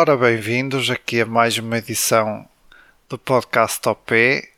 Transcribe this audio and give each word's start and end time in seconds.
Ora, 0.00 0.16
bem-vindos 0.16 0.90
aqui 0.90 1.22
a 1.22 1.26
mais 1.26 1.58
uma 1.58 1.78
edição 1.78 2.48
do 3.08 3.18
podcast 3.18 3.80
OP. 3.88 4.48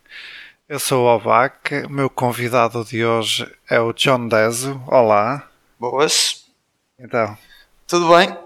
Eu 0.68 0.78
sou 0.78 1.06
o 1.06 1.16
Obac, 1.16 1.76
o 1.86 1.88
meu 1.88 2.10
convidado 2.10 2.84
de 2.84 3.02
hoje 3.02 3.50
é 3.66 3.80
o 3.80 3.94
John 3.94 4.28
Deso. 4.28 4.84
Olá. 4.86 5.50
Boas. 5.78 6.44
Então, 6.98 7.38
Tudo 7.88 8.14
bem? 8.14 8.36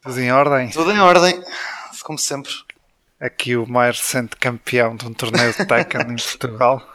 tudo 0.00 0.20
em 0.20 0.32
ordem? 0.32 0.70
Tudo 0.70 0.90
em 0.90 1.00
ordem, 1.00 1.38
como 2.02 2.18
sempre. 2.18 2.50
Aqui 3.20 3.54
o 3.54 3.66
mais 3.66 3.98
recente 4.00 4.34
campeão 4.36 4.96
de 4.96 5.06
um 5.06 5.12
torneio 5.12 5.52
de 5.52 5.66
Tekken 5.66 6.00
em 6.00 6.16
Portugal. 6.16 6.94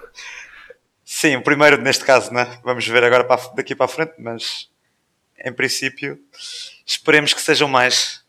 Sim, 1.06 1.36
o 1.36 1.44
primeiro 1.44 1.80
neste 1.80 2.04
caso, 2.04 2.34
né? 2.34 2.60
Vamos 2.64 2.88
ver 2.88 3.04
agora 3.04 3.24
para 3.24 3.40
daqui 3.54 3.76
para 3.76 3.86
a 3.86 3.88
frente, 3.88 4.14
mas 4.18 4.68
em 5.46 5.54
princípio 5.54 6.20
esperemos 6.84 7.36
que 7.36 7.42
sejam 7.42 7.68
mais. 7.68 8.26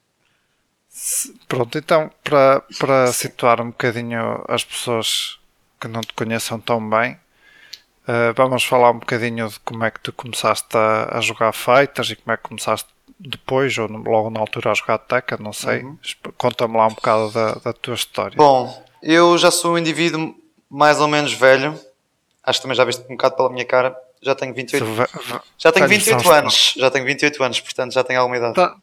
Pronto, 1.49 1.79
então, 1.79 2.11
para, 2.25 2.63
para 2.79 3.13
situar 3.13 3.61
um 3.61 3.67
bocadinho 3.69 4.45
as 4.49 4.65
pessoas 4.65 5.39
que 5.81 5.89
não 5.89 6.01
te 6.01 6.13
conheçam 6.13 6.59
tão 6.61 6.87
bem, 6.89 7.19
eh, 8.07 8.33
vamos 8.35 8.65
falar 8.65 8.91
um 8.91 8.99
bocadinho 8.99 9.49
de 9.49 9.59
como 9.61 9.85
é 9.85 9.91
que 9.91 10.01
tu 10.01 10.13
começaste 10.13 10.77
a, 10.77 11.19
a 11.19 11.21
jogar 11.21 11.53
Fighters 11.53 12.11
e 12.11 12.17
como 12.17 12.33
é 12.33 12.37
que 12.37 12.43
começaste 12.43 12.89
depois 13.21 13.77
ou 13.79 13.89
logo 13.89 14.31
na 14.31 14.41
altura 14.41 14.71
a 14.71 14.75
jogar 14.75 14.99
Tekken, 14.99 15.39
não 15.41 15.53
sei. 15.53 15.85
Esp- 16.03 16.29
Conta-me 16.37 16.77
lá 16.77 16.87
um 16.87 16.95
bocado 16.95 17.31
da, 17.33 17.53
da 17.55 17.73
tua 17.73 17.95
história. 17.95 18.37
Bom, 18.37 18.85
eu 19.03 19.37
já 19.39 19.51
sou 19.51 19.75
um 19.75 19.79
indivíduo 19.79 20.35
mais 20.71 21.01
ou 21.01 21.09
menos 21.09 21.33
velho. 21.33 21.79
Acho 22.45 22.59
que 22.61 22.63
também 22.63 22.77
já 22.77 22.85
viste 22.85 23.03
um 23.05 23.17
bocado 23.17 23.37
pela 23.37 23.51
minha 23.51 23.65
cara. 23.65 23.97
Já 24.23 24.35
tenho 24.35 24.53
28, 24.55 24.85
Se 24.85 24.91
ve- 24.93 25.07
ve- 25.33 25.41
já 25.59 25.71
tenho 25.73 25.87
velhos 25.89 26.05
são 26.05 26.19
28 26.19 26.21
os 26.21 26.31
anos. 26.37 26.75
Já 26.77 26.91
tenho 26.91 27.05
28 27.05 27.43
anos, 27.45 27.61
portanto 27.61 27.93
já 27.93 28.05
tenho 28.05 28.21
alguma 28.21 28.37
idade. 28.37 28.55
Tá. 28.55 28.77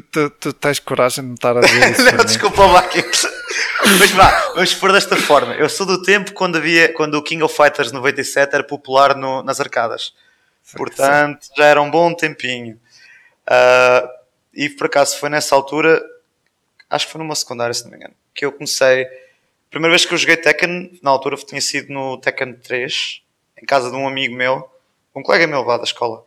Tu, 0.00 0.30
tu- 0.30 0.52
tens 0.54 0.78
coragem 0.78 1.22
de 1.22 1.28
me 1.30 1.34
estar 1.34 1.56
a 1.56 1.60
dizer 1.60 1.90
isso? 1.92 2.02
Não, 2.04 2.12
mim? 2.12 2.24
desculpa 2.24 2.64
lá. 2.66 2.88
Mas 3.98 4.10
vá, 4.12 4.30
vamos 4.54 4.74
pôr 4.74 4.92
desta 4.92 5.16
forma. 5.16 5.54
Eu 5.54 5.68
sou 5.68 5.84
do 5.84 6.02
tempo 6.02 6.32
quando 6.32 6.56
havia, 6.56 6.92
quando 6.94 7.14
o 7.16 7.22
King 7.22 7.42
of 7.42 7.54
Fighters 7.54 7.92
97 7.92 8.54
era 8.54 8.64
popular 8.64 9.14
no- 9.16 9.42
nas 9.42 9.60
arcadas. 9.60 10.14
Portanto, 10.76 11.46
já 11.56 11.64
era 11.66 11.82
um 11.82 11.90
bom 11.90 12.14
tempinho. 12.14 12.80
Ah, 13.46 14.08
e 14.54 14.68
por 14.70 14.86
acaso 14.86 15.18
foi 15.18 15.28
nessa 15.28 15.54
altura, 15.54 16.02
acho 16.88 17.06
que 17.06 17.12
foi 17.12 17.20
numa 17.20 17.34
secundária, 17.34 17.74
se 17.74 17.82
não 17.84 17.90
me 17.90 17.96
engano, 17.96 18.14
que 18.34 18.44
eu 18.46 18.52
comecei. 18.52 19.04
A 19.04 19.70
primeira 19.70 19.92
vez 19.92 20.04
que 20.06 20.14
eu 20.14 20.18
joguei 20.18 20.36
Tekken, 20.36 20.98
na 21.02 21.10
altura 21.10 21.36
tinha 21.36 21.60
sido 21.60 21.92
no 21.92 22.16
Tekken 22.18 22.54
3, 22.54 23.20
em 23.60 23.66
casa 23.66 23.90
de 23.90 23.96
um 23.96 24.06
amigo 24.06 24.34
meu, 24.34 24.70
um 25.14 25.22
colega 25.22 25.46
meu 25.46 25.62
lá 25.62 25.76
da 25.76 25.84
escola. 25.84 26.24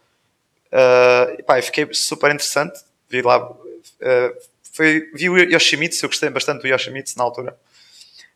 Ah, 0.72 1.34
e 1.40 1.42
pá, 1.44 1.60
fiquei 1.64 1.88
super 1.94 2.28
interessante. 2.32 2.80
Vi 3.16 3.22
lá. 3.22 3.38
ah, 4.02 4.34
foi, 4.74 5.10
vi 5.14 5.30
o 5.30 5.38
Yoshimitsu, 5.38 6.06
eu 6.06 6.10
gostei 6.10 6.30
bastante 6.30 6.62
do 6.62 6.68
Yoshimitsu 6.68 7.18
na 7.18 7.24
altura. 7.24 7.58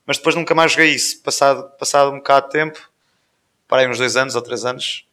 Mas 0.06 0.18
depois 0.18 0.36
nunca 0.36 0.56
mais 0.56 0.72
joguei 0.72 0.90
isso. 0.90 1.22
Passado, 1.22 1.70
passado 1.78 2.12
um 2.12 2.18
bocado 2.18 2.48
de 2.48 2.54
tempo, 2.54 2.90
parei 3.68 3.88
uns 3.88 3.98
dois 3.98 4.16
anos 4.16 4.36
ou 4.36 4.42
três 4.42 4.66
anos, 4.66 5.06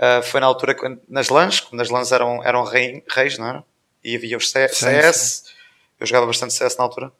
Uh, 0.00 0.22
foi 0.22 0.38
na 0.38 0.46
altura 0.46 0.76
quando, 0.76 1.00
nas 1.08 1.28
LANs, 1.28 1.58
quando 1.58 1.80
as 1.80 1.90
LANs 1.90 2.12
eram, 2.12 2.40
eram 2.44 2.62
rei- 2.62 3.02
reis, 3.10 3.36
não 3.36 3.48
era? 3.48 3.64
E 4.04 4.14
havia 4.14 4.36
os 4.36 4.48
C- 4.48 4.68
Sim, 4.68 4.86
CS, 4.86 5.44
eu 5.98 6.06
jogava 6.06 6.24
bastante 6.24 6.54
CS 6.54 6.76
na 6.76 6.84
altura, 6.84 7.10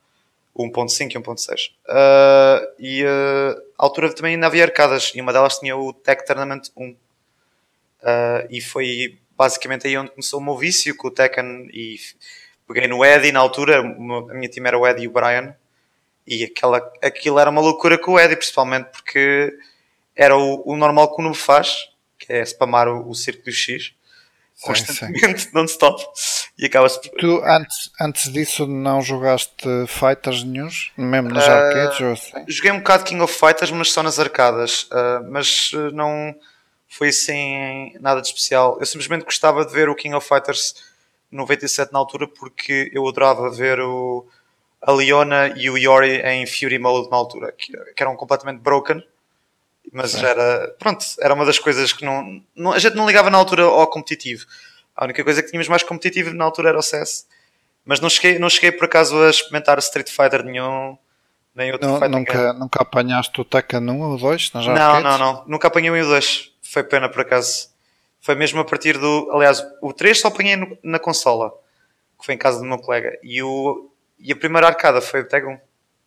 o 0.55 0.63
1.5 0.65 1.11
e 1.11 1.19
1.6. 1.19 1.73
Uh, 1.89 2.73
e 2.79 3.03
uh, 3.05 3.61
à 3.77 3.83
altura 3.83 4.15
também 4.15 4.35
ainda 4.35 4.47
havia 4.47 4.63
arcadas, 4.63 5.11
e 5.13 5.21
uma 5.21 5.33
delas 5.33 5.59
tinha 5.59 5.77
o 5.77 5.93
Tech 5.93 6.25
Tournament 6.25 6.71
1. 6.77 6.91
Uh, 6.91 6.97
e 8.49 8.61
foi 8.61 9.19
basicamente 9.39 9.87
aí 9.87 9.97
onde 9.97 10.11
começou 10.11 10.41
o 10.41 10.45
meu 10.45 10.57
vício 10.57 10.97
com 10.97 11.07
o 11.07 11.11
Tekken, 11.13 11.71
e 11.73 11.97
peguei 12.67 12.89
no 12.89 13.05
Eddie 13.05 13.31
na 13.31 13.39
altura, 13.39 13.79
a 13.79 14.35
minha 14.35 14.49
time 14.49 14.67
era 14.67 14.77
o 14.77 14.85
Eddie 14.85 15.05
e 15.05 15.09
o 15.09 15.13
Brian, 15.13 15.55
e 16.27 16.45
aquela, 16.45 16.79
aquilo 17.03 17.39
era 17.39 17.49
uma 17.49 17.61
loucura 17.61 17.97
com 17.97 18.13
o 18.13 18.21
Eddie, 18.21 18.37
principalmente 18.37 18.87
porque 18.87 19.57
era 20.17 20.37
o, 20.37 20.63
o 20.67 20.77
normal 20.77 21.15
que 21.15 21.23
o 21.23 21.25
noob 21.25 21.39
faz, 21.39 21.89
que 22.19 22.33
é 22.33 22.45
spamar 22.45 22.89
o, 22.89 23.09
o 23.09 23.15
círculo 23.15 23.53
X 23.53 23.95
constantemente, 24.61 25.49
non-stop, 25.55 26.05
e 26.59 26.67
acaba-se 26.67 27.01
por... 27.01 27.17
Tu 27.21 27.41
antes, 27.45 27.91
antes 28.01 28.33
disso 28.33 28.67
não 28.67 29.01
jogaste 29.01 29.55
Fighters 29.87 30.43
nenhums? 30.43 30.91
Mesmo 30.97 31.29
nos 31.29 31.45
Ah, 31.45 31.53
arcades 31.53 32.01
ou 32.01 32.13
assim? 32.13 32.33
Joguei 32.49 32.73
um 32.73 32.79
bocado 32.79 33.05
King 33.05 33.23
of 33.23 33.33
Fighters, 33.33 33.71
mas 33.71 33.93
só 33.93 34.03
nas 34.03 34.19
arcadas, 34.19 34.89
ah, 34.91 35.23
mas 35.31 35.71
ah, 35.75 35.93
não 35.93 36.35
foi 36.89 37.09
assim 37.09 37.93
nada 38.01 38.21
de 38.21 38.27
especial. 38.29 38.77
Eu 38.81 38.87
simplesmente 38.87 39.25
gostava 39.25 39.65
de 39.65 39.73
ver 39.73 39.89
o 39.89 39.95
King 39.95 40.15
of 40.15 40.27
Fighters 40.27 40.75
97 41.31 41.93
na 41.93 41.99
altura 41.99 42.27
porque 42.27 42.91
eu 42.95 43.07
adorava 43.07 43.51
ver 43.51 43.81
o, 43.81 44.27
a 44.81 44.91
Leona 44.93 45.49
e 45.57 45.69
o 45.69 45.77
Yori 45.77 46.21
em 46.23 46.47
Fury 46.47 46.79
Mode 46.79 47.11
na 47.11 47.17
altura, 47.17 47.53
que, 47.53 47.73
que 47.77 48.03
eram 48.03 48.17
completamente 48.17 48.61
broken. 48.61 49.03
Mas 49.93 50.13
Certo. 50.13 50.27
era, 50.27 50.69
pronto, 50.79 51.05
era 51.21 51.33
uma 51.35 51.45
das 51.47 51.59
coisas 51.59 51.93
que 51.93 52.05
não, 52.05 52.43
não- 52.55 52.73
a 52.73 52.79
gente 52.79 52.95
não 52.97 53.07
ligava 53.07 53.31
na 53.31 53.39
altura 53.39 53.63
ao 53.65 53.87
competitivo. 53.87 54.45
A 54.95 55.05
única 55.05 55.23
coisa 55.25 55.43
que 55.43 55.49
tínhamos 55.51 55.69
mais 55.69 55.83
competitivo 55.83 56.33
na 56.35 56.45
altura 56.45 56.71
era 56.71 56.79
o 56.79 56.83
CS. 56.83 57.27
Mas 57.85 58.01
não 58.01 58.11
cheguei, 58.11 58.39
não 58.39 58.51
cheguei 58.51 58.73
por 58.73 58.85
acaso 58.85 59.17
a 59.23 59.31
experimentar 59.31 59.79
Street 59.79 60.11
Fighter 60.11 60.43
nenhum, 60.45 60.99
nem 61.55 61.73
outro 61.73 61.89
game. 62.01 62.09
nunca, 62.15 62.53
nunca 62.53 62.83
apanhaste 62.83 63.41
o 63.41 63.45
Tekken 63.45 63.81
1 63.89 64.01
ou 64.03 64.19
2 64.19 64.53
nas 64.53 64.67
Não, 64.67 64.73
arcades? 64.75 65.05
não, 65.05 65.19
não. 65.19 65.45
Nunca 65.47 65.69
apanhei 65.69 65.91
o 65.91 65.95
1 65.95 66.01
o 66.03 66.05
2. 66.07 66.53
Foi 66.71 66.83
pena 66.85 67.09
por 67.09 67.21
acaso. 67.21 67.71
Foi 68.21 68.35
mesmo 68.35 68.61
a 68.61 68.65
partir 68.65 68.99
do. 68.99 69.31
Aliás, 69.33 69.65
o 69.81 69.93
3 69.93 70.19
só 70.21 70.29
apanhei 70.29 70.57
no- 70.57 70.77
na 70.83 70.99
consola, 70.99 71.51
que 72.19 72.27
foi 72.27 72.35
em 72.35 72.39
casa 72.39 72.59
do 72.59 72.65
meu 72.65 72.79
colega. 72.79 73.19
E, 73.23 73.43
o, 73.43 73.91
e 74.19 74.33
a 74.33 74.37
primeira 74.37 74.67
arcada 74.67 75.01
foi 75.01 75.21
o 75.21 75.29
Tag 75.29 75.47
1. 75.47 75.59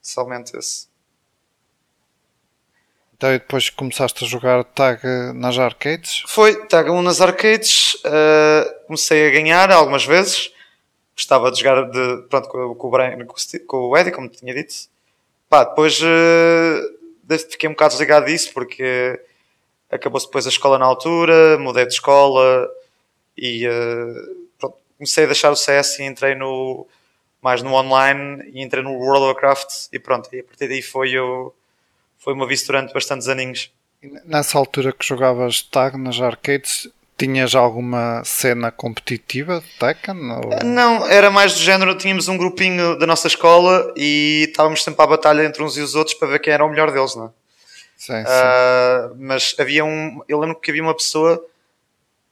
Somente 0.01 0.55
esse. 0.57 0.87
Então 3.15 3.29
e 3.33 3.39
depois 3.39 3.69
começaste 3.69 4.23
a 4.23 4.27
jogar 4.27 4.63
tag 4.63 4.99
nas 5.35 5.57
arcades? 5.57 6.23
Foi 6.27 6.65
Tag 6.67 6.89
1 6.89 7.01
nas 7.03 7.21
arcades. 7.21 7.93
uh, 8.05 8.85
comecei 8.87 9.27
a 9.27 9.31
ganhar 9.31 9.71
algumas 9.71 10.03
vezes. 10.05 10.51
Gostava 11.15 11.51
de 11.51 11.59
jogar 11.59 11.83
de, 11.91 12.27
pronto, 12.29 12.49
com, 12.49 12.73
com 12.75 12.87
o 12.87 12.91
Brian, 12.91 13.23
com, 13.25 13.35
o 13.35 13.39
Steve- 13.39 13.65
com 13.65 13.77
o 13.77 13.97
Eddie, 13.97 14.11
como 14.11 14.27
tinha 14.27 14.53
dito. 14.55 14.73
Pá, 15.47 15.63
depois 15.65 15.99
uh, 16.01 17.37
fiquei 17.49 17.69
um 17.69 17.73
bocado 17.73 17.91
desligado 17.91 18.25
disso 18.25 18.51
porque 18.53 19.21
acabou-se 19.91 20.25
depois 20.25 20.45
a 20.45 20.49
escola 20.49 20.79
na 20.79 20.85
altura, 20.85 21.57
mudei 21.59 21.85
de 21.85 21.93
escola 21.93 22.69
e 23.37 23.67
uh, 23.67 24.47
pronto, 24.57 24.77
comecei 24.97 25.25
a 25.25 25.27
deixar 25.27 25.51
o 25.51 25.55
CS 25.55 25.99
e 25.99 26.03
entrei 26.03 26.33
no 26.35 26.87
mais 27.41 27.63
no 27.63 27.73
online 27.73 28.49
e 28.53 28.63
entrei 28.63 28.83
no 28.83 28.91
World 28.91 29.23
of 29.23 29.33
Warcraft 29.33 29.87
e 29.91 29.99
pronto, 29.99 30.29
e 30.31 30.39
a 30.39 30.43
partir 30.43 30.67
daí 30.67 30.81
foi, 30.81 31.17
o, 31.17 31.51
foi 32.19 32.33
uma 32.33 32.47
vício 32.47 32.67
durante 32.67 32.93
bastantes 32.93 33.27
aninhos. 33.27 33.71
Nessa 34.25 34.57
altura 34.57 34.93
que 34.93 35.05
jogavas 35.05 35.61
tag 35.63 35.97
nas 35.97 36.21
arcades, 36.21 36.87
tinhas 37.17 37.53
alguma 37.53 38.23
cena 38.23 38.71
competitiva 38.71 39.61
de 39.61 39.67
Tekken? 39.77 40.31
Ou... 40.31 40.63
Não, 40.63 41.07
era 41.07 41.29
mais 41.29 41.53
do 41.53 41.59
género, 41.59 41.95
tínhamos 41.95 42.27
um 42.27 42.37
grupinho 42.37 42.97
da 42.97 43.05
nossa 43.05 43.27
escola 43.27 43.93
e 43.95 44.45
estávamos 44.49 44.83
sempre 44.83 45.03
à 45.03 45.07
batalha 45.07 45.43
entre 45.43 45.61
uns 45.61 45.77
e 45.77 45.81
os 45.81 45.93
outros 45.93 46.15
para 46.15 46.29
ver 46.29 46.39
quem 46.39 46.53
era 46.53 46.65
o 46.65 46.69
melhor 46.69 46.91
deles, 46.91 47.15
não 47.15 47.25
é? 47.25 47.29
Sim, 48.01 48.13
sim. 48.13 48.23
Ah, 48.25 49.11
mas 49.15 49.55
havia 49.59 49.85
um. 49.85 50.23
Eu 50.27 50.39
lembro 50.39 50.59
que 50.59 50.71
havia 50.71 50.81
uma 50.81 50.95
pessoa 50.95 51.45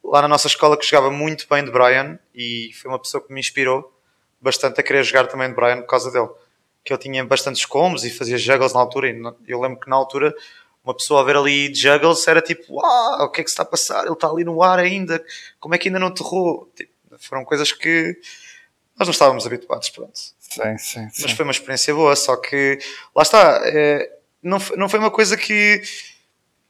lá 0.02 0.20
na 0.20 0.26
nossa 0.26 0.48
escola 0.48 0.76
que 0.76 0.84
jogava 0.84 1.12
muito 1.12 1.46
bem 1.48 1.64
de 1.64 1.70
Brian 1.70 2.18
e 2.34 2.72
foi 2.74 2.90
uma 2.90 2.98
pessoa 2.98 3.24
que 3.24 3.32
me 3.32 3.38
inspirou 3.38 3.96
bastante 4.40 4.80
a 4.80 4.82
querer 4.82 5.04
jogar 5.04 5.28
também 5.28 5.48
de 5.48 5.54
Brian 5.54 5.80
por 5.80 5.86
causa 5.86 6.10
dele. 6.10 6.28
Que 6.82 6.92
ele 6.92 7.00
tinha 7.00 7.24
bastantes 7.24 7.64
combos 7.64 8.04
e 8.04 8.10
fazia 8.10 8.36
juggles 8.36 8.72
na 8.72 8.80
altura. 8.80 9.10
E 9.10 9.22
eu 9.46 9.60
lembro 9.60 9.78
que 9.78 9.88
na 9.88 9.94
altura 9.94 10.34
uma 10.82 10.92
pessoa 10.92 11.20
a 11.20 11.24
ver 11.24 11.36
ali 11.36 11.72
juggles 11.72 12.26
era 12.26 12.42
tipo: 12.42 12.64
Uau, 12.74 13.26
o 13.26 13.30
que 13.30 13.40
é 13.40 13.44
que 13.44 13.50
se 13.50 13.52
está 13.52 13.62
a 13.62 13.66
passar? 13.66 14.02
Ele 14.02 14.12
está 14.12 14.28
ali 14.28 14.42
no 14.42 14.64
ar 14.64 14.80
ainda, 14.80 15.24
como 15.60 15.76
é 15.76 15.78
que 15.78 15.86
ainda 15.86 16.00
não 16.00 16.08
aterrou? 16.08 16.68
Tipo, 16.74 16.90
foram 17.20 17.44
coisas 17.44 17.70
que 17.70 18.18
nós 18.98 19.06
não 19.06 19.12
estávamos 19.12 19.46
habituados, 19.46 19.88
pronto. 19.90 20.18
sim, 20.18 20.78
sim, 20.78 21.10
sim. 21.10 21.22
Mas 21.22 21.30
foi 21.30 21.44
uma 21.44 21.52
experiência 21.52 21.94
boa, 21.94 22.16
só 22.16 22.34
que 22.34 22.80
lá 23.14 23.22
está, 23.22 23.60
é, 23.66 24.18
não, 24.42 24.58
foi- 24.60 24.76
não 24.76 24.88
foi 24.88 24.98
uma 24.98 25.10
coisa 25.10 25.36
que, 25.36 25.82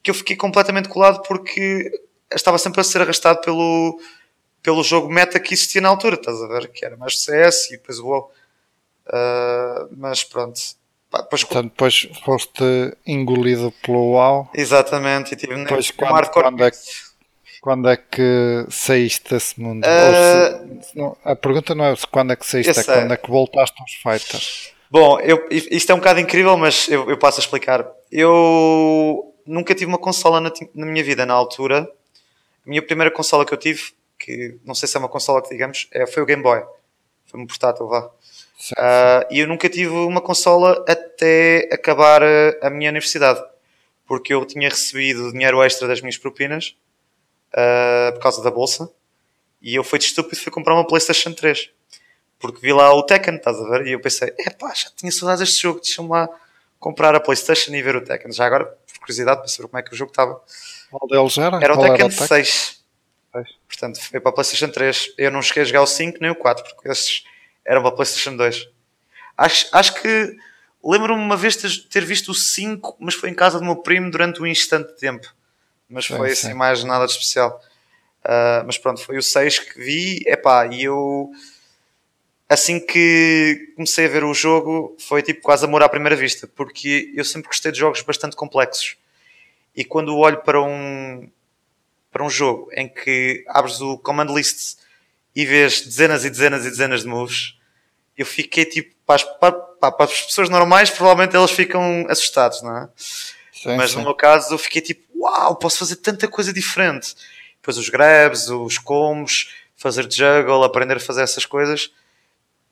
que 0.03 0.11
eu 0.11 0.15
fiquei 0.15 0.37
completamente 0.37 0.89
colado 0.89 1.23
porque 1.23 1.91
estava 2.35 2.59
sempre 2.59 2.81
a 2.81 2.85
ser 2.85 3.03
arrastado 3.03 3.41
pelo, 3.41 4.01
pelo 4.63 4.83
jogo 4.83 5.09
meta 5.09 5.39
que 5.41 5.55
existia 5.55 5.81
na 5.81 5.89
altura, 5.89 6.17
estás 6.17 6.41
a 6.43 6.47
ver? 6.47 6.69
Que 6.69 6.85
era 6.85 6.97
mais 6.97 7.19
CS 7.21 7.67
e 7.71 7.77
depois 7.77 7.99
o 7.99 8.07
WoW. 8.07 8.33
Ah, 9.13 9.87
mas 9.97 10.23
pronto. 10.25 10.61
Pá, 11.11 11.23
depois, 11.23 11.43
Portanto, 11.43 11.71
depois 11.71 12.09
foste 12.25 12.63
engolido 13.05 13.73
pelo 13.83 14.13
WoW. 14.13 14.49
exatamente, 14.55 15.33
e 15.35 15.37
tive 15.37 15.57
Depois 15.57 15.91
um 15.91 15.97
quando, 15.97 16.31
quando, 16.31 16.63
é 16.65 16.71
que, 16.71 16.77
quando 17.61 17.89
é 17.89 17.97
que 17.97 18.67
saíste 18.71 19.29
desse 19.31 19.61
mundo? 19.61 19.85
Ou 19.85 20.83
se- 20.85 20.97
não, 20.97 21.17
a 21.25 21.35
pergunta 21.35 21.75
não 21.75 21.85
é 21.87 21.95
quando 22.13 22.33
é 22.33 22.37
que 22.37 22.47
saíste, 22.47 22.79
é 22.79 22.85
quando 22.85 23.13
é 23.13 23.17
que 23.17 23.29
voltaste 23.29 23.77
aos 23.81 23.93
fighters. 23.95 24.73
Bom, 24.91 25.21
eu, 25.21 25.47
isto 25.51 25.93
é 25.93 25.95
um 25.95 25.99
bocado 25.99 26.19
incrível, 26.19 26.57
mas 26.57 26.89
eu, 26.89 27.09
eu 27.09 27.17
passo 27.17 27.39
a 27.39 27.45
explicar. 27.45 27.89
Eu 28.11 29.33
nunca 29.47 29.73
tive 29.73 29.87
uma 29.87 29.99
consola 29.99 30.41
na, 30.41 30.53
na 30.75 30.85
minha 30.85 31.05
vida 31.05 31.25
na 31.25 31.33
altura. 31.33 31.89
A 32.67 32.69
minha 32.69 32.83
primeira 32.83 33.09
consola 33.09 33.47
que 33.47 33.55
eu 33.55 33.59
tive, 33.59 33.93
que 34.19 34.59
não 34.65 34.75
sei 34.75 34.89
se 34.89 34.97
é 34.97 34.99
uma 34.99 35.09
consola 35.09 35.41
que 35.41 35.49
digamos, 35.49 35.87
é, 35.93 36.09
foi 36.09 36.25
o 36.25 36.27
Game 36.27 36.43
Boy. 36.43 36.65
Foi 37.27 37.39
um 37.39 37.47
portátil, 37.47 37.87
vá. 37.87 38.11
Uh, 38.73 39.25
e 39.31 39.39
eu 39.39 39.47
nunca 39.47 39.69
tive 39.69 39.91
uma 39.91 40.21
consola 40.21 40.85
até 40.89 41.69
acabar 41.73 42.21
a, 42.23 42.67
a, 42.67 42.69
minha 42.69 42.91
universidade, 42.91 43.41
porque 44.05 44.35
eu 44.35 44.45
tinha 44.45 44.69
recebido 44.69 45.31
dinheiro 45.31 45.63
extra 45.63 45.87
das 45.87 46.01
minhas 46.01 46.19
propinas 46.19 46.77
uh, 47.53 48.13
por 48.15 48.21
causa 48.21 48.43
da 48.43 48.51
bolsa, 48.51 48.93
e 49.63 49.77
eu 49.77 49.85
fui 49.85 49.99
de 49.99 50.07
estúpido 50.07 50.37
fui 50.43 50.53
comprar 50.53 50.75
uma 50.75 50.87
PlayStation 50.87 51.33
3 51.33 51.71
porque 52.41 52.61
vi 52.61 52.73
lá 52.73 52.93
o 52.95 53.03
Tekken, 53.03 53.37
estás 53.37 53.59
a 53.61 53.69
ver? 53.69 53.87
E 53.87 53.93
eu 53.93 54.01
pensei, 54.01 54.33
é 54.39 54.51
pá, 54.51 54.73
já 54.75 54.89
tinha 54.97 55.13
saudades 55.13 55.41
deste 55.41 55.63
jogo, 55.63 55.81
deixa-me 55.81 56.09
lá 56.09 56.29
comprar 56.79 57.15
a 57.15 57.21
PlayStation 57.21 57.73
e 57.75 57.83
ver 57.83 57.95
o 57.95 58.01
Tekken. 58.01 58.33
Já 58.33 58.47
agora, 58.47 58.65
por 58.65 59.01
curiosidade, 59.01 59.41
para 59.41 59.49
saber 59.49 59.69
como 59.69 59.79
é 59.79 59.83
que 59.83 59.93
o 59.93 59.97
jogo 59.97 60.11
estava. 60.11 60.41
Qual 60.91 61.09
deles 61.09 61.37
era? 61.37 61.63
Era 61.63 61.75
o 61.75 61.77
Tekken, 61.77 61.95
era 61.95 62.07
o 62.07 62.09
Tekken 62.09 62.27
6. 62.27 62.81
6. 63.33 63.49
Portanto, 63.69 64.01
foi 64.01 64.21
para 64.21 64.31
a 64.31 64.33
PlayStation 64.33 64.69
3. 64.69 65.15
Eu 65.19 65.31
não 65.31 65.43
cheguei 65.43 65.63
a 65.63 65.67
jogar 65.67 65.83
o 65.83 65.87
5 65.87 66.19
nem 66.21 66.31
o 66.31 66.35
4, 66.35 66.65
porque 66.65 66.89
esses 66.89 67.25
eram 67.65 67.83
para 67.83 67.91
a 67.91 67.95
PlayStation 67.95 68.35
2. 68.37 68.69
Acho, 69.37 69.69
acho 69.73 69.95
que 70.01 70.37
lembro-me 70.83 71.23
uma 71.23 71.37
vez 71.37 71.57
de 71.57 71.83
ter 71.89 72.05
visto 72.05 72.31
o 72.31 72.35
5, 72.35 72.97
mas 72.99 73.15
foi 73.15 73.29
em 73.29 73.35
casa 73.35 73.59
do 73.59 73.65
meu 73.65 73.77
primo 73.77 74.11
durante 74.11 74.41
um 74.41 74.47
instante 74.47 74.89
de 74.95 74.99
tempo. 74.99 75.29
Mas 75.89 76.07
sim, 76.07 76.17
foi 76.17 76.33
assim 76.33 76.55
mais 76.55 76.83
nada 76.85 77.05
de 77.05 77.13
especial. 77.13 77.61
Uh, 78.25 78.65
mas 78.65 78.79
pronto, 78.79 79.03
foi 79.03 79.19
o 79.19 79.23
6 79.23 79.59
que 79.59 79.79
vi, 79.79 80.23
epá, 80.27 80.67
e 80.67 80.85
eu 80.85 81.31
assim 82.51 82.85
que 82.85 83.73
comecei 83.77 84.07
a 84.07 84.09
ver 84.09 84.25
o 84.25 84.35
jogo, 84.35 84.97
foi 84.99 85.23
tipo 85.23 85.41
quase 85.41 85.65
amor 85.65 85.85
à 85.85 85.89
primeira 85.89 86.17
vista, 86.17 86.49
porque 86.49 87.13
eu 87.15 87.25
sempre 87.25 87.47
gostei 87.47 87.71
de 87.71 87.79
jogos 87.79 88.03
bastante 88.03 88.35
complexos. 88.35 88.97
E 89.75 89.85
quando 89.85 90.17
olho 90.19 90.39
para 90.39 90.61
um, 90.61 91.31
para 92.11 92.25
um 92.25 92.29
jogo 92.29 92.69
em 92.73 92.89
que 92.89 93.45
abres 93.47 93.81
o 93.81 93.97
command 93.99 94.35
list 94.35 94.79
e 95.35 95.47
vês 95.47 95.83
dezenas 95.83 96.25
e 96.25 96.31
dezenas 96.31 96.67
e 96.67 96.71
dezenas 96.71 97.03
de 97.03 97.07
moves, 97.07 97.57
eu 98.19 98.27
fiquei 98.27 98.65
tipo, 98.65 98.97
para 99.07 99.15
as, 99.15 99.23
para, 99.23 99.53
para 99.93 100.05
as 100.05 100.23
pessoas 100.23 100.49
normais, 100.49 100.91
provavelmente 100.91 101.37
elas 101.37 101.53
ficam 101.53 102.05
assustadas, 102.09 102.63
não 102.63 102.77
é? 102.77 102.89
Sim, 103.53 103.77
Mas 103.77 103.93
sim. 103.93 103.99
no 103.99 104.03
meu 104.03 104.15
caso, 104.15 104.53
eu 104.53 104.59
fiquei 104.59 104.83
tipo, 104.83 105.05
uau, 105.21 105.55
posso 105.55 105.79
fazer 105.79 105.97
tanta 105.97 106.27
coisa 106.27 106.53
diferente. 106.53 107.15
Depois 107.61 107.79
os 107.79 107.89
grabs, 107.89 108.49
os 108.49 108.77
combos, 108.77 109.55
fazer 109.77 110.11
juggle, 110.11 110.65
aprender 110.65 110.97
a 110.97 111.01
fazer 111.01 111.23
essas 111.23 111.47
coisas 111.47 111.93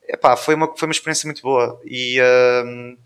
epá, 0.09 0.35
foi, 0.35 0.55
uma, 0.55 0.75
foi 0.75 0.87
uma 0.87 0.91
experiência 0.91 1.27
muito 1.27 1.41
boa 1.41 1.79
e 1.85 2.19
uh, 2.19 2.97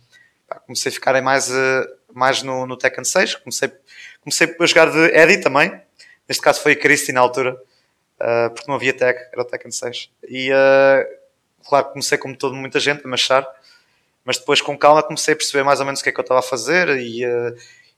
comecei 0.65 0.89
a 0.89 0.93
ficar 0.93 1.21
mais, 1.21 1.49
uh, 1.49 1.87
mais 2.13 2.41
no, 2.41 2.65
no 2.65 2.77
Tekken 2.77 3.03
6. 3.03 3.35
Comecei, 3.35 3.71
comecei 4.21 4.55
a 4.57 4.65
jogar 4.65 4.89
de 4.89 5.13
Eddie 5.13 5.41
também. 5.41 5.79
Neste 6.27 6.41
caso 6.41 6.61
foi 6.61 6.71
a 6.71 6.75
Christie 6.75 7.11
na 7.11 7.19
altura, 7.19 7.53
uh, 7.53 8.49
porque 8.53 8.67
não 8.67 8.75
havia 8.75 8.93
Tek, 8.93 9.19
era 9.31 9.41
o 9.41 9.45
Tekken 9.45 9.71
6. 9.71 10.09
E 10.29 10.51
ah, 10.51 11.05
claro, 11.67 11.87
comecei 11.87 12.17
como 12.17 12.35
todo, 12.35 12.55
muita 12.55 12.79
gente 12.79 13.05
a 13.05 13.07
machar, 13.07 13.45
mas 14.23 14.37
depois 14.37 14.61
com 14.61 14.77
calma 14.77 15.03
comecei 15.03 15.33
a 15.33 15.37
perceber 15.37 15.63
mais 15.63 15.81
ou 15.81 15.85
menos 15.85 15.99
o 15.99 16.03
que 16.03 16.09
é 16.09 16.11
que 16.13 16.19
eu 16.19 16.23
estava 16.23 16.39
a 16.39 16.43
fazer 16.43 16.89
e, 16.97 17.23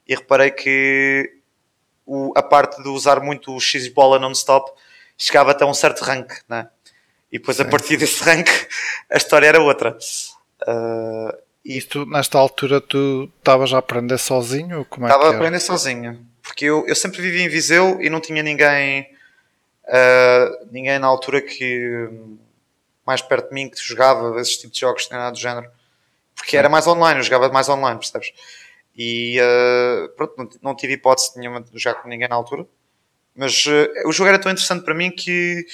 e 0.07 0.15
reparei 0.15 0.49
que 0.49 1.31
o, 2.03 2.33
a 2.35 2.41
parte 2.41 2.81
de 2.81 2.89
usar 2.89 3.19
muito 3.19 3.55
o 3.55 3.59
X-Bola 3.59 4.17
non-stop 4.17 4.71
chegava 5.15 5.51
até 5.51 5.63
um 5.63 5.73
certo 5.73 6.01
rank, 6.03 6.31
né? 6.49 6.67
E 7.35 7.37
depois, 7.37 7.57
Sim. 7.57 7.63
a 7.63 7.65
partir 7.65 7.97
desse 7.97 8.23
rank, 8.23 8.47
a 9.11 9.17
história 9.17 9.45
era 9.45 9.59
outra. 9.59 9.97
Uh, 10.61 11.37
e 11.65 11.81
tu, 11.81 12.05
nesta 12.05 12.37
altura, 12.37 12.79
tu 12.79 13.29
estavas 13.39 13.73
a 13.73 13.77
aprender 13.77 14.17
sozinho? 14.17 14.85
Como 14.85 15.05
é 15.05 15.09
Estava 15.09 15.31
a 15.31 15.35
aprender 15.35 15.59
sozinho. 15.59 16.25
Porque 16.41 16.63
eu, 16.63 16.87
eu 16.87 16.95
sempre 16.95 17.21
vivi 17.21 17.41
em 17.41 17.49
Viseu 17.49 18.01
e 18.01 18.09
não 18.09 18.21
tinha 18.21 18.41
ninguém, 18.41 19.01
uh, 19.83 20.65
ninguém 20.71 20.97
na 20.97 21.07
altura 21.07 21.41
que 21.41 22.09
mais 23.05 23.21
perto 23.21 23.49
de 23.49 23.53
mim 23.53 23.69
que 23.69 23.85
jogava 23.85 24.39
esse 24.39 24.61
tipo 24.61 24.71
de 24.71 24.79
jogos, 24.79 25.09
nem 25.11 25.19
nada 25.19 25.33
do 25.33 25.37
género. 25.37 25.69
Porque 26.33 26.51
Sim. 26.51 26.57
era 26.57 26.69
mais 26.69 26.87
online, 26.87 27.19
eu 27.19 27.23
jogava 27.23 27.49
mais 27.49 27.67
online, 27.67 27.99
percebes? 27.99 28.31
E 28.95 29.41
uh, 29.41 30.07
pronto, 30.15 30.35
não, 30.37 30.49
não, 30.61 30.75
tive 30.75 30.93
hipótese 30.93 31.37
nenhuma 31.37 31.59
de 31.59 31.77
jogar 31.77 32.01
com 32.01 32.07
ninguém 32.07 32.29
na 32.29 32.35
altura. 32.35 32.65
Mas 33.35 33.65
o 34.05 34.13
jogo 34.13 34.29
era 34.29 34.39
tão 34.39 34.49
interessante 34.49 34.85
para 34.85 34.93
mim 34.93 35.11
que 35.11 35.65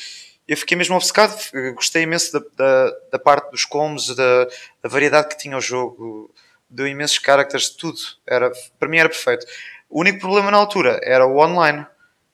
eu 0.48 0.58
fiquei 0.58 0.78
mesmo 0.78 0.96
obcecado. 0.96 1.38
Gostei 1.76 2.04
imenso 2.04 2.34
da, 2.34 2.46
da, 2.56 2.96
da 3.14 3.20
parte 3.20 3.52
dos 3.52 3.66
combos, 3.66 4.16
da, 4.16 4.46
da, 4.82 4.90
variedade 4.90 5.30
que 5.30 5.38
tinha 5.38 5.58
o 5.58 5.62
jogo, 5.62 6.34
deu 6.70 6.88
imensos 6.88 7.18
characters, 7.18 7.70
tudo. 7.70 8.00
Era, 8.28 8.52
para 8.80 8.90
mim 8.90 8.98
era 8.98 9.10
perfeito. 9.10 9.46
O 9.90 10.02
único 10.02 10.20
problema 10.20 10.52
na 10.52 10.58
altura 10.58 11.00
era 11.04 11.26
o 11.26 11.38
online, 11.38 11.86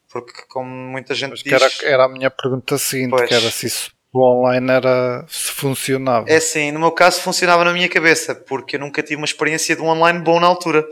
porque 0.09 0.43
como 0.49 0.69
muita 0.69 1.13
gente 1.15 1.43
diz... 1.43 1.53
Era, 1.53 1.69
era 1.83 2.05
a 2.05 2.09
minha 2.09 2.29
pergunta 2.29 2.77
seguinte, 2.77 3.11
pois, 3.11 3.27
que 3.27 3.33
era 3.33 3.49
se 3.51 3.67
isso 3.67 3.97
o 4.17 4.21
online 4.21 4.71
era 4.71 5.25
se 5.27 5.51
funcionava. 5.51 6.29
É 6.29 6.39
sim, 6.39 6.71
no 6.71 6.79
meu 6.79 6.91
caso 6.91 7.21
funcionava 7.21 7.63
na 7.63 7.73
minha 7.73 7.89
cabeça, 7.89 8.33
porque 8.33 8.75
eu 8.75 8.79
nunca 8.79 9.03
tive 9.03 9.17
uma 9.17 9.25
experiência 9.25 9.75
de 9.75 9.81
um 9.81 9.87
online 9.87 10.19
bom 10.19 10.39
na 10.39 10.47
altura. 10.47 10.85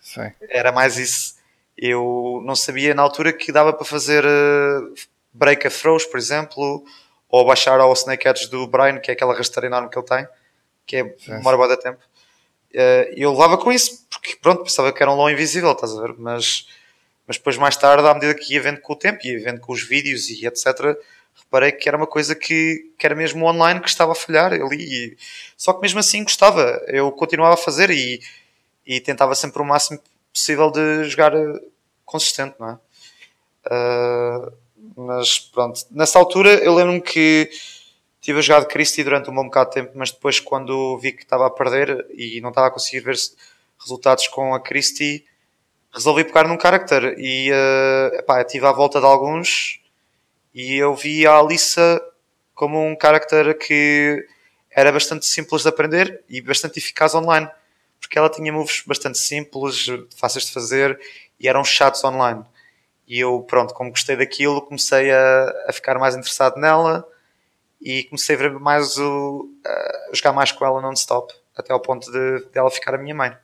Sim. 0.00 0.30
Era 0.48 0.70
mais 0.70 0.96
isso. 0.96 1.34
Eu 1.76 2.42
não 2.44 2.54
sabia 2.54 2.94
na 2.94 3.02
altura 3.02 3.32
que 3.32 3.50
dava 3.50 3.72
para 3.72 3.84
fazer 3.84 4.24
uh, 4.24 4.94
break 5.32 5.66
a 5.66 5.70
throws, 5.70 6.04
por 6.04 6.18
exemplo, 6.18 6.84
ou 7.28 7.44
baixar 7.44 7.80
ao 7.80 7.92
snake 7.94 8.28
edge 8.28 8.48
do 8.48 8.66
Brian, 8.66 8.98
que 8.98 9.10
é 9.10 9.14
aquela 9.14 9.34
rasteira 9.34 9.66
enorme 9.66 9.88
que 9.88 9.98
ele 9.98 10.06
tem, 10.06 10.26
que 10.86 10.96
é 10.96 11.04
demora 11.26 11.56
boa 11.56 11.76
tempo. 11.76 12.00
Uh, 12.74 13.12
eu 13.16 13.30
levava 13.32 13.58
com 13.58 13.70
isso, 13.70 14.06
porque 14.10 14.36
pronto, 14.36 14.64
pensava 14.64 14.92
que 14.92 15.02
era 15.02 15.10
um 15.10 15.14
low 15.14 15.30
invisível, 15.30 15.72
estás 15.72 15.96
a 15.96 16.00
ver? 16.00 16.14
Mas, 16.18 16.66
mas 17.26 17.36
depois, 17.36 17.56
mais 17.56 17.76
tarde, 17.76 18.06
à 18.06 18.14
medida 18.14 18.34
que 18.34 18.54
ia 18.54 18.62
vendo 18.62 18.80
com 18.80 18.92
o 18.92 18.96
tempo, 18.96 19.26
ia 19.26 19.42
vendo 19.42 19.60
com 19.60 19.72
os 19.72 19.82
vídeos 19.82 20.30
e 20.30 20.46
etc., 20.46 20.96
reparei 21.34 21.72
que 21.72 21.88
era 21.88 21.96
uma 21.96 22.06
coisa 22.06 22.34
que, 22.34 22.92
que 22.98 23.06
era 23.06 23.14
mesmo 23.14 23.44
online 23.46 23.80
que 23.80 23.88
estava 23.88 24.12
a 24.12 24.14
falhar 24.14 24.52
ali. 24.52 24.76
E, 24.80 25.16
só 25.56 25.72
que 25.72 25.80
mesmo 25.80 26.00
assim 26.00 26.22
gostava, 26.22 26.82
eu 26.88 27.10
continuava 27.12 27.54
a 27.54 27.58
fazer 27.58 27.90
e, 27.90 28.20
e 28.86 29.00
tentava 29.00 29.34
sempre 29.34 29.60
o 29.60 29.64
máximo 29.64 30.00
possível 30.32 30.70
de 30.70 31.04
jogar 31.04 31.34
eh, 31.34 31.60
consistente, 32.04 32.54
não 32.58 32.70
é? 32.70 32.78
Uh, 33.64 34.52
mas 35.06 35.38
pronto, 35.38 35.80
nessa 35.90 36.18
altura 36.18 36.50
eu 36.62 36.74
lembro-me 36.74 37.00
que 37.00 37.50
tive 38.20 38.38
a 38.38 38.42
jogar 38.42 38.60
de 38.60 38.66
Christie 38.66 39.04
durante 39.04 39.28
um 39.28 39.34
bom 39.34 39.44
bocado 39.44 39.70
de 39.70 39.74
tempo, 39.74 39.92
mas 39.94 40.10
depois 40.10 40.38
quando 40.38 40.98
vi 40.98 41.12
que 41.12 41.22
estava 41.22 41.46
a 41.46 41.50
perder 41.50 42.06
e 42.14 42.40
não 42.40 42.50
estava 42.50 42.68
a 42.68 42.70
conseguir 42.70 43.00
ver 43.00 43.16
resultados 43.80 44.28
com 44.28 44.54
a 44.54 44.60
Christie, 44.60 45.24
resolvi 45.92 46.24
pegar 46.24 46.46
num 46.46 46.58
character 46.58 47.14
e 47.18 47.50
uh, 47.50 48.14
epá, 48.14 48.42
tive 48.44 48.66
à 48.66 48.72
volta 48.72 49.00
de 49.00 49.06
alguns 49.06 49.80
e 50.54 50.76
eu 50.76 50.94
vi 50.94 51.26
a 51.26 51.36
Alissa 51.36 52.00
como 52.54 52.78
um 52.78 52.96
character 53.00 53.58
que 53.58 54.24
era 54.70 54.92
bastante 54.92 55.26
simples 55.26 55.62
de 55.62 55.68
aprender 55.68 56.22
e 56.28 56.40
bastante 56.40 56.78
eficaz 56.78 57.14
online, 57.14 57.48
porque 58.00 58.18
ela 58.18 58.30
tinha 58.30 58.52
moves 58.52 58.82
bastante 58.86 59.18
simples, 59.18 59.86
fáceis 60.16 60.46
de 60.46 60.52
fazer 60.52 60.98
e 61.38 61.48
eram 61.48 61.64
chatos 61.64 62.02
online. 62.04 62.44
E 63.06 63.20
eu, 63.20 63.40
pronto, 63.48 63.74
como 63.74 63.90
gostei 63.90 64.16
daquilo, 64.16 64.62
comecei 64.62 65.10
a, 65.10 65.54
a 65.68 65.72
ficar 65.72 65.98
mais 65.98 66.14
interessado 66.14 66.56
nela 66.58 67.06
e 67.80 68.04
comecei 68.04 68.36
a 68.36 68.38
ver 68.38 68.52
mais 68.52 68.96
o, 68.96 69.48
a 69.64 70.14
jogar 70.14 70.32
mais 70.32 70.52
com 70.52 70.64
ela 70.64 70.80
non-stop, 70.80 71.34
até 71.56 71.72
ao 71.72 71.80
ponto 71.80 72.10
de, 72.10 72.38
de 72.50 72.58
ela 72.58 72.70
ficar 72.70 72.94
a 72.94 72.98
minha 72.98 73.14
mãe. 73.14 73.36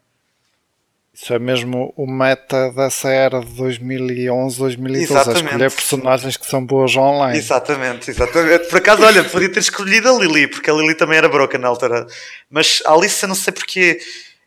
Isso 1.21 1.35
é 1.35 1.39
mesmo 1.39 1.93
o 1.97 2.07
meta 2.07 2.71
dessa 2.71 3.09
era 3.09 3.41
de 3.41 3.53
2011, 3.55 4.57
2012, 4.57 5.13
exatamente. 5.13 5.45
escolher 5.47 5.71
personagens 5.73 6.37
que 6.37 6.47
são 6.47 6.65
boas 6.65 6.95
online. 6.95 7.37
Exatamente, 7.37 8.09
exatamente. 8.09 8.69
Por 8.69 8.79
acaso, 8.79 9.03
olha, 9.03 9.25
podia 9.25 9.51
ter 9.51 9.59
escolhido 9.59 10.09
a 10.09 10.13
Lily, 10.13 10.47
porque 10.47 10.71
a 10.71 10.73
Lily 10.73 10.95
também 10.95 11.19
era 11.19 11.29
broca 11.29 11.59
na 11.59 11.67
altura. 11.67 12.07
Mas 12.49 12.81
a 12.87 12.93
Alice, 12.93 13.27
não 13.27 13.35
sei 13.35 13.53
porque, 13.53 13.99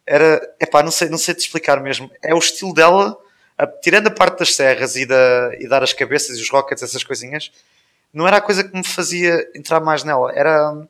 era, 0.07 0.41
epá, 0.61 0.81
não 0.81 0.91
sei, 0.91 1.09
não 1.09 1.17
sei 1.17 1.35
te 1.35 1.39
explicar 1.39 1.81
mesmo. 1.81 2.09
É 2.23 2.33
o 2.33 2.39
estilo 2.39 2.73
dela, 2.73 3.17
a, 3.61 3.67
tirando 3.67 4.07
a 4.07 4.11
parte 4.11 4.39
das 4.39 4.55
serras 4.55 4.95
e, 4.95 5.05
da, 5.05 5.51
e 5.59 5.67
dar 5.67 5.83
as 5.83 5.93
cabeças 5.93 6.37
e 6.37 6.41
os 6.41 6.49
rockets, 6.49 6.81
essas 6.81 7.03
coisinhas, 7.03 7.51
não 8.11 8.27
era 8.27 8.37
a 8.37 8.41
coisa 8.41 8.63
que 8.63 8.75
me 8.75 8.83
fazia 8.83 9.47
entrar 9.53 9.79
mais 9.79 10.03
nela, 10.03 10.33
era 10.33 10.87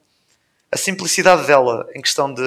a 0.71 0.77
simplicidade 0.77 1.45
dela 1.45 1.89
em 1.93 2.01
questão 2.01 2.33
de, 2.33 2.41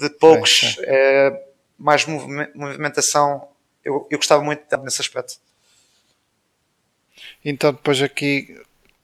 de 0.00 0.10
poucos, 0.10 0.76
é, 0.80 1.40
mais 1.78 2.04
movimentação. 2.04 3.48
Eu, 3.84 4.08
eu 4.10 4.18
gostava 4.18 4.42
muito 4.42 4.62
nesse 4.82 5.00
aspecto. 5.00 5.34
Então, 7.44 7.72
depois 7.72 8.02
aqui, 8.02 8.60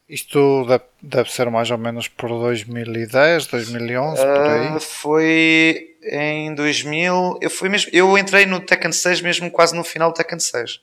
isto 0.09 0.67
deve, 0.67 0.85
deve 1.01 1.33
ser 1.33 1.49
mais 1.49 1.71
ou 1.71 1.79
menos 1.79 2.09
por 2.09 2.29
2010, 2.29 3.47
2011, 3.47 4.21
uh, 4.21 4.25
por 4.25 4.47
aí? 4.51 4.67
Ah, 4.67 4.81
foi 4.81 5.92
em 6.03 6.55
2000. 6.55 7.39
Eu, 7.41 7.51
fui 7.51 7.69
mesmo, 7.69 7.91
eu 7.93 8.17
entrei 8.19 8.47
no 8.47 8.61
Tekken 8.61 8.93
6 8.93 9.21
mesmo 9.21 9.51
quase 9.51 9.75
no 9.75 9.85
final 9.85 10.11
do 10.11 10.15
Tekken 10.15 10.39
6. 10.39 10.81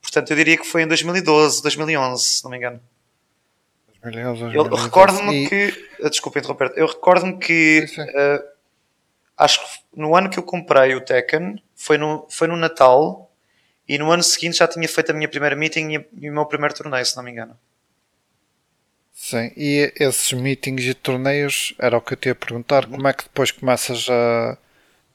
Portanto, 0.00 0.30
eu 0.30 0.36
diria 0.36 0.56
que 0.56 0.66
foi 0.66 0.82
em 0.82 0.86
2012, 0.86 1.62
2011, 1.62 2.22
se 2.22 2.44
não 2.44 2.50
me 2.50 2.56
engano. 2.56 2.80
2011, 4.02 4.40
2011. 4.40 4.56
Eu 4.56 4.84
recordo-me 4.84 5.44
e... 5.44 5.48
que. 5.48 5.88
Ah, 6.02 6.08
desculpa 6.08 6.38
interromper. 6.38 6.72
Eu 6.74 6.86
recordo-me 6.86 7.38
que. 7.38 7.84
Uh, 7.98 8.44
acho 9.36 9.60
que 9.60 9.80
no 9.94 10.16
ano 10.16 10.30
que 10.30 10.38
eu 10.38 10.42
comprei 10.42 10.94
o 10.94 11.00
Tekken 11.00 11.62
foi 11.74 11.98
no, 11.98 12.26
foi 12.30 12.48
no 12.48 12.56
Natal 12.56 13.30
e 13.88 13.98
no 13.98 14.10
ano 14.10 14.22
seguinte 14.22 14.58
já 14.58 14.68
tinha 14.68 14.88
feito 14.88 15.10
a 15.10 15.14
minha 15.14 15.28
primeira 15.28 15.56
meeting 15.56 15.96
e, 15.96 16.08
e 16.26 16.30
o 16.30 16.32
meu 16.32 16.46
primeiro 16.46 16.74
torneio, 16.74 17.04
se 17.04 17.16
não 17.16 17.22
me 17.22 17.30
engano. 17.30 17.58
Sim, 19.22 19.52
e 19.54 19.92
esses 19.96 20.32
meetings 20.32 20.82
e 20.86 20.94
torneios 20.94 21.74
era 21.78 21.98
o 21.98 22.00
que 22.00 22.14
eu 22.14 22.16
te 22.16 22.30
ia 22.30 22.34
perguntar. 22.34 22.86
Como 22.86 23.06
é 23.06 23.12
que 23.12 23.24
depois 23.24 23.50
começas 23.50 24.08
a 24.08 24.56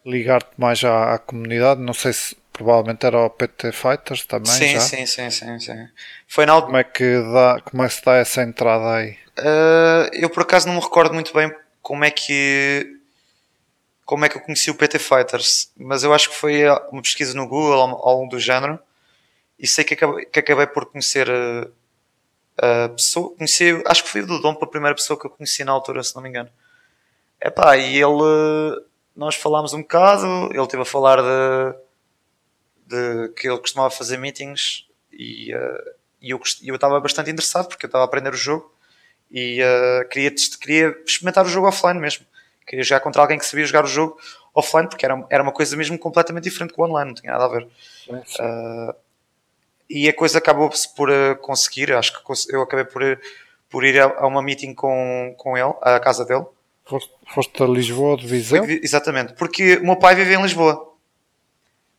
ligar-te 0.06 0.52
mais 0.58 0.84
à, 0.84 1.16
à, 1.16 1.18
comunidade? 1.18 1.82
Não 1.82 1.92
sei 1.92 2.14
se 2.14 2.38
provavelmente 2.54 3.04
era 3.04 3.18
o 3.18 3.30
PT 3.32 3.72
Fighters 3.72 4.24
também. 4.28 4.52
Sim, 4.52 4.74
já. 4.74 4.80
sim, 4.80 5.08
sim, 5.08 5.32
sim, 5.32 5.60
sim. 5.60 5.88
Foi 6.28 6.46
na... 6.46 6.62
como, 6.62 6.78
é 6.78 6.84
que 6.84 7.20
dá, 7.34 7.60
como 7.62 7.84
é 7.84 7.88
que 7.88 7.96
se 7.96 8.06
dá 8.06 8.18
essa 8.18 8.44
entrada 8.44 8.94
aí? 8.94 9.18
Uh, 9.40 10.08
eu 10.14 10.30
por 10.30 10.44
acaso 10.44 10.68
não 10.68 10.76
me 10.76 10.82
recordo 10.82 11.16
muito 11.16 11.34
bem 11.34 11.52
como 11.82 12.06
é 12.06 12.12
que 12.12 13.00
como 14.06 14.24
é 14.24 14.30
que 14.30 14.38
eu 14.38 14.42
conheci 14.42 14.70
o 14.70 14.76
PT 14.76 15.00
Fighters, 15.00 15.72
mas 15.76 16.04
eu 16.04 16.14
acho 16.14 16.30
que 16.30 16.36
foi 16.36 16.70
uma 16.92 17.02
pesquisa 17.02 17.34
no 17.34 17.48
Google 17.48 17.80
ou 17.80 18.08
algo 18.08 18.30
do 18.30 18.40
género 18.40 18.78
e 19.58 19.66
sei 19.66 19.84
que 19.84 19.96
acabei, 19.96 20.26
que 20.26 20.40
acabei 20.40 20.68
por 20.68 20.86
conhecer 20.86 21.28
uh, 21.28 21.72
pessoa, 22.96 23.36
conheci, 23.36 23.82
acho 23.86 24.04
que 24.04 24.10
foi 24.10 24.22
o 24.22 24.40
Dom 24.40 24.56
para 24.56 24.68
a 24.68 24.72
primeira 24.72 24.96
pessoa 24.96 25.20
que 25.20 25.26
eu 25.26 25.32
conheci 25.32 25.64
na 25.64 25.72
altura, 25.72 26.04
se 26.04 26.16
não 26.16 26.22
me 26.22 26.30
engano. 26.30 26.50
Epá, 27.42 27.78
e 27.78 27.98
ele, 27.98 28.82
nós 29.16 29.36
falámos 29.36 29.74
um 29.74 29.82
bocado, 29.82 30.50
ele 30.52 30.62
esteve 30.62 30.82
a 30.82 30.86
falar 30.86 31.22
de, 31.22 31.78
de 32.88 33.34
que 33.34 33.48
ele 33.48 33.60
costumava 33.60 33.90
fazer 33.90 34.18
meetings 34.18 34.88
e, 35.12 35.54
uh, 35.54 35.96
e 36.22 36.32
eu, 36.32 36.42
eu 36.64 36.76
estava 36.76 37.00
bastante 37.00 37.30
interessado 37.30 37.68
porque 37.68 37.86
eu 37.86 37.88
estava 37.88 38.04
a 38.04 38.08
aprender 38.08 38.34
o 38.34 38.38
jogo 38.38 38.74
e 39.30 39.62
uh, 39.62 40.08
queria, 40.10 40.34
queria 40.60 40.96
experimentar 41.06 41.46
o 41.46 41.50
jogo 41.50 41.68
offline 41.68 42.00
mesmo. 42.00 42.26
Queria 42.66 42.84
jogar 42.84 43.02
contra 43.02 43.22
alguém 43.22 43.38
que 43.38 43.46
sabia 43.46 43.66
jogar 43.66 43.86
o 43.86 43.88
jogo 43.88 44.18
offline 44.54 44.90
porque 44.90 45.06
era, 45.06 45.26
era 45.30 45.44
uma 45.44 45.52
coisa 45.52 45.76
mesmo 45.78 46.00
completamente 46.00 46.46
diferente 46.46 46.74
com 46.74 46.82
o 46.82 46.86
online, 46.86 47.10
não 47.10 47.16
tinha 47.16 47.32
nada 47.32 47.46
a 47.46 47.48
ver. 47.48 47.68
Uh, 48.10 48.96
e 49.90 50.10
a 50.10 50.14
coisa 50.14 50.38
acabou-se 50.38 50.94
por 50.96 51.10
uh, 51.10 51.36
conseguir. 51.42 51.94
Acho 51.94 52.14
que 52.14 52.56
eu 52.56 52.62
acabei 52.62 52.86
por, 52.86 53.02
por 53.70 53.84
ir 53.84 54.00
a, 54.00 54.26
uma 54.28 54.42
meeting 54.42 54.74
com, 54.74 55.34
com 55.38 55.58
ele, 55.58 55.74
à 55.82 56.00
casa 56.00 56.26
dele. 56.26 56.46
Foste, 57.34 57.64
a 57.64 57.66
Lisboa 57.66 58.18
de 58.18 58.28
Viseu? 58.28 58.64
Foi, 58.64 58.80
exatamente, 58.84 59.34
porque 59.34 59.78
o 59.78 59.86
meu 59.86 59.96
pai 59.96 60.16
vive 60.16 60.36
em 60.36 60.42
Lisboa. 60.42 60.94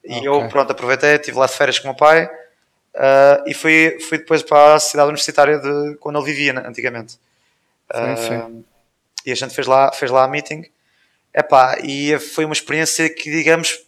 E 0.05 0.17
okay. 0.17 0.29
eu, 0.29 0.49
pronto, 0.49 0.71
aproveitei, 0.71 1.17
estive 1.17 1.37
lá 1.37 1.47
de 1.47 1.53
férias 1.53 1.79
com 1.81 1.89
o 1.89 1.91
meu 1.91 1.97
pai 1.97 2.27
uh, 2.27 3.43
e 3.47 3.53
fui, 3.53 3.99
fui 4.09 4.19
depois 4.19 4.43
para 4.43 4.75
a 4.75 4.81
cidade 4.81 5.09
universitária 5.09 5.59
de 5.59 5.97
quando 5.97 6.19
ele 6.19 6.27
vivia 6.27 6.53
antigamente. 6.67 7.19
Sim, 7.93 8.17
sim. 8.17 8.65
E 9.25 9.33
a 9.33 9.35
gente 9.35 9.55
fez 9.55 9.67
lá, 9.67 9.93
fez 9.93 10.11
lá 10.11 10.25
a 10.25 10.29
meeting. 10.29 10.65
Epá, 11.35 11.79
e 11.83 12.19
foi 12.19 12.45
uma 12.45 12.55
experiência 12.55 13.11
que, 13.11 13.31
digamos, 13.31 13.86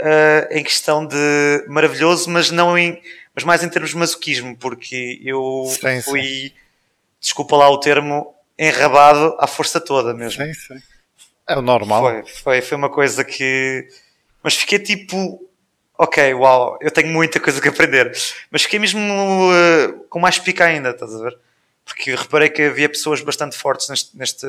uh, 0.00 0.46
em 0.52 0.62
questão 0.62 1.06
de 1.06 1.64
maravilhoso, 1.66 2.30
mas 2.30 2.50
não 2.50 2.76
em, 2.76 3.00
mas 3.34 3.44
mais 3.44 3.62
em 3.62 3.68
termos 3.68 3.90
de 3.90 3.96
masoquismo, 3.96 4.56
porque 4.56 5.20
eu 5.24 5.64
sim, 5.68 6.02
fui, 6.02 6.22
sim. 6.22 6.52
desculpa 7.20 7.56
lá 7.56 7.68
o 7.68 7.78
termo, 7.78 8.34
enrabado 8.58 9.36
à 9.38 9.46
força 9.46 9.80
toda 9.80 10.14
mesmo. 10.14 10.44
Sim, 10.44 10.54
sim. 10.54 10.82
É 11.46 11.56
o 11.56 11.62
normal. 11.62 12.02
Foi, 12.02 12.26
foi, 12.26 12.62
foi 12.62 12.76
uma 12.76 12.90
coisa 12.90 13.24
que. 13.24 13.88
Mas 14.42 14.54
fiquei 14.54 14.78
tipo. 14.78 15.44
Ok, 16.00 16.32
uau, 16.34 16.78
eu 16.80 16.92
tenho 16.92 17.08
muita 17.08 17.40
coisa 17.40 17.60
que 17.60 17.68
aprender. 17.68 18.12
Mas 18.52 18.62
fiquei 18.62 18.78
mesmo 18.78 19.00
uh, 19.00 20.04
com 20.08 20.20
mais 20.20 20.38
pica 20.38 20.64
ainda, 20.64 20.90
estás 20.90 21.12
a 21.12 21.18
ver? 21.18 21.36
Porque 21.84 22.14
reparei 22.14 22.48
que 22.50 22.62
havia 22.62 22.88
pessoas 22.88 23.20
bastante 23.20 23.56
fortes 23.56 23.88
neste, 23.88 24.16
neste, 24.16 24.46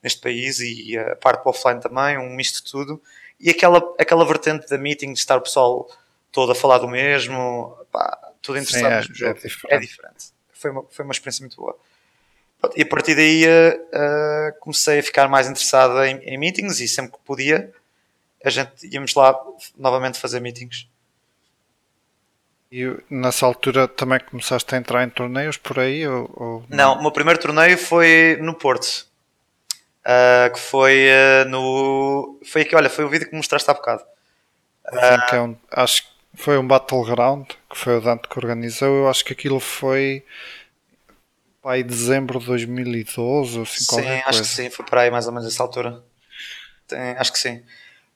neste 0.00 0.20
país 0.20 0.60
e 0.60 0.96
a 0.96 1.16
parte 1.16 1.42
offline 1.44 1.80
também, 1.80 2.18
um 2.18 2.36
misto 2.36 2.62
de 2.62 2.70
tudo 2.70 3.02
e 3.40 3.50
aquela, 3.50 3.78
aquela 3.98 4.24
vertente 4.24 4.68
da 4.68 4.76
meeting 4.76 5.12
de 5.12 5.18
estar 5.18 5.36
o 5.36 5.40
pessoal 5.40 5.88
todo 6.30 6.52
a 6.52 6.54
falar 6.54 6.78
do 6.78 6.86
mesmo, 6.86 7.76
pá, 7.90 8.32
tudo 8.42 8.58
interessante 8.58 9.16
Sim, 9.16 9.24
é, 9.24 9.28
é, 9.28 9.32
diferente. 9.34 9.66
é, 9.68 9.78
diferente. 9.78 10.24
Foi 10.52 10.70
uma, 10.70 10.84
foi 10.90 11.04
uma 11.04 11.12
experiência 11.12 11.42
muito 11.42 11.56
boa. 11.56 11.76
E 12.76 12.82
a 12.82 12.86
partir 12.86 13.14
daí 13.14 13.46
uh, 13.46 14.58
comecei 14.60 14.98
a 14.98 15.02
ficar 15.02 15.28
mais 15.28 15.48
interessado 15.48 16.04
em, 16.04 16.18
em, 16.18 16.36
meetings 16.36 16.78
e 16.80 16.86
sempre 16.86 17.12
que 17.12 17.18
podia 17.24 17.72
a 18.44 18.50
gente 18.50 18.86
íamos 18.92 19.14
lá 19.14 19.38
novamente 19.76 20.18
fazer 20.18 20.40
meetings. 20.40 20.86
E 22.70 22.84
nessa 23.08 23.46
altura 23.46 23.88
também 23.88 24.20
começaste 24.20 24.74
a 24.74 24.78
entrar 24.78 25.04
em 25.04 25.10
torneios 25.10 25.56
por 25.56 25.78
aí? 25.78 26.06
Ou, 26.06 26.30
ou... 26.34 26.64
Não, 26.68 26.98
o 26.98 27.02
meu 27.02 27.10
primeiro 27.10 27.40
torneio 27.40 27.76
foi 27.76 28.38
no 28.40 28.54
Porto. 28.54 29.09
Uh, 30.00 30.52
que 30.52 30.58
foi 30.58 31.08
uh, 31.08 31.48
no. 31.48 32.40
Foi 32.44 32.62
aqui, 32.62 32.74
olha, 32.74 32.88
foi 32.88 33.04
o 33.04 33.08
vídeo 33.08 33.28
que 33.28 33.36
mostraste 33.36 33.70
há 33.70 33.74
bocado. 33.74 34.02
Uh, 34.86 35.34
é 35.34 35.40
um, 35.40 35.56
acho 35.70 36.02
que 36.02 36.08
foi 36.34 36.56
um 36.56 36.66
Battleground, 36.66 37.50
que 37.68 37.76
foi 37.76 37.98
o 37.98 38.00
Dante 38.00 38.28
que 38.28 38.38
organizou. 38.38 38.88
Eu 38.88 39.08
acho 39.10 39.24
que 39.24 39.32
aquilo 39.32 39.60
foi 39.60 40.24
aí 41.62 41.82
dezembro 41.82 42.38
de 42.38 42.46
2012 42.46 43.58
ou 43.58 43.62
assim, 43.64 43.84
Sim, 43.84 44.08
acho 44.08 44.24
coisa. 44.24 44.42
que 44.42 44.48
sim, 44.48 44.70
foi 44.70 44.86
para 44.86 45.02
aí 45.02 45.10
mais 45.10 45.26
ou 45.26 45.32
menos 45.32 45.46
essa 45.46 45.62
altura. 45.62 46.02
Tem, 46.86 47.12
acho 47.18 47.32
que 47.32 47.38
sim. 47.38 47.62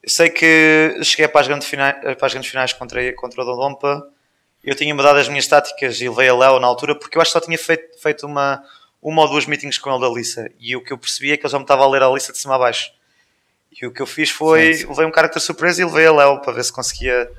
Eu 0.02 0.08
sei 0.08 0.30
que 0.30 1.00
cheguei 1.02 1.28
para 1.28 1.42
as 1.42 1.48
grandes 1.48 1.68
finais, 1.68 2.00
para 2.00 2.26
as 2.26 2.32
grandes 2.32 2.50
finais 2.50 2.72
contra, 2.72 3.12
contra 3.14 3.42
o 3.42 3.44
Dodonpa. 3.44 4.08
Eu 4.62 4.74
tinha 4.74 4.94
mudado 4.94 5.18
as 5.18 5.28
minhas 5.28 5.46
táticas 5.46 6.00
e 6.00 6.08
levei 6.08 6.28
a 6.28 6.34
Léo 6.34 6.58
na 6.58 6.66
altura 6.66 6.98
porque 6.98 7.18
eu 7.18 7.22
acho 7.22 7.30
que 7.30 7.38
só 7.38 7.44
tinha 7.44 7.58
feito, 7.58 8.00
feito 8.00 8.26
uma 8.26 8.64
uma 9.04 9.20
ou 9.20 9.28
duas 9.28 9.44
meetings 9.44 9.76
com 9.76 9.90
ele 9.90 10.00
da 10.00 10.08
Lisa 10.08 10.50
e 10.58 10.74
o 10.74 10.82
que 10.82 10.90
eu 10.90 10.96
percebi 10.96 11.30
é 11.30 11.36
que 11.36 11.44
ele 11.44 11.52
já 11.52 11.58
me 11.58 11.64
estava 11.64 11.84
a 11.84 11.88
ler 11.88 12.02
a 12.02 12.08
lista 12.08 12.32
de 12.32 12.38
cima 12.38 12.54
a 12.54 12.58
baixo. 12.58 12.90
E 13.70 13.86
o 13.86 13.92
que 13.92 14.00
eu 14.00 14.06
fiz 14.06 14.30
foi, 14.30 14.72
sim, 14.72 14.80
sim. 14.80 14.88
levei 14.88 15.04
um 15.04 15.12
character 15.12 15.42
surpresa 15.42 15.82
e 15.82 15.84
levei 15.84 16.06
a 16.06 16.12
Léo 16.12 16.40
para 16.40 16.54
ver 16.54 16.64
se 16.64 16.72
conseguia 16.72 17.30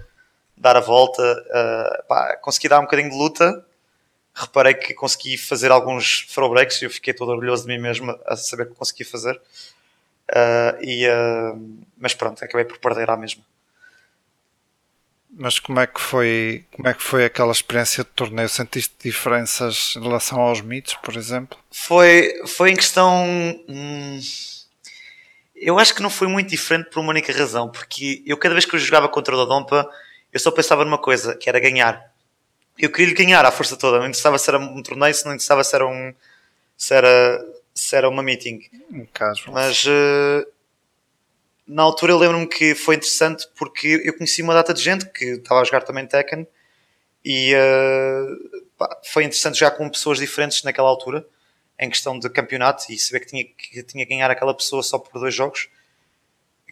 dar 0.56 0.78
a 0.78 0.80
volta, 0.80 1.24
uh, 1.24 2.08
pá, 2.08 2.38
consegui 2.38 2.70
dar 2.70 2.80
um 2.80 2.84
bocadinho 2.84 3.10
de 3.10 3.18
luta, 3.18 3.66
reparei 4.34 4.76
que 4.76 4.94
consegui 4.94 5.38
fazer 5.40 5.72
alguns 5.72 6.28
throw 6.32 6.50
breaks 6.52 6.82
e 6.82 6.86
eu 6.86 6.90
fiquei 6.90 7.14
todo 7.16 7.30
orgulhoso 7.30 7.64
de 7.64 7.70
mim 7.70 7.82
mesmo 7.82 8.16
a 8.26 8.36
saber 8.36 8.68
que 8.68 8.76
consegui 8.76 9.04
fazer. 9.04 9.36
Uh, 10.30 10.84
e, 10.84 11.08
uh, 11.08 11.80
mas 11.98 12.14
pronto, 12.14 12.46
acabei 12.46 12.66
por 12.66 12.78
perder 12.78 13.10
à 13.10 13.18
mesma. 13.18 13.44
Mas 15.38 15.60
como 15.60 15.82
é 15.82 15.88
que 15.88 16.00
foi, 16.00 16.64
como 16.72 16.88
é 16.88 16.94
que 16.94 17.04
foi 17.04 17.26
aquela 17.26 17.52
experiência 17.52 18.04
de 18.06 18.10
torneio? 18.12 18.48
Sentiste 18.48 18.96
diferenças 19.04 19.94
em 19.98 20.02
relação 20.02 20.40
aos 20.40 20.62
mitos, 20.62 20.94
por 20.96 21.18
exemplo? 21.18 21.58
Foi, 21.70 22.42
foi 22.48 22.72
em 22.72 22.76
questão. 22.76 23.26
Hum, 23.68 24.20
eu 25.54 25.78
acho 25.78 25.94
que 25.94 26.02
não 26.02 26.10
foi 26.10 26.28
muito 26.28 26.50
diferente 26.50 26.90
por 26.90 27.02
uma 27.02 27.10
única 27.10 27.34
razão, 27.34 27.70
porque 27.70 28.24
eu 28.26 28.38
cada 28.38 28.56
vez 28.56 28.66
que 28.66 28.76
eu 28.76 28.80
jogava 28.80 29.10
contra 29.10 29.34
o 29.34 29.38
Dodonpa, 29.38 29.90
eu 30.32 30.40
só 30.40 30.52
pensava 30.52 30.86
numa 30.86 30.98
coisa, 30.98 31.36
que 31.36 31.50
era 31.50 31.60
ganhar. 31.60 32.14
Eu 32.80 32.90
queria 32.90 33.08
lhe 33.08 33.14
ganhar 33.14 33.46
à 33.46 33.52
força 33.52 33.76
toda, 33.76 34.00
não 34.00 34.06
interessava 34.06 34.38
se 34.38 34.50
era 34.50 34.58
um 34.58 34.82
torneio, 34.82 35.14
se 35.14 35.26
não 35.26 35.34
interessava 35.34 35.64
se 35.64 35.76
era 35.76 35.86
um 35.86 36.14
se 36.78 36.94
era, 36.94 37.46
se 37.74 37.96
era 37.96 38.10
uma 38.10 38.24
meeting. 38.24 38.62
Um 38.92 39.06
caso. 39.06 39.44
Mas 39.52 39.86
uh, 39.86 40.48
na 41.68 41.82
altura 41.84 42.12
eu 42.14 42.18
lembro-me 42.18 42.48
que 42.48 42.76
foi 42.76 42.96
interessante 42.96 43.48
porque 43.58 44.02
eu 44.04 44.16
conheci 44.16 44.42
uma 44.42 44.54
data 44.54 44.74
de 44.74 44.82
gente 44.82 45.06
que 45.08 45.26
estava 45.26 45.62
a 45.62 45.64
jogar 45.64 45.82
também 45.82 46.06
Tekken 46.06 46.48
e 47.24 47.54
uh, 47.56 48.62
pá, 48.78 49.00
foi 49.04 49.24
interessante 49.24 49.60
jogar 49.60 49.72
com 49.72 49.90
pessoas 49.90 50.20
diferentes 50.20 50.64
naquela 50.64 50.88
altura 50.88 51.26
em 51.80 51.90
questão 51.90 52.20
de 52.20 52.30
campeonato 52.30 52.86
e 52.90 52.98
saber 53.00 53.22
que 53.22 53.28
tinha 53.28 53.44
que 53.44 53.84
tinha 53.84 54.06
que 54.06 54.10
ganhar 54.10 54.30
aquela 54.30 54.54
pessoa 54.54 54.84
só 54.84 55.00
por 55.00 55.20
dois 55.20 55.34
jogos 55.34 55.68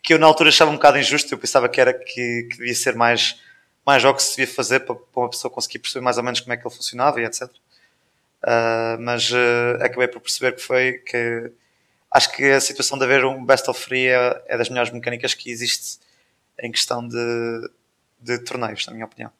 que 0.03 0.13
eu 0.13 0.19
na 0.19 0.27
altura 0.27 0.50
achava 0.50 0.69
um 0.69 0.75
bocado 0.75 1.00
injusto 1.00 1.33
eu 1.33 1.39
pensava 1.39 1.67
que 1.67 1.81
era 1.81 1.93
que, 1.93 2.47
que 2.51 2.57
devia 2.57 2.75
ser 2.75 2.95
mais 2.95 3.41
mais 3.85 4.01
jogos 4.01 4.23
que 4.23 4.29
se 4.29 4.38
devia 4.38 4.53
fazer 4.53 4.81
para, 4.81 4.95
para, 4.95 5.23
uma 5.23 5.29
pessoa 5.29 5.51
conseguir 5.51 5.79
perceber 5.79 6.03
mais 6.03 6.17
ou 6.17 6.23
menos 6.23 6.39
como 6.39 6.53
é 6.53 6.57
que 6.57 6.67
ele 6.67 6.75
funcionava 6.75 7.19
e 7.19 7.25
etc 7.25 7.41
uh, 7.43 9.00
mas 9.00 9.31
uh, 9.31 9.81
acabei 9.81 10.07
por 10.07 10.21
perceber 10.21 10.51
que 10.55 10.62
foi 10.62 10.93
que 11.00 11.51
acho 12.13 12.32
que 12.32 12.43
a 12.51 12.62
situação 12.62 12.98
de 12.98 13.03
haver 13.03 13.25
um 13.25 13.43
best 13.43 13.67
of 13.70 13.79
free 13.79 14.08
é, 14.08 14.43
é 14.48 14.58
das 14.58 14.70
melhores 14.70 14.91
mecânicas 14.91 15.34
que 15.34 15.50
existe 15.50 16.00
em 16.60 16.72
questão 16.72 17.05
de, 17.05 17.70
de 18.20 18.38
torneios, 18.39 18.86
na 18.86 18.93
minha 18.93 19.05
opinião. 19.05 19.32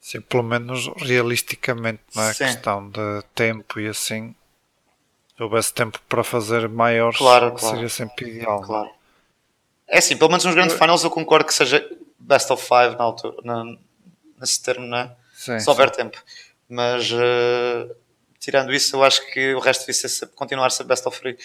Sim, 0.00 0.20
pelo 0.20 0.44
menos 0.44 0.86
realisticamente, 0.96 2.00
não 2.14 2.22
é? 2.22 2.32
Questão 2.32 2.88
de 2.88 3.22
tempo 3.34 3.80
e 3.80 3.88
assim. 3.88 4.34
Se 5.36 5.42
houvesse 5.42 5.74
tempo 5.74 6.00
para 6.08 6.22
fazer 6.22 6.68
maiores, 6.68 7.18
claro, 7.18 7.52
claro. 7.52 7.74
seria 7.74 7.88
sempre 7.88 8.30
ideal. 8.30 8.62
É? 8.62 8.66
Claro. 8.66 8.90
É 9.88 9.98
assim, 9.98 10.16
pelo 10.16 10.30
menos 10.30 10.44
nos 10.44 10.54
grandes 10.54 10.78
finals 10.78 11.02
eu 11.02 11.10
concordo 11.10 11.46
que 11.46 11.52
seja 11.52 11.86
best 12.18 12.50
of 12.52 12.62
five 12.62 12.96
na 12.96 13.04
altura, 13.04 13.36
na, 13.42 13.76
nesse 14.38 14.62
termo, 14.62 14.86
não 14.86 14.98
é? 14.98 15.16
Sim, 15.34 15.58
Se 15.58 15.68
houver 15.68 15.88
sim. 15.90 15.96
tempo. 15.96 16.22
Mas 16.68 17.10
uh, 17.10 17.94
tirando 18.38 18.72
isso, 18.72 18.96
eu 18.96 19.02
acho 19.02 19.26
que 19.32 19.54
o 19.54 19.58
resto 19.58 19.80
devia 19.80 19.94
ser, 19.94 20.26
continuar 20.28 20.66
a 20.66 20.70
ser 20.70 20.84
best 20.84 21.06
of 21.06 21.18
free 21.18 21.36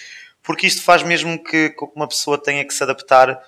porque 0.46 0.68
isto 0.68 0.84
faz 0.84 1.02
mesmo 1.02 1.44
que, 1.44 1.76
uma 1.96 2.08
pessoa 2.08 2.42
tenha 2.42 2.64
que 2.64 2.74
se 2.74 2.84
adaptar 2.84 3.44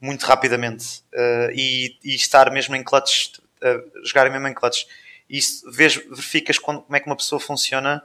muito 0.00 0.24
rapidamente 0.24 1.02
uh, 1.12 1.50
e, 1.52 1.96
e, 2.02 2.14
estar 2.14 2.50
mesmo 2.50 2.74
em 2.74 2.82
clutches, 2.82 3.32
uh, 3.62 4.06
jogar 4.06 4.30
mesmo 4.30 4.48
em 4.48 4.54
clutches. 4.54 4.86
E 5.28 5.38
isso 5.38 5.70
vês, 5.70 5.96
verificas 5.96 6.58
quando, 6.58 6.82
como 6.82 6.96
é 6.96 7.00
que 7.00 7.06
uma 7.06 7.16
pessoa 7.16 7.38
funciona 7.38 8.02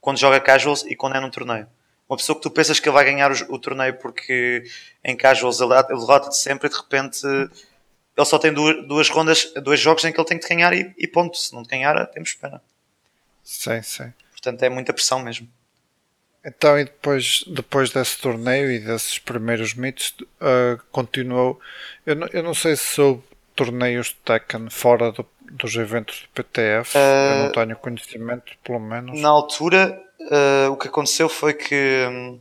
quando 0.00 0.18
joga 0.18 0.40
casuals 0.40 0.84
e 0.84 0.96
quando 0.96 1.16
é 1.16 1.20
num 1.20 1.30
torneio. 1.30 1.68
Uma 2.08 2.16
pessoa 2.16 2.36
que 2.36 2.42
tu 2.42 2.50
pensas 2.50 2.80
que 2.80 2.88
ele 2.88 2.94
vai 2.94 3.04
ganhar 3.04 3.30
o, 3.30 3.54
o 3.54 3.58
torneio 3.58 3.94
porque 3.98 4.64
em 5.04 5.16
casuals 5.16 5.60
ele, 5.60 5.74
ele 5.74 6.00
derrota-te 6.00 6.36
sempre 6.36 6.66
e 6.66 6.70
de 6.70 6.76
repente 6.76 7.24
ele 7.24 8.26
só 8.26 8.38
tem 8.38 8.52
duas, 8.52 8.86
duas 8.88 9.08
rondas, 9.10 9.52
dois 9.62 9.78
jogos 9.78 10.04
em 10.04 10.12
que 10.12 10.18
ele 10.18 10.26
tem 10.26 10.38
que 10.38 10.48
ganhar 10.48 10.72
e, 10.72 10.92
e 10.98 11.06
ponto. 11.06 11.36
Se 11.36 11.54
não 11.54 11.62
te 11.62 11.68
ganhar, 11.68 12.04
temos 12.06 12.34
pena. 12.34 12.60
Sim, 13.44 13.80
sim. 13.82 14.12
Portanto, 14.32 14.62
é 14.62 14.68
muita 14.68 14.92
pressão 14.92 15.20
mesmo. 15.20 15.48
Então, 16.46 16.78
e 16.78 16.84
depois, 16.84 17.42
depois 17.48 17.90
desse 17.90 18.18
torneio 18.18 18.70
e 18.70 18.78
desses 18.78 19.18
primeiros 19.18 19.74
mitos, 19.74 20.14
uh, 20.40 20.80
continuou. 20.92 21.58
Eu 22.06 22.14
não, 22.14 22.28
eu 22.32 22.40
não 22.40 22.54
sei 22.54 22.76
se 22.76 22.84
soube 22.94 23.24
torneios 23.56 24.08
de 24.08 24.14
Tekken 24.24 24.70
fora 24.70 25.10
do, 25.10 25.26
dos 25.40 25.74
eventos 25.74 26.22
do 26.22 26.28
PTF. 26.28 26.96
Uh, 26.96 27.00
eu 27.00 27.42
não 27.42 27.52
tenho 27.52 27.76
conhecimento, 27.76 28.52
pelo 28.62 28.78
menos. 28.78 29.20
Na 29.20 29.28
altura, 29.28 30.00
uh, 30.20 30.70
o 30.70 30.76
que 30.76 30.86
aconteceu 30.86 31.28
foi 31.28 31.52
que 31.52 32.06
um, 32.08 32.40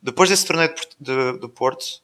depois 0.00 0.30
desse 0.30 0.46
torneio 0.46 0.72
de, 0.74 0.86
de, 0.98 1.38
de, 1.40 1.48
Porto, 1.48 2.00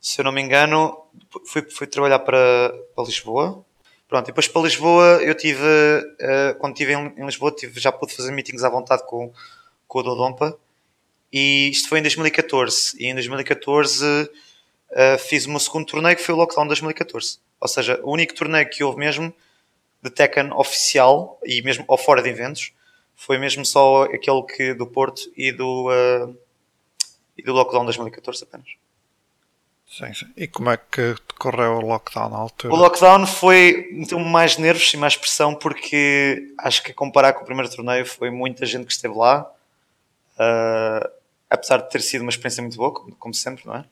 se 0.00 0.20
eu 0.20 0.24
não 0.24 0.30
me 0.30 0.40
engano, 0.40 0.96
fui, 1.44 1.62
fui 1.62 1.88
trabalhar 1.88 2.20
para, 2.20 2.72
para 2.94 3.04
Lisboa. 3.04 3.64
Pronto, 4.08 4.26
e 4.26 4.30
depois 4.30 4.46
para 4.46 4.62
Lisboa 4.62 5.04
eu 5.22 5.34
tive, 5.34 5.60
uh, 5.60 6.54
quando 6.60 6.74
estive 6.74 6.92
em, 6.92 7.14
em 7.16 7.26
Lisboa, 7.26 7.50
tive, 7.50 7.80
já 7.80 7.90
pude 7.90 8.14
fazer 8.14 8.30
meetings 8.30 8.62
à 8.62 8.68
vontade 8.68 9.04
com 9.06 9.32
com 9.90 9.98
o 9.98 10.02
Dodonpa. 10.04 10.56
E 11.32 11.68
isto 11.68 11.88
foi 11.88 11.98
em 11.98 12.02
2014. 12.02 12.96
E 12.98 13.06
em 13.06 13.14
2014 13.14 14.04
uh, 14.04 14.30
eh, 14.92 15.18
fiz 15.18 15.46
o 15.46 15.50
meu 15.50 15.58
segundo 15.58 15.84
torneio 15.84 16.16
que 16.16 16.22
foi 16.22 16.34
o 16.34 16.38
Lockdown 16.38 16.66
2014. 16.68 17.38
Ou 17.60 17.68
seja, 17.68 18.00
o 18.02 18.12
único 18.12 18.32
torneio 18.34 18.68
que 18.70 18.82
houve 18.82 18.98
mesmo 18.98 19.34
de 20.00 20.10
Tekken 20.10 20.52
oficial 20.52 21.38
e 21.44 21.60
mesmo 21.60 21.84
ou 21.86 21.98
fora 21.98 22.22
de 22.22 22.30
eventos 22.30 22.72
foi 23.14 23.36
mesmo 23.36 23.66
só 23.66 24.04
aquele 24.04 24.42
que 24.42 24.72
do 24.72 24.86
Porto 24.86 25.22
e 25.36 25.52
do, 25.52 25.88
uh, 25.90 26.36
e 27.36 27.42
do 27.42 27.52
Lockdown 27.52 27.84
2014 27.84 28.44
apenas. 28.44 28.68
Sim, 29.86 30.14
sim. 30.14 30.26
E 30.36 30.46
como 30.46 30.70
é 30.70 30.76
que 30.76 31.16
decorreu 31.28 31.78
o 31.78 31.80
lockdown 31.80 32.30
na 32.30 32.36
altura? 32.36 32.72
O 32.72 32.76
lockdown 32.76 33.26
foi 33.26 33.88
então, 33.90 34.20
mais 34.20 34.56
nervos 34.56 34.94
e 34.94 34.96
mais 34.96 35.16
pressão 35.16 35.52
porque 35.52 36.54
acho 36.58 36.80
que 36.80 36.92
a 36.92 36.94
comparar 36.94 37.32
com 37.32 37.42
o 37.42 37.44
primeiro 37.44 37.68
torneio 37.68 38.06
foi 38.06 38.30
muita 38.30 38.64
gente 38.64 38.86
que 38.86 38.92
esteve 38.92 39.14
lá 39.14 39.50
Uh, 40.40 41.10
apesar 41.50 41.78
de 41.78 41.90
ter 41.90 42.00
sido 42.00 42.22
uma 42.22 42.30
experiência 42.30 42.62
muito 42.62 42.76
boa, 42.76 42.94
como, 42.94 43.14
como 43.16 43.34
sempre, 43.34 43.66
não 43.66 43.74
é? 43.74 43.84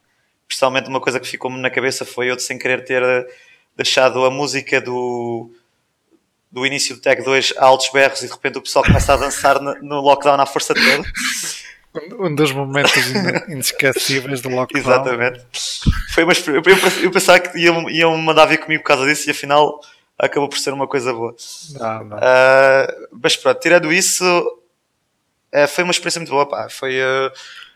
Principalmente 0.46 0.88
uma 0.88 1.00
coisa 1.00 1.20
que 1.20 1.28
ficou-me 1.28 1.60
na 1.60 1.68
cabeça 1.68 2.06
foi 2.06 2.30
eu, 2.30 2.38
sem 2.38 2.58
querer 2.58 2.84
ter 2.84 3.02
deixado 3.76 4.24
a 4.24 4.30
música 4.30 4.80
do, 4.80 5.50
do 6.50 6.64
início 6.64 6.96
do 6.96 7.02
Tag 7.02 7.22
2 7.22 7.54
a 7.58 7.66
altos 7.66 7.90
berros 7.92 8.22
e 8.22 8.26
de 8.26 8.32
repente 8.32 8.58
o 8.58 8.62
pessoal 8.62 8.84
começa 8.84 9.12
a 9.12 9.16
dançar 9.16 9.60
no, 9.60 10.00
lockdown 10.00 10.40
à 10.40 10.46
força 10.46 10.74
toda. 10.74 11.04
Um 12.20 12.32
dos 12.32 12.52
momentos 12.52 12.92
inesquecíveis 13.48 14.40
do 14.42 14.50
lockdown. 14.50 14.82
Exatamente. 14.82 15.40
Foi 16.14 16.22
uma, 16.22 16.32
eu, 16.32 16.62
eu 17.02 17.10
pensava 17.10 17.40
que 17.40 17.58
iam, 17.58 17.90
iam 17.90 18.16
mandar 18.18 18.44
vir 18.44 18.58
comigo 18.58 18.82
por 18.82 18.88
causa 18.88 19.06
disso 19.06 19.28
e 19.28 19.32
afinal 19.32 19.80
acabou 20.18 20.48
por 20.48 20.58
ser 20.58 20.72
uma 20.72 20.86
coisa 20.86 21.12
boa. 21.12 21.34
Não, 21.72 22.04
não. 22.04 22.16
Uh, 22.18 23.08
mas 23.10 23.36
pronto, 23.36 23.58
tirando 23.58 23.92
isso, 23.92 24.22
foi 25.68 25.84
uma 25.84 25.90
experiência 25.90 26.20
muito 26.20 26.30
boa. 26.30 26.48
Pá. 26.48 26.68
Foi 26.68 26.98
uh, 27.00 27.32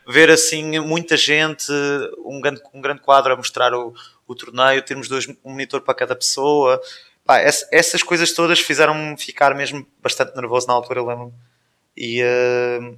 ver 0.07 0.29
assim 0.29 0.79
muita 0.79 1.17
gente, 1.17 1.71
um 2.25 2.39
grande, 2.41 2.61
um 2.73 2.81
grande 2.81 3.01
quadro 3.01 3.33
a 3.33 3.35
mostrar 3.35 3.73
o, 3.73 3.93
o 4.27 4.35
torneio, 4.35 4.81
termos 4.83 5.07
dois, 5.07 5.27
um 5.27 5.51
monitor 5.51 5.81
para 5.81 5.93
cada 5.93 6.15
pessoa. 6.15 6.81
Pá, 7.25 7.39
essa, 7.39 7.67
essas 7.71 8.03
coisas 8.03 8.31
todas 8.33 8.59
fizeram-me 8.59 9.17
ficar 9.17 9.55
mesmo 9.55 9.85
bastante 10.01 10.35
nervoso 10.35 10.67
na 10.67 10.73
altura, 10.73 11.03
lembro-me. 11.03 11.33
E 11.95 12.21
uh, 12.23 12.97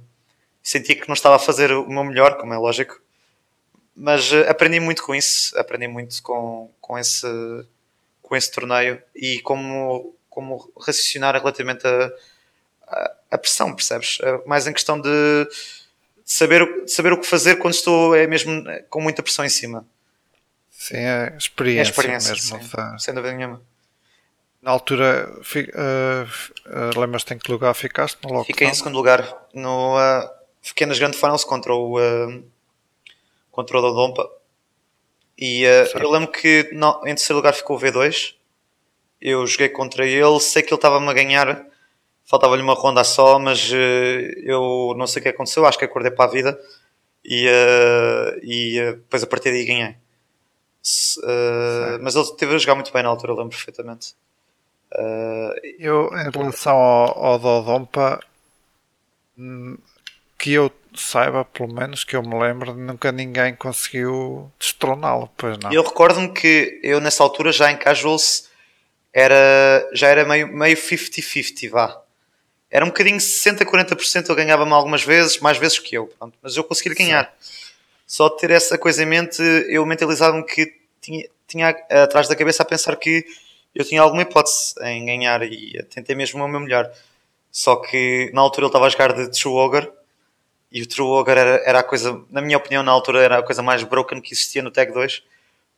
sentia 0.62 0.96
que 0.96 1.08
não 1.08 1.14
estava 1.14 1.36
a 1.36 1.38
fazer 1.38 1.70
o 1.72 1.88
meu 1.88 2.04
melhor, 2.04 2.36
como 2.36 2.52
é 2.52 2.58
lógico. 2.58 3.00
Mas 3.94 4.30
aprendi 4.48 4.78
muito 4.80 5.02
com 5.02 5.14
isso, 5.14 5.58
aprendi 5.58 5.88
muito 5.88 6.22
com, 6.22 6.70
com, 6.80 6.98
esse, 6.98 7.26
com 8.20 8.36
esse 8.36 8.50
torneio 8.50 9.00
e 9.14 9.40
como, 9.40 10.14
como 10.28 10.70
raciocinar 10.78 11.34
relativamente 11.34 11.86
a, 11.86 12.12
a 13.30 13.38
pressão, 13.38 13.74
percebes? 13.74 14.18
É 14.22 14.46
mais 14.46 14.66
em 14.66 14.72
questão 14.72 15.00
de 15.00 15.08
saber, 16.24 16.88
saber 16.88 17.12
o 17.12 17.20
que 17.20 17.26
fazer 17.26 17.56
quando 17.56 17.74
estou 17.74 18.14
é 18.14 18.26
mesmo 18.26 18.64
com 18.90 19.00
muita 19.00 19.22
pressão 19.22 19.44
em 19.44 19.48
cima. 19.48 19.86
Sim, 20.70 20.96
é 20.96 21.34
experiência, 21.38 21.90
é 21.90 21.90
experiência 21.90 22.32
mesmo. 22.32 22.62
Sim, 22.62 22.68
tá. 22.68 22.98
sem 22.98 23.14
dúvida 23.14 23.34
nenhuma. 23.34 23.62
Na 24.60 24.72
altura, 24.72 25.32
uh, 25.32 26.96
uh, 26.96 27.00
lembras-te 27.00 27.34
em 27.34 27.38
que 27.38 27.50
lugar 27.50 27.72
ficaste 27.74 28.18
no 28.22 28.30
lockdown? 28.30 28.44
Fiquei 28.44 28.66
em 28.66 28.74
segundo 28.74 28.96
lugar. 28.96 29.46
No, 29.54 29.96
uh, 29.96 30.28
fiquei 30.60 30.86
nas 30.86 30.98
grandes 30.98 31.20
finals 31.20 31.44
contra 31.44 31.72
o, 31.72 31.98
uh, 31.98 32.44
contra 33.50 33.78
o 33.78 33.80
Dodonpa. 33.80 34.28
E 35.38 35.64
uh, 35.64 35.98
eu 35.98 36.10
lembro 36.10 36.32
que 36.32 36.68
não, 36.72 37.00
em 37.02 37.14
terceiro 37.14 37.36
lugar 37.36 37.54
ficou 37.54 37.76
o 37.76 37.80
V2. 37.80 38.34
Eu 39.20 39.46
joguei 39.46 39.68
contra 39.68 40.04
ele, 40.04 40.40
sei 40.40 40.62
que 40.62 40.68
ele 40.68 40.78
estava-me 40.78 41.08
a 41.08 41.12
ganhar 41.12 41.64
faltava-lhe 42.26 42.62
uma 42.62 42.74
ronda 42.74 43.02
só, 43.04 43.38
mas 43.38 43.70
uh, 43.70 43.74
eu 44.42 44.94
não 44.96 45.06
sei 45.06 45.20
o 45.20 45.22
que 45.22 45.28
aconteceu, 45.28 45.64
acho 45.64 45.78
que 45.78 45.84
acordei 45.84 46.10
para 46.10 46.24
a 46.26 46.32
vida 46.32 46.60
e, 47.24 47.48
uh, 47.48 48.40
e 48.42 48.80
uh, 48.80 48.96
depois 48.96 49.22
a 49.22 49.26
partir 49.26 49.50
daí 49.50 49.64
ganhei. 49.64 49.96
mas 52.00 52.14
ele 52.14 52.26
teve 52.36 52.54
a 52.54 52.58
jogar 52.58 52.74
muito 52.74 52.92
bem 52.92 53.02
na 53.02 53.08
altura, 53.08 53.32
lembro 53.32 53.50
perfeitamente. 53.50 54.14
eu, 55.78 56.10
em 56.14 56.30
relação 56.30 56.76
ao, 56.76 57.24
ao 57.24 57.38
Dodompa, 57.38 58.20
hum, 59.38 59.78
que 60.38 60.52
eu 60.52 60.70
saiba, 60.94 61.44
pelo 61.44 61.72
menos 61.72 62.04
que 62.04 62.16
eu 62.16 62.22
me 62.22 62.38
lembro, 62.38 62.74
nunca 62.74 63.12
ninguém 63.12 63.54
conseguiu 63.54 64.50
destroná-lo, 64.58 65.30
pois 65.36 65.58
não. 65.58 65.72
Eu 65.72 65.82
recordo-me 65.82 66.32
que 66.32 66.80
eu 66.82 67.00
nessa 67.00 67.22
altura 67.22 67.52
já 67.52 67.70
em 67.70 67.76
Casuals 67.76 68.48
era, 69.12 69.88
já 69.92 70.08
era 70.08 70.24
meio 70.24 70.48
50-50, 70.76 71.60
meio 71.60 71.72
vá 71.72 72.05
era 72.70 72.84
um 72.84 72.88
bocadinho 72.88 73.20
60, 73.20 73.64
40%, 73.64 74.26
ele 74.26 74.34
ganhava-me 74.34 74.72
algumas 74.72 75.02
vezes, 75.02 75.38
mais 75.38 75.56
vezes 75.58 75.78
que 75.78 75.96
eu, 75.96 76.06
pronto, 76.18 76.36
mas 76.42 76.56
eu 76.56 76.64
consegui 76.64 76.94
ganhar. 76.94 77.34
Sim. 77.40 77.54
Só 78.06 78.28
ter 78.28 78.50
essa 78.50 78.78
coisa 78.78 79.02
em 79.02 79.06
mente, 79.06 79.42
eu 79.68 79.84
mentalizava-me 79.84 80.44
que 80.44 80.72
tinha, 81.00 81.28
tinha 81.46 81.68
atrás 81.90 82.28
da 82.28 82.36
cabeça 82.36 82.62
a 82.62 82.66
pensar 82.66 82.96
que 82.96 83.24
eu 83.74 83.84
tinha 83.84 84.00
alguma 84.00 84.22
hipótese 84.22 84.74
em 84.82 85.04
ganhar 85.04 85.42
e 85.42 85.82
tentei 85.90 86.14
mesmo 86.14 86.42
o 86.42 86.48
meu 86.48 86.60
melhor. 86.60 86.90
Só 87.50 87.76
que 87.76 88.30
na 88.32 88.40
altura 88.40 88.66
ele 88.66 88.68
estava 88.68 88.86
a 88.86 88.88
jogar 88.88 89.12
de 89.12 89.30
True 89.30 89.54
Ogre 89.54 89.90
e 90.70 90.82
o 90.82 90.86
True 90.86 91.08
Ogre 91.08 91.38
era, 91.38 91.62
era 91.64 91.78
a 91.80 91.82
coisa, 91.82 92.20
na 92.30 92.40
minha 92.40 92.56
opinião, 92.56 92.82
na 92.82 92.92
altura 92.92 93.22
era 93.22 93.38
a 93.38 93.42
coisa 93.42 93.62
mais 93.62 93.82
broken 93.82 94.20
que 94.20 94.34
existia 94.34 94.62
no 94.62 94.70
Tag 94.70 94.92
2 94.92 95.22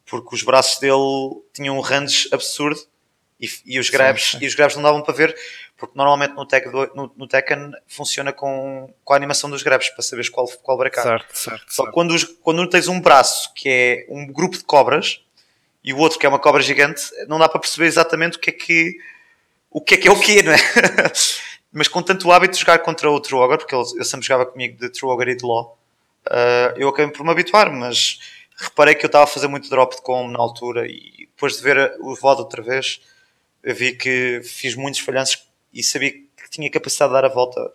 porque 0.09 0.35
os 0.35 0.43
braços 0.43 0.79
dele 0.81 1.43
tinham 1.53 1.77
um 1.77 1.81
range 1.81 2.29
absurdo 2.33 2.81
e, 3.41 3.49
e 3.65 3.79
os 3.79 3.91
grabs, 3.91 4.31
sim, 4.31 4.39
sim. 4.39 4.45
e 4.45 4.49
os 4.49 4.55
grabs 4.55 4.75
não 4.75 4.83
davam 4.83 5.03
para 5.03 5.15
ver 5.15 5.37
porque 5.79 5.97
normalmente 5.97 6.35
no, 6.35 6.45
tech, 6.45 6.67
no, 6.93 7.11
no 7.17 7.29
Tekken 7.29 7.71
funciona 7.87 8.33
com, 8.33 8.93
com 9.05 9.13
a 9.13 9.17
animação 9.17 9.49
dos 9.49 9.63
grabs 9.63 9.89
para 9.91 10.03
saberes 10.03 10.29
qual, 10.29 10.47
qual 10.61 10.77
brecar. 10.77 11.05
Certo, 11.05 11.39
certo. 11.39 11.65
Só 11.69 11.83
certo. 11.85 11.95
Quando, 11.95 12.15
quando 12.43 12.69
tens 12.69 12.89
um 12.89 13.01
braço 13.01 13.55
que 13.55 13.69
é 13.69 14.07
um 14.11 14.27
grupo 14.27 14.59
de 14.59 14.65
cobras 14.65 15.23
e 15.83 15.95
o 15.95 15.99
outro 15.99 16.19
que 16.19 16.27
é 16.27 16.29
uma 16.29 16.41
cobra 16.41 16.61
gigante, 16.61 17.03
não 17.29 17.39
dá 17.39 17.49
para 17.49 17.61
perceber 17.61 17.87
exatamente 17.87 18.37
o 18.37 18.41
que 18.41 18.51
é 18.51 18.53
que 18.53 18.99
o 19.71 19.81
que 19.81 19.95
é 19.95 19.99
que 19.99 20.09
é 20.09 20.11
o 20.11 20.19
que, 20.19 20.43
não 20.43 20.53
é? 20.53 20.59
Mas 21.73 21.87
com 21.87 22.03
tanto 22.03 22.33
hábito 22.33 22.55
de 22.55 22.61
jogar 22.61 22.81
contra 22.81 23.09
o 23.09 23.21
True 23.21 23.41
Ogre, 23.41 23.59
porque 23.59 23.75
eu, 23.75 23.85
eu 23.97 24.05
sempre 24.05 24.27
jogava 24.27 24.51
comigo 24.51 24.77
de 24.79 24.91
True 24.91 25.13
Ogre 25.13 25.33
e 25.33 25.37
de 25.37 25.47
Law, 25.47 25.79
uh, 26.27 26.77
eu 26.77 26.89
acabei 26.89 27.13
por 27.13 27.23
me 27.23 27.31
habituar, 27.31 27.71
mas 27.71 28.19
reparei 28.57 28.95
que 28.95 29.05
eu 29.05 29.09
estava 29.09 29.25
a 29.25 29.27
fazer 29.29 29.49
muito 29.49 29.69
drop 29.69 29.95
de 29.95 30.03
combo 30.03 30.33
na 30.33 30.39
altura 30.39 30.87
e 30.87 31.29
depois 31.37 31.59
de 31.59 31.63
ver 31.63 31.95
o 32.01 32.17
VOD 32.17 32.41
outra 32.41 32.63
vez, 32.63 33.03
eu 33.63 33.75
vi 33.75 33.93
que 33.93 34.41
fiz 34.43 34.75
muitos 34.75 35.01
falhanços 35.01 35.48
e 35.73 35.83
sabia 35.83 36.13
que 36.13 36.51
tinha 36.51 36.71
capacidade 36.71 37.11
de 37.11 37.15
dar 37.15 37.25
a 37.25 37.33
volta 37.33 37.73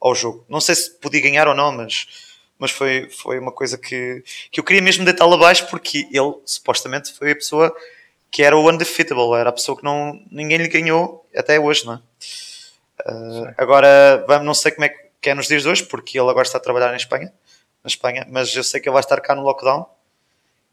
ao 0.00 0.14
jogo. 0.14 0.44
Não 0.48 0.60
sei 0.60 0.74
se 0.74 0.90
podia 0.98 1.20
ganhar 1.20 1.48
ou 1.48 1.54
não, 1.54 1.72
mas, 1.72 2.06
mas 2.58 2.70
foi, 2.70 3.08
foi 3.10 3.38
uma 3.38 3.52
coisa 3.52 3.78
que, 3.78 4.22
que 4.50 4.60
eu 4.60 4.64
queria 4.64 4.82
mesmo 4.82 5.04
deitá-lo 5.04 5.34
abaixo 5.34 5.66
porque 5.68 6.08
ele 6.10 6.34
supostamente 6.44 7.12
foi 7.12 7.32
a 7.32 7.36
pessoa 7.36 7.74
que 8.30 8.42
era 8.42 8.56
o 8.56 8.68
undefeatable, 8.68 9.34
era 9.34 9.50
a 9.50 9.52
pessoa 9.52 9.76
que 9.76 9.84
não, 9.84 10.20
ninguém 10.30 10.58
lhe 10.58 10.68
ganhou 10.68 11.26
até 11.34 11.58
hoje, 11.58 11.86
não 11.86 11.94
é? 11.94 12.00
Uh, 13.08 13.54
agora, 13.56 14.24
vamos, 14.26 14.46
não 14.46 14.54
sei 14.54 14.72
como 14.72 14.84
é 14.84 14.88
que 14.88 15.30
é 15.30 15.34
nos 15.34 15.46
dias 15.48 15.62
de 15.62 15.68
hoje, 15.68 15.84
porque 15.84 16.18
ele 16.18 16.28
agora 16.28 16.46
está 16.46 16.58
a 16.58 16.60
trabalhar 16.60 16.92
em 16.92 16.96
Espanha, 16.96 17.32
na 17.82 17.88
Espanha, 17.88 18.26
mas 18.28 18.54
eu 18.54 18.64
sei 18.64 18.80
que 18.80 18.88
ele 18.88 18.94
vai 18.94 19.00
estar 19.00 19.20
cá 19.20 19.34
no 19.34 19.42
lockdown 19.42 19.86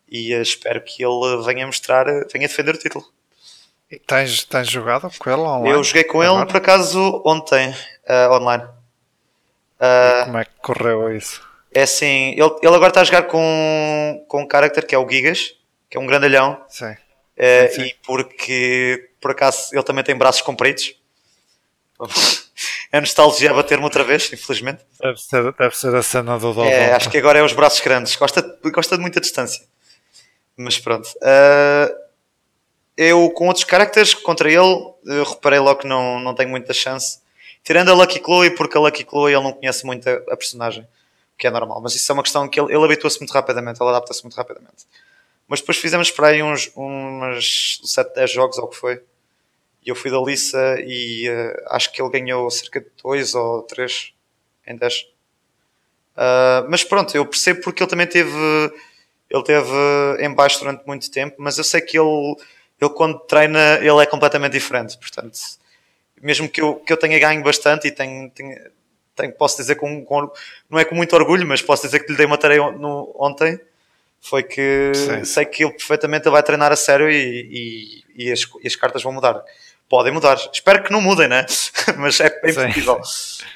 e 0.09 0.35
uh, 0.35 0.41
espero 0.41 0.81
que 0.81 1.03
ele 1.03 1.43
venha 1.45 1.65
mostrar, 1.65 2.05
venha 2.31 2.47
defender 2.47 2.75
o 2.75 2.77
título. 2.77 3.05
E 3.89 3.99
tens, 3.99 4.43
tens 4.45 4.69
jogado 4.69 5.09
com 5.17 5.29
ele 5.29 5.41
online? 5.41 5.69
Eu 5.69 5.83
joguei 5.83 6.03
com 6.03 6.21
agora? 6.21 6.41
ele 6.41 6.51
por 6.51 6.57
acaso 6.57 7.21
ontem, 7.25 7.69
uh, 7.69 8.33
online. 8.33 8.63
Uh, 8.63 10.25
como 10.25 10.37
é 10.37 10.45
que 10.45 10.51
correu 10.61 11.15
isso? 11.15 11.41
É 11.73 11.83
assim, 11.83 12.31
ele, 12.31 12.55
ele 12.61 12.75
agora 12.75 12.87
está 12.87 13.01
a 13.01 13.03
jogar 13.03 13.23
com, 13.23 14.25
com 14.27 14.43
um 14.43 14.47
character 14.49 14.85
que 14.85 14.95
é 14.95 14.97
o 14.97 15.09
Gigas, 15.09 15.55
que 15.89 15.97
é 15.97 15.99
um 15.99 16.05
grandalhão. 16.05 16.63
Sim. 16.69 16.91
Uh, 16.91 17.73
sim. 17.73 17.81
E 17.81 17.95
porque 18.05 19.09
por 19.19 19.31
acaso 19.31 19.69
ele 19.73 19.83
também 19.83 20.03
tem 20.03 20.15
braços 20.15 20.41
compridos. 20.41 20.95
a 22.91 22.99
nostalgia 23.01 23.51
a 23.51 23.53
bater-me 23.53 23.83
outra 23.83 24.03
vez, 24.03 24.31
infelizmente. 24.31 24.83
Deve 25.01 25.17
ser, 25.19 25.51
deve 25.53 25.77
ser 25.77 25.95
a 25.95 26.03
cena 26.03 26.37
do 26.37 26.53
Dodô. 26.53 26.65
É, 26.65 26.93
acho 26.93 27.09
que 27.09 27.17
agora 27.17 27.39
é 27.39 27.43
os 27.43 27.53
braços 27.53 27.81
grandes. 27.81 28.15
Gosta, 28.15 28.59
gosta 28.71 28.95
de 28.95 29.01
muita 29.01 29.19
distância. 29.19 29.65
Mas 30.55 30.77
pronto. 30.77 31.09
Uh, 31.17 32.02
eu 32.97 33.29
com 33.31 33.47
outros 33.47 33.65
caracteres 33.65 34.13
contra 34.13 34.51
ele 34.51 34.93
reparei 35.27 35.59
logo 35.59 35.81
que 35.81 35.87
não, 35.87 36.19
não 36.19 36.35
tenho 36.35 36.49
muita 36.49 36.73
chance 36.73 37.23
Tirando 37.63 37.89
a 37.89 37.93
Lucky 37.93 38.19
Chloe, 38.19 38.51
porque 38.51 38.77
a 38.77 38.81
Lucky 38.81 39.05
Chloe 39.09 39.33
ele 39.33 39.41
não 39.41 39.53
conhece 39.53 39.85
muito 39.85 40.07
a, 40.07 40.13
a 40.31 40.37
personagem, 40.37 40.83
o 40.83 41.37
que 41.37 41.47
é 41.47 41.49
normal. 41.49 41.79
Mas 41.81 41.95
isso 41.95 42.11
é 42.11 42.13
uma 42.13 42.23
questão 42.23 42.47
que 42.47 42.59
ele, 42.59 42.73
ele 42.73 42.83
habitua-se 42.83 43.19
muito 43.19 43.31
rapidamente, 43.31 43.81
ele 43.81 43.89
adapta-se 43.89 44.21
muito 44.21 44.35
rapidamente. 44.35 44.85
Mas 45.47 45.61
depois 45.61 45.77
fizemos 45.77 46.11
para 46.11 46.27
aí 46.27 46.43
uns, 46.43 46.71
uns 46.75 47.79
7, 47.85 48.15
10 48.15 48.31
jogos, 48.31 48.57
ou 48.57 48.65
o 48.65 48.67
que 48.67 48.75
foi. 48.75 49.01
E 49.85 49.89
eu 49.89 49.95
fui 49.95 50.11
da 50.11 50.19
Lissa 50.19 50.75
e 50.85 51.29
uh, 51.29 51.63
acho 51.69 51.91
que 51.91 52.01
ele 52.01 52.11
ganhou 52.11 52.49
cerca 52.51 52.81
de 52.81 52.87
2 53.01 53.33
ou 53.33 53.61
3 53.63 54.13
em 54.67 54.75
10. 54.75 55.01
Uh, 55.01 56.69
mas 56.69 56.83
pronto, 56.83 57.15
eu 57.15 57.25
percebo 57.25 57.61
porque 57.61 57.81
ele 57.81 57.89
também 57.89 58.07
teve. 58.07 58.29
Ele 59.29 59.43
teve 59.43 59.71
em 60.19 60.33
baixo 60.33 60.59
durante 60.59 60.85
muito 60.85 61.09
tempo, 61.09 61.37
mas 61.39 61.57
eu 61.57 61.63
sei 61.63 61.81
que 61.81 61.97
ele, 61.97 62.35
ele 62.83 62.93
quando 62.93 63.19
treina, 63.19 63.77
ele 63.79 64.01
é 64.01 64.05
completamente 64.05 64.53
diferente. 64.53 64.97
Portanto, 64.97 65.37
mesmo 66.21 66.49
que 66.49 66.61
eu, 66.61 66.75
que 66.75 66.91
eu 66.91 66.97
tenha 66.97 67.19
ganho 67.19 67.43
bastante 67.43 67.87
e 67.87 67.91
tenho, 67.91 68.29
tenho, 68.31 68.55
tenho 69.15 69.33
posso 69.33 69.57
dizer 69.57 69.75
com, 69.75 70.03
com, 70.05 70.31
não 70.69 70.79
é 70.79 70.85
com 70.85 70.95
muito 70.95 71.15
orgulho, 71.15 71.45
mas 71.47 71.61
posso 71.61 71.83
dizer 71.83 71.99
que 71.99 72.11
lhe 72.11 72.17
dei 72.17 72.25
uma 72.25 72.37
tarefa 72.37 72.71
no, 72.71 73.15
ontem, 73.19 73.59
foi 74.21 74.43
que 74.43 74.91
Sim. 74.93 75.25
sei 75.25 75.45
que 75.45 75.63
ele 75.63 75.73
perfeitamente 75.73 76.29
vai 76.29 76.41
treinar 76.41 76.71
a 76.71 76.75
sério 76.75 77.09
e, 77.09 78.03
e, 78.15 78.25
e, 78.25 78.31
as, 78.31 78.41
e 78.63 78.67
as 78.67 78.75
cartas 78.75 79.03
vão 79.03 79.11
mudar 79.11 79.43
podem 79.93 80.11
mudar. 80.11 80.37
Espero 80.51 80.81
que 80.81 80.91
não 80.91 80.99
mudem, 80.99 81.27
né? 81.27 81.45
Mas 81.99 82.19
é 82.19 82.27
bem 82.41 82.51
Sim. 82.51 82.65
possível. 82.65 83.01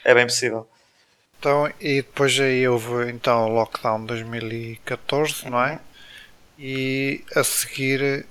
É 0.05 0.13
bem 0.13 0.25
possível. 0.27 0.69
Então, 1.39 1.71
e 1.79 2.03
depois 2.03 2.39
aí 2.39 2.67
houve 2.67 3.09
então 3.09 3.45
o 3.45 3.53
lockdown 3.53 4.05
2014, 4.05 5.49
não 5.49 5.63
é? 5.63 5.79
E 6.59 7.23
a 7.35 7.43
seguir 7.43 8.25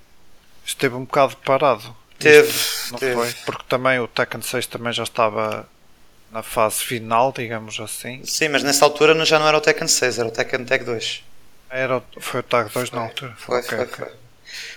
esteve 0.66 0.94
um 0.94 1.04
bocado 1.04 1.36
parado. 1.38 1.96
Teve, 2.18 2.48
Isto, 2.48 2.92
não 2.92 2.98
teve. 2.98 3.14
foi? 3.14 3.32
Porque 3.44 3.64
também 3.68 3.98
o 4.00 4.08
Tekken 4.08 4.42
6 4.42 4.66
também 4.66 4.92
já 4.92 5.04
estava 5.04 5.68
na 6.32 6.42
fase 6.42 6.82
final, 6.82 7.32
digamos 7.32 7.78
assim. 7.78 8.22
Sim, 8.24 8.48
mas 8.48 8.62
nessa 8.62 8.84
altura 8.84 9.24
já 9.24 9.38
não 9.38 9.46
era 9.46 9.56
o 9.56 9.60
Tekken 9.60 9.86
6, 9.88 10.18
era 10.18 10.28
o 10.28 10.30
Tekken 10.30 10.64
Tag 10.64 10.84
2. 10.84 11.24
Era, 11.70 12.02
foi 12.18 12.40
o 12.40 12.42
Tag 12.42 12.72
2 12.72 12.90
na 12.90 13.02
altura? 13.02 13.34
Foi, 13.38 13.58
okay, 13.60 13.76
foi, 13.76 13.86
okay. 13.86 14.04
foi. 14.04 14.14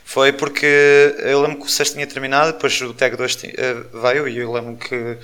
Foi 0.03 0.33
porque 0.33 1.15
eu 1.19 1.41
lembro 1.41 1.59
que 1.59 1.65
o 1.65 1.69
6 1.69 1.91
tinha 1.91 2.07
terminado, 2.07 2.53
depois 2.53 2.81
o 2.81 2.93
Tag 2.93 3.15
2 3.15 3.43
eh, 3.43 3.75
veio 3.93 4.27
e 4.27 4.37
eu 4.39 4.51
lembro 4.51 4.75
que 4.75 5.17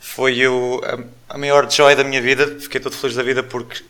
foi 0.00 0.38
eu, 0.38 0.80
a, 1.28 1.36
maior 1.36 1.70
joy 1.70 1.94
da 1.94 2.02
minha 2.02 2.20
vida. 2.22 2.58
Fiquei 2.58 2.80
todo 2.80 2.96
feliz 2.96 3.14
da 3.14 3.22
vida 3.22 3.42
porque 3.42 3.84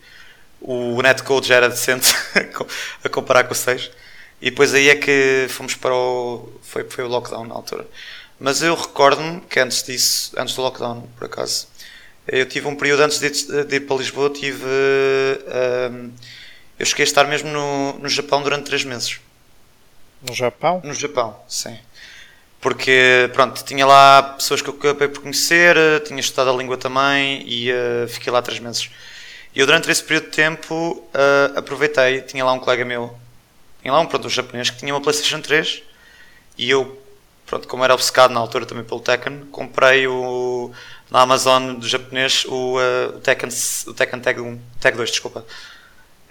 o 0.60 1.00
netcode 1.00 1.46
já 1.46 1.56
era 1.56 1.68
decente 1.68 2.12
a 3.04 3.08
comparar 3.08 3.44
com 3.44 3.52
o 3.52 3.56
6. 3.56 3.90
E 4.40 4.50
depois 4.50 4.74
aí 4.74 4.88
é 4.88 4.96
que 4.96 5.46
fomos 5.48 5.74
para 5.74 5.94
o. 5.94 6.52
Foi, 6.62 6.84
foi 6.84 7.04
o 7.04 7.08
lockdown 7.08 7.46
na 7.46 7.54
altura. 7.54 7.86
Mas 8.38 8.62
eu 8.62 8.74
recordo-me 8.74 9.40
que 9.42 9.58
antes 9.58 9.82
disso, 9.82 10.32
antes 10.36 10.54
do 10.54 10.62
lockdown, 10.62 11.08
por 11.16 11.24
acaso, 11.24 11.68
eu 12.28 12.44
tive 12.46 12.66
um 12.66 12.76
período 12.76 13.02
antes 13.02 13.18
de, 13.18 13.64
de 13.64 13.76
ir 13.76 13.80
para 13.80 13.96
Lisboa, 13.96 14.30
tive. 14.30 14.64
Um, 15.90 16.12
eu 16.78 16.84
cheguei 16.84 17.04
a 17.04 17.08
estar 17.08 17.24
mesmo 17.24 17.50
no, 17.50 17.98
no 17.98 18.08
Japão 18.08 18.42
durante 18.42 18.64
3 18.64 18.84
meses. 18.84 19.20
No 20.20 20.34
Japão? 20.34 20.82
No 20.84 20.92
Japão, 20.92 21.38
sim. 21.48 21.78
Porque, 22.60 23.30
pronto, 23.32 23.64
tinha 23.64 23.86
lá 23.86 24.22
pessoas 24.22 24.60
que 24.60 24.68
eu 24.68 24.74
acabei 24.74 25.08
por 25.08 25.22
conhecer, 25.22 25.76
tinha 26.04 26.18
estudado 26.20 26.50
a 26.50 26.52
língua 26.56 26.76
também 26.76 27.42
e 27.46 27.70
uh, 27.70 28.08
fiquei 28.08 28.32
lá 28.32 28.42
três 28.42 28.58
meses. 28.58 28.90
E 29.54 29.60
eu, 29.60 29.66
durante 29.66 29.90
esse 29.90 30.02
período 30.02 30.24
de 30.24 30.32
tempo, 30.32 31.02
uh, 31.14 31.58
aproveitei, 31.58 32.22
tinha 32.22 32.44
lá 32.44 32.52
um 32.52 32.58
colega 32.58 32.84
meu, 32.84 33.16
tinha 33.86 33.92
lá 33.92 34.00
um, 34.00 34.06
pronto, 34.06 34.28
japonês 34.28 34.68
que 34.68 34.78
tinha 34.78 34.92
uma 34.92 35.00
PlayStation 35.00 35.40
3 35.40 35.80
e 36.58 36.68
eu, 36.68 37.00
pronto, 37.46 37.68
como 37.68 37.84
era 37.84 37.94
obcecado 37.94 38.32
na 38.32 38.40
altura 38.40 38.66
também 38.66 38.82
pelo 38.82 38.98
Tekken, 39.00 39.46
comprei 39.52 40.08
o, 40.08 40.72
na 41.08 41.20
Amazon 41.20 41.74
do 41.74 41.86
japonês 41.86 42.44
o, 42.46 42.78
uh, 42.78 43.16
o, 43.16 43.20
Tekken, 43.20 43.48
o 43.86 43.94
Tekken 43.94 44.20
Tag 44.20 44.40
1, 44.40 44.60
Tag 44.80 44.96
2, 44.96 45.10
desculpa. 45.10 45.46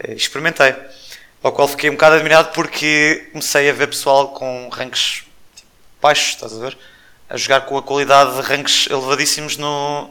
experimentei. 0.10 0.76
Ao 1.41 1.54
qual 1.54 1.70
fiquei 1.70 1.89
um 1.89 1.94
bocado 1.94 2.15
admirado 2.15 2.52
porque 2.52 3.30
comecei 3.32 3.70
a 3.70 3.74
ver 3.74 3.88
pessoal 3.88 4.30
com 4.30 4.68
ranks 4.70 5.24
baixos, 6.02 6.32
estás 6.32 6.54
a 6.54 6.60
ver? 6.60 6.78
A 7.30 7.38
jogar 7.38 7.62
com 7.62 7.78
a 7.78 7.84
qualidade 7.84 8.36
de 8.36 8.41
ranks 8.41 8.88
elevadíssimos 8.89 9.56
no, 9.56 10.10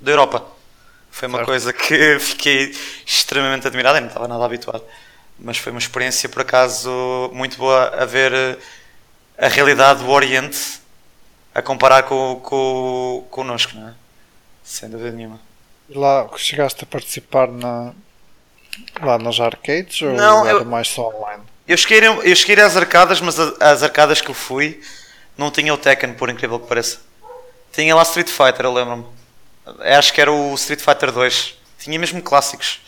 da 0.00 0.12
Europa. 0.12 0.46
Foi 1.10 1.26
uma 1.26 1.44
coisa 1.44 1.72
que 1.72 2.18
fiquei 2.20 2.72
extremamente 3.04 3.66
admirado, 3.66 3.98
e 3.98 4.00
não 4.00 4.08
estava 4.08 4.28
nada 4.28 4.44
habituado. 4.44 4.84
Mas 5.38 5.58
foi 5.58 5.72
uma 5.72 5.78
experiência, 5.78 6.28
por 6.28 6.42
acaso, 6.42 6.90
muito 7.32 7.56
boa 7.56 7.88
a 7.88 8.04
ver 8.04 8.32
eh, 8.32 8.56
a 9.36 9.48
realidade 9.48 10.00
do 10.00 10.10
Oriente 10.10 10.80
a 11.54 11.60
comparar 11.60 12.04
com, 12.04 12.40
com, 12.42 13.26
connosco, 13.30 13.76
não 13.76 13.88
é? 13.88 13.94
Sem 14.62 14.88
dúvida 14.88 15.10
nenhuma. 15.10 15.40
E 15.88 15.98
lá 15.98 16.28
chegaste 16.36 16.84
a 16.84 16.86
participar 16.86 17.48
na, 17.48 17.92
Lá 19.00 19.18
nos 19.18 19.40
arcades 19.40 20.02
ou 20.02 20.12
não, 20.12 20.46
era 20.46 20.58
eu, 20.58 20.64
mais 20.64 20.88
só 20.88 21.08
online? 21.08 21.42
Eu 21.66 21.76
cheguei, 21.76 22.06
eu 22.06 22.36
cheguei 22.36 22.62
às 22.62 22.76
arcadas, 22.76 23.20
mas 23.20 23.38
as 23.38 23.82
arcadas 23.82 24.20
que 24.20 24.30
eu 24.30 24.34
fui 24.34 24.80
não 25.36 25.50
tinha 25.50 25.72
o 25.72 25.78
Tekken, 25.78 26.14
por 26.14 26.28
incrível 26.28 26.58
que 26.58 26.66
pareça. 26.66 27.00
Tinha 27.72 27.94
lá 27.94 28.02
Street 28.02 28.28
Fighter, 28.28 28.64
eu 28.66 28.72
lembro-me. 28.72 29.04
Acho 29.80 30.12
que 30.12 30.20
era 30.20 30.30
o 30.30 30.54
Street 30.54 30.80
Fighter 30.80 31.10
2. 31.10 31.54
Tinha 31.78 31.98
mesmo 31.98 32.20
clássicos. 32.22 32.80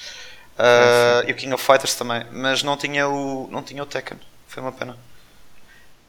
Uh, 0.59 1.29
e 1.29 1.33
o 1.33 1.35
King 1.35 1.53
of 1.55 1.65
Fighters 1.65 1.95
também. 1.95 2.25
Mas 2.33 2.63
não 2.63 2.77
tinha 2.77 3.09
o, 3.09 3.49
não 3.51 3.63
tinha 3.63 3.83
o 3.83 3.87
Tekken. 3.87 4.19
Foi 4.49 4.63
uma 4.63 4.73
pena. 4.73 4.97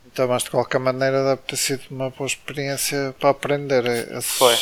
Então, 0.05 0.27
mas 0.27 0.43
de 0.43 0.49
qualquer 0.49 0.79
maneira 0.79 1.23
deve 1.23 1.41
ter 1.41 1.57
sido 1.57 1.83
uma 1.91 2.09
boa 2.09 2.27
experiência 2.27 3.13
para 3.19 3.29
aprender 3.29 3.83
a, 4.15 4.21
Foi. 4.21 4.57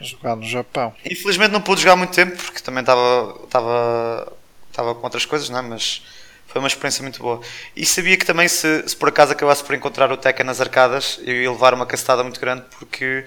jogar 0.00 0.36
no 0.36 0.46
Japão. 0.46 0.94
Infelizmente 1.04 1.50
não 1.50 1.60
pude 1.60 1.82
jogar 1.82 1.96
muito 1.96 2.12
tempo 2.12 2.36
porque 2.36 2.60
também 2.60 2.82
estava, 2.82 3.40
estava 3.44 4.32
estava 4.70 4.94
com 4.94 5.02
outras 5.02 5.24
coisas, 5.24 5.50
não 5.50 5.58
é? 5.58 5.62
mas 5.62 6.02
foi 6.46 6.60
uma 6.60 6.68
experiência 6.68 7.02
muito 7.02 7.20
boa. 7.20 7.40
E 7.76 7.84
sabia 7.84 8.16
que 8.16 8.24
também, 8.24 8.48
se, 8.48 8.88
se 8.88 8.96
por 8.96 9.08
acaso 9.08 9.32
acabasse 9.32 9.62
por 9.62 9.74
encontrar 9.74 10.10
o 10.10 10.16
Tekken 10.16 10.46
nas 10.46 10.60
arcadas, 10.60 11.20
eu 11.22 11.42
ia 11.42 11.50
levar 11.50 11.74
uma 11.74 11.86
castada 11.86 12.22
muito 12.22 12.40
grande 12.40 12.64
porque 12.78 13.24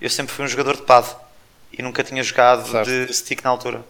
eu 0.00 0.10
sempre 0.10 0.32
fui 0.32 0.44
um 0.44 0.48
jogador 0.48 0.76
de 0.76 0.82
pad 0.82 1.06
e 1.72 1.82
nunca 1.82 2.04
tinha 2.04 2.22
jogado 2.22 2.68
certo. 2.70 2.86
de 2.88 3.12
stick 3.12 3.42
na 3.42 3.50
altura. 3.50 3.84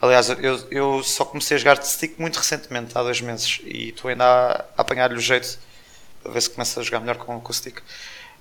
Aliás, 0.00 0.28
eu, 0.28 0.66
eu 0.70 1.02
só 1.02 1.24
comecei 1.24 1.56
a 1.56 1.58
jogar 1.58 1.78
de 1.78 1.86
stick 1.88 2.18
muito 2.18 2.36
recentemente, 2.36 2.96
há 2.96 3.02
dois 3.02 3.20
meses, 3.20 3.60
e 3.64 3.88
estou 3.88 4.10
ainda 4.10 4.24
a, 4.24 4.64
a 4.76 4.82
apanhar-lhe 4.82 5.16
o 5.16 5.20
jeito 5.20 5.58
para 6.22 6.32
ver 6.32 6.40
se 6.42 6.50
começa 6.50 6.80
a 6.80 6.82
jogar 6.82 7.00
melhor 7.00 7.16
com, 7.16 7.40
com 7.40 7.50
o 7.50 7.54
stick. 7.54 7.78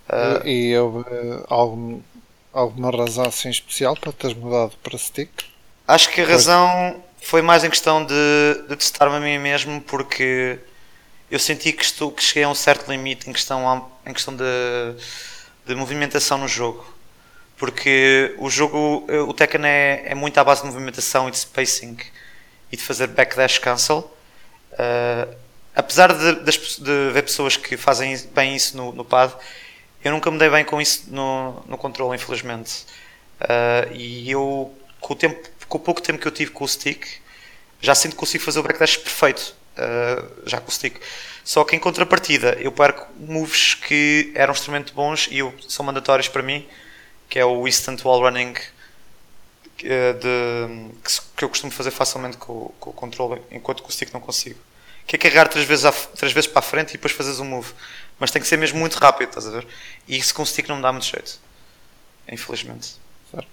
Uh, 0.08 0.46
e 0.46 0.78
houve 0.78 1.06
algum, 1.48 2.02
alguma 2.54 2.92
razão 2.92 3.26
assim 3.26 3.50
especial 3.50 3.96
para 3.96 4.12
teres 4.12 4.36
mudado 4.36 4.74
para 4.84 4.98
stick? 4.98 5.30
Acho 5.88 6.12
que 6.12 6.22
a 6.22 6.26
razão 6.26 7.04
foi 7.22 7.42
mais 7.42 7.64
em 7.64 7.70
questão 7.70 8.06
de, 8.06 8.14
de 8.68 8.76
testar-me 8.76 9.16
a 9.16 9.20
mim 9.20 9.38
mesmo, 9.40 9.82
porque 9.82 10.60
eu 11.30 11.40
senti 11.40 11.72
que, 11.72 11.84
estou, 11.84 12.12
que 12.12 12.24
cheguei 12.24 12.44
a 12.44 12.50
um 12.50 12.56
certo 12.56 12.90
limite 12.90 13.30
em 13.30 13.34
questão, 13.34 13.90
em 14.06 14.14
questão 14.14 14.36
de, 14.36 14.44
de 15.66 15.76
movimentação 15.76 16.38
no 16.38 16.48
jogo. 16.48 16.86
Porque 17.58 18.36
o 18.38 18.50
jogo, 18.50 19.06
o 19.28 19.34
Tekken 19.34 19.66
é, 19.66 20.04
é 20.08 20.16
muito 20.16 20.38
à 20.38 20.44
base 20.44 20.62
de 20.62 20.68
movimentação 20.68 21.30
e 21.30 21.32
de 21.32 21.38
spacing 21.38 21.98
e 22.72 22.76
de 22.76 22.84
fazer 22.84 23.08
backdash 23.08 23.60
cancel. 23.60 24.12
Uh, 24.74 25.36
apesar 25.74 26.14
de, 26.14 26.44
de, 26.44 26.82
de, 26.82 27.12
ver 27.14 27.24
pessoas 27.24 27.56
que 27.56 27.78
fazem 27.78 28.18
bem 28.34 28.56
isso 28.56 28.76
no, 28.76 28.92
no 28.92 29.06
pad, 29.06 29.34
eu 30.04 30.12
nunca 30.12 30.30
me 30.30 30.38
dei 30.38 30.50
bem 30.50 30.66
com 30.66 30.82
isso 30.82 31.06
no, 31.08 31.64
no 31.68 31.78
controle, 31.78 32.16
infelizmente. 32.16 32.86
Uh, 33.40 33.94
e 33.94 34.30
eu, 34.30 34.74
com 35.00 35.14
o 35.14 35.16
tempo 35.16 35.56
com 35.68 35.78
o 35.78 35.82
pouco 35.82 36.02
tempo 36.02 36.20
que 36.20 36.28
eu 36.28 36.32
tive 36.32 36.52
com 36.52 36.64
o 36.64 36.68
stick, 36.68 37.06
já 37.82 37.96
sinto 37.96 38.12
que 38.12 38.18
consigo 38.18 38.44
fazer 38.44 38.60
o 38.60 38.64
backdash 38.64 38.98
perfeito, 38.98 39.56
uh, 39.78 40.42
já 40.46 40.60
com 40.60 40.70
o 40.70 40.72
stick. 40.72 41.00
Só 41.44 41.64
que 41.64 41.76
em 41.76 41.80
contrapartida, 41.80 42.58
eu 42.60 42.72
perco 42.72 43.08
moves 43.20 43.76
que 43.76 44.32
eram 44.36 44.54
extremamente 44.54 44.94
bons 44.94 45.28
e 45.32 45.40
são 45.68 45.86
mandatórios 45.86 46.28
para 46.28 46.42
mim, 46.42 46.68
que 47.30 47.40
é 47.40 47.46
o 47.46 47.68
instant 47.68 48.04
wall 48.04 48.22
running, 48.22 48.54
uh, 48.54 50.14
de, 50.20 50.92
que, 51.36 51.44
eu 51.44 51.50
costumo 51.50 51.72
fazer 51.72 51.92
facilmente 51.92 52.38
com, 52.38 52.72
com 52.80 52.90
o 52.90 52.94
controle, 52.94 53.42
enquanto 53.52 53.84
com 53.84 53.90
o 53.90 53.92
stick 53.92 54.14
não 54.14 54.22
consigo. 54.22 54.60
Que 55.08 55.16
é 55.16 55.20
carregar 55.20 55.48
três 55.48 55.68
vezes, 55.68 55.86
a, 55.86 55.92
três 55.92 56.34
vezes 56.34 56.50
para 56.50 56.60
a 56.60 56.64
frente 56.64 56.90
e 56.90 56.94
depois 56.94 57.14
fazes 57.14 57.40
um 57.40 57.46
move. 57.46 57.74
Mas 58.20 58.32
tem 58.32 58.42
que 58.42 58.48
ser 58.48 58.58
mesmo 58.58 58.80
muito 58.80 58.96
rápido, 58.96 59.30
estás 59.30 59.48
a 59.48 59.52
ver? 59.52 59.68
E 60.08 60.18
isso 60.18 60.34
com 60.34 60.42
o 60.42 60.46
stick 60.46 60.68
não 60.68 60.78
me 60.78 60.82
dá 60.82 60.92
muito 60.92 61.06
jeito. 61.06 61.40
Infelizmente. 62.32 63.06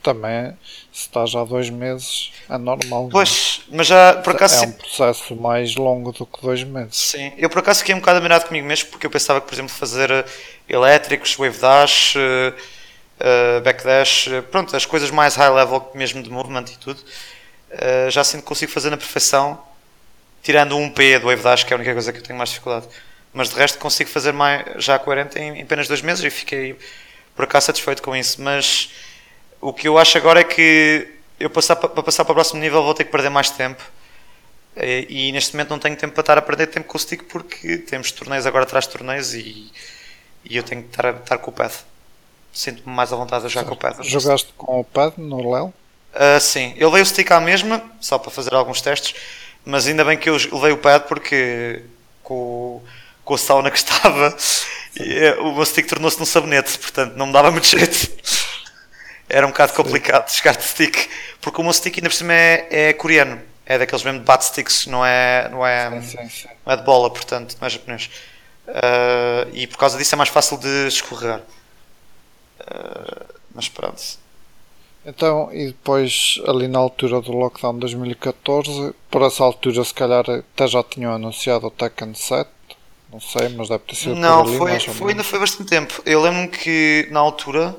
Também, 0.02 0.56
se 0.92 1.06
está 1.06 1.26
já 1.26 1.40
há 1.40 1.44
dois 1.44 1.68
meses, 1.68 2.32
é 2.48 2.56
normal. 2.56 3.08
É? 3.08 3.10
Pois, 3.10 3.62
mas 3.68 3.86
já 3.86 4.14
por 4.14 4.34
acaso. 4.34 4.64
É 4.64 4.66
um 4.68 4.72
processo 4.72 5.34
mais 5.34 5.74
longo 5.74 6.12
do 6.12 6.24
que 6.24 6.40
dois 6.40 6.62
meses. 6.62 6.96
Sim, 6.96 7.32
eu 7.36 7.50
por 7.50 7.58
acaso 7.58 7.80
fiquei 7.80 7.94
um 7.94 7.98
bocado 7.98 8.18
admirado 8.18 8.46
comigo 8.46 8.66
mesmo, 8.66 8.90
porque 8.90 9.06
eu 9.06 9.10
pensava 9.10 9.40
que, 9.40 9.46
por 9.48 9.54
exemplo, 9.54 9.72
fazer 9.72 10.10
eh, 10.10 10.24
elétricos, 10.68 11.34
wave 11.36 11.58
dash, 11.58 12.14
uh, 13.20 13.58
uh, 13.58 13.60
backdash, 13.62 14.28
pronto, 14.50 14.74
as 14.76 14.86
coisas 14.86 15.10
mais 15.10 15.34
high 15.36 15.50
level 15.50 15.90
mesmo 15.94 16.22
de 16.22 16.30
movement 16.30 16.64
e 16.72 16.76
tudo, 16.78 16.98
uh, 16.98 18.10
já 18.10 18.24
sinto 18.24 18.42
que 18.42 18.46
consigo 18.46 18.72
fazer 18.72 18.90
na 18.90 18.96
perfeição, 18.96 19.62
tirando 20.42 20.76
um 20.76 20.90
P 20.90 21.18
do 21.18 21.26
wave 21.26 21.42
dash, 21.42 21.64
que 21.64 21.72
é 21.72 21.74
a 21.74 21.78
única 21.78 21.92
coisa 21.92 22.12
que 22.12 22.18
eu 22.18 22.22
tenho 22.22 22.36
mais 22.36 22.50
dificuldade. 22.50 22.86
Mas 23.32 23.48
de 23.48 23.56
resto 23.56 23.78
consigo 23.78 24.10
fazer 24.10 24.32
mais, 24.32 24.84
já 24.84 24.98
coerente 24.98 25.38
em, 25.38 25.58
em 25.58 25.62
apenas 25.62 25.88
dois 25.88 26.02
meses 26.02 26.22
e 26.22 26.30
fiquei 26.30 26.76
por 27.34 27.44
acaso 27.44 27.66
satisfeito 27.66 28.02
com 28.02 28.14
isso. 28.14 28.42
Mas 28.42 28.90
o 29.60 29.72
que 29.72 29.88
eu 29.88 29.96
acho 29.96 30.18
agora 30.18 30.40
é 30.40 30.44
que 30.44 31.08
eu 31.40 31.48
passar, 31.48 31.76
para 31.76 32.02
passar 32.02 32.24
para 32.24 32.32
o 32.32 32.34
próximo 32.34 32.60
nível 32.60 32.82
vou 32.82 32.94
ter 32.94 33.04
que 33.04 33.10
perder 33.10 33.30
mais 33.30 33.50
tempo. 33.50 33.82
E, 34.76 35.28
e 35.28 35.32
neste 35.32 35.54
momento 35.54 35.70
não 35.70 35.78
tenho 35.78 35.96
tempo 35.96 36.14
para 36.14 36.22
estar 36.22 36.38
a 36.38 36.42
perder 36.42 36.66
tempo 36.68 36.86
com 36.86 36.96
o 36.96 37.00
stick 37.00 37.24
porque 37.24 37.78
temos 37.78 38.10
torneios 38.12 38.46
agora 38.46 38.64
atrás 38.64 38.86
de 38.86 38.92
torneios 38.92 39.34
e, 39.34 39.70
e 40.44 40.56
eu 40.56 40.62
tenho 40.62 40.82
que 40.82 40.88
estar, 40.88 41.14
estar 41.14 41.38
com 41.38 41.50
o 41.50 41.54
pad. 41.54 41.72
Sinto-me 42.52 42.94
mais 42.94 43.12
à 43.12 43.16
vontade 43.16 43.46
a 43.46 43.48
jogar 43.48 43.66
com 43.66 43.74
o 43.74 43.76
pad. 43.76 43.96
Jogaste 44.02 44.52
com 44.56 44.80
o 44.80 44.84
pad 44.84 45.14
no 45.16 45.50
LEL? 45.52 45.72
Uh, 46.14 46.40
sim, 46.40 46.74
eu 46.76 46.88
levei 46.88 47.02
o 47.02 47.06
stick 47.06 47.30
à 47.30 47.40
mesma, 47.40 47.82
só 47.98 48.18
para 48.18 48.30
fazer 48.30 48.52
alguns 48.52 48.82
testes, 48.82 49.14
mas 49.64 49.86
ainda 49.86 50.04
bem 50.04 50.18
que 50.18 50.28
eu 50.28 50.36
levei 50.36 50.72
o 50.72 50.76
pad 50.76 51.06
porque 51.08 51.82
com, 52.22 52.82
com 53.24 53.34
a 53.34 53.38
sauna 53.38 53.70
que 53.70 53.78
estava 53.78 54.36
eh, 55.00 55.34
o 55.40 55.54
meu 55.54 55.64
stick 55.64 55.86
tornou-se 55.88 56.18
num 56.18 56.26
sabonete, 56.26 56.78
portanto 56.78 57.14
não 57.16 57.26
me 57.26 57.32
dava 57.32 57.50
muito 57.50 57.66
jeito. 57.66 58.10
Era 59.28 59.46
um 59.46 59.50
bocado 59.50 59.72
complicado 59.72 60.28
chegar 60.30 60.54
de 60.54 60.64
stick, 60.64 61.08
porque 61.40 61.60
o 61.60 61.64
meu 61.64 61.72
stick 61.72 61.96
ainda 61.96 62.10
por 62.10 62.14
cima 62.14 62.34
é, 62.34 62.66
é 62.70 62.92
coreano, 62.92 63.40
é 63.64 63.78
daqueles 63.78 64.04
mesmo 64.04 64.18
de 64.18 64.26
bat 64.26 64.44
sticks, 64.44 64.86
não 64.86 65.04
é, 65.04 65.48
não 65.48 65.66
é, 65.66 66.02
sim, 66.02 66.18
sim, 66.18 66.28
sim. 66.28 66.48
Não 66.66 66.72
é 66.74 66.76
de 66.76 66.82
bola, 66.82 67.10
portanto, 67.10 67.56
não 67.58 67.66
é 67.66 67.70
japonês. 67.70 68.10
Uh, 68.68 69.48
e 69.52 69.66
por 69.66 69.78
causa 69.78 69.98
disso 69.98 70.14
é 70.14 70.16
mais 70.16 70.28
fácil 70.28 70.58
de 70.58 70.88
escorregar. 70.88 71.40
Uh, 72.62 73.34
mas 73.54 73.68
pronto. 73.68 74.00
Então, 75.04 75.50
e 75.52 75.66
depois, 75.68 76.40
ali 76.46 76.68
na 76.68 76.78
altura 76.78 77.20
do 77.20 77.32
lockdown 77.32 77.74
de 77.74 77.80
2014, 77.80 78.94
por 79.10 79.22
essa 79.22 79.42
altura, 79.42 79.82
se 79.84 79.92
calhar 79.92 80.24
até 80.28 80.66
já 80.68 80.82
tinham 80.82 81.12
anunciado 81.12 81.66
o 81.66 81.70
Tekken 81.70 82.14
7, 82.14 82.48
não 83.12 83.20
sei, 83.20 83.48
mas 83.50 83.68
deve 83.68 83.82
ter 83.84 83.96
sido 83.96 84.14
Não, 84.14 84.42
ali, 84.42 84.56
foi, 84.56 84.78
foi 84.78 85.10
ainda 85.10 85.24
foi 85.24 85.38
bastante 85.40 85.68
tempo. 85.68 86.00
Eu 86.06 86.22
lembro-me 86.22 86.48
que 86.48 87.08
na 87.10 87.18
altura, 87.18 87.76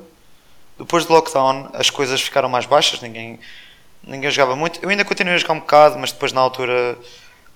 depois 0.78 1.06
do 1.06 1.14
lockdown, 1.14 1.70
as 1.72 1.88
coisas 1.88 2.20
ficaram 2.20 2.48
mais 2.48 2.66
baixas, 2.66 3.00
ninguém, 3.00 3.40
ninguém 4.06 4.30
jogava 4.30 4.54
muito. 4.54 4.78
Eu 4.82 4.90
ainda 4.90 5.04
continuei 5.04 5.34
a 5.34 5.38
jogar 5.38 5.54
um 5.54 5.60
bocado, 5.60 5.98
mas 5.98 6.12
depois 6.12 6.30
na 6.30 6.42
altura 6.42 6.98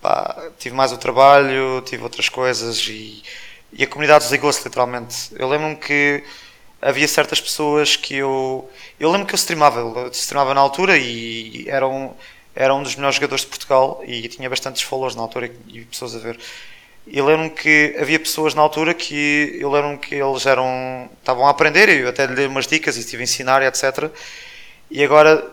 pá, 0.00 0.50
tive 0.58 0.74
mais 0.74 0.92
o 0.92 0.96
trabalho, 0.96 1.82
tive 1.82 2.02
outras 2.02 2.28
coisas 2.28 2.78
e, 2.88 3.22
e 3.72 3.84
a 3.84 3.86
comunidade 3.86 4.24
desligou-se 4.24 4.64
literalmente. 4.64 5.28
Eu 5.36 5.46
lembro-me 5.48 5.76
que 5.76 6.24
havia 6.80 7.06
certas 7.08 7.40
pessoas 7.40 7.96
que 7.96 8.14
eu. 8.14 8.68
Eu 8.98 9.10
lembro 9.10 9.26
que 9.26 9.34
eu 9.34 9.36
streamava, 9.36 9.80
eu 9.80 10.08
streamava 10.12 10.54
na 10.54 10.60
altura 10.60 10.96
e 10.96 11.68
era 11.68 11.86
um, 11.86 12.14
era 12.54 12.74
um 12.74 12.82
dos 12.82 12.94
melhores 12.96 13.16
jogadores 13.16 13.42
de 13.42 13.48
Portugal 13.48 14.02
e 14.06 14.28
tinha 14.28 14.48
bastantes 14.48 14.82
followers 14.82 15.14
na 15.14 15.22
altura 15.22 15.50
e, 15.68 15.84
pessoas 15.84 16.14
a 16.14 16.18
ver. 16.18 16.38
E 17.06 17.20
lembro-me 17.22 17.50
que 17.50 17.96
havia 17.98 18.18
pessoas 18.20 18.54
na 18.54 18.62
altura 18.62 18.92
que 18.94 19.56
eu 19.60 19.70
lembro-me 19.70 19.98
que 19.98 20.14
eles 20.14 20.46
eram 20.46 21.08
estavam 21.18 21.46
a 21.46 21.50
aprender 21.50 21.88
e 21.88 22.00
eu 22.02 22.08
até 22.08 22.26
lhe 22.26 22.34
dei 22.34 22.46
umas 22.46 22.66
dicas 22.66 22.96
e 22.96 23.00
estive 23.00 23.22
a 23.22 23.24
ensinar 23.24 23.62
e 23.62 23.66
etc. 23.66 24.10
E 24.90 25.02
agora 25.02 25.44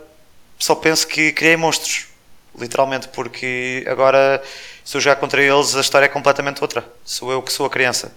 só 0.59 0.75
penso 0.75 1.07
que 1.07 1.31
criei 1.31 1.57
monstros, 1.57 2.07
literalmente, 2.57 3.07
porque 3.09 3.85
agora 3.87 4.41
se 4.83 4.97
eu 4.97 5.01
jogar 5.01 5.17
contra 5.17 5.41
eles 5.41 5.75
a 5.75 5.81
história 5.81 6.05
é 6.05 6.09
completamente 6.09 6.61
outra. 6.61 6.85
Sou 7.05 7.31
eu 7.31 7.41
que 7.41 7.51
sou 7.51 7.65
a 7.65 7.69
criança 7.69 8.13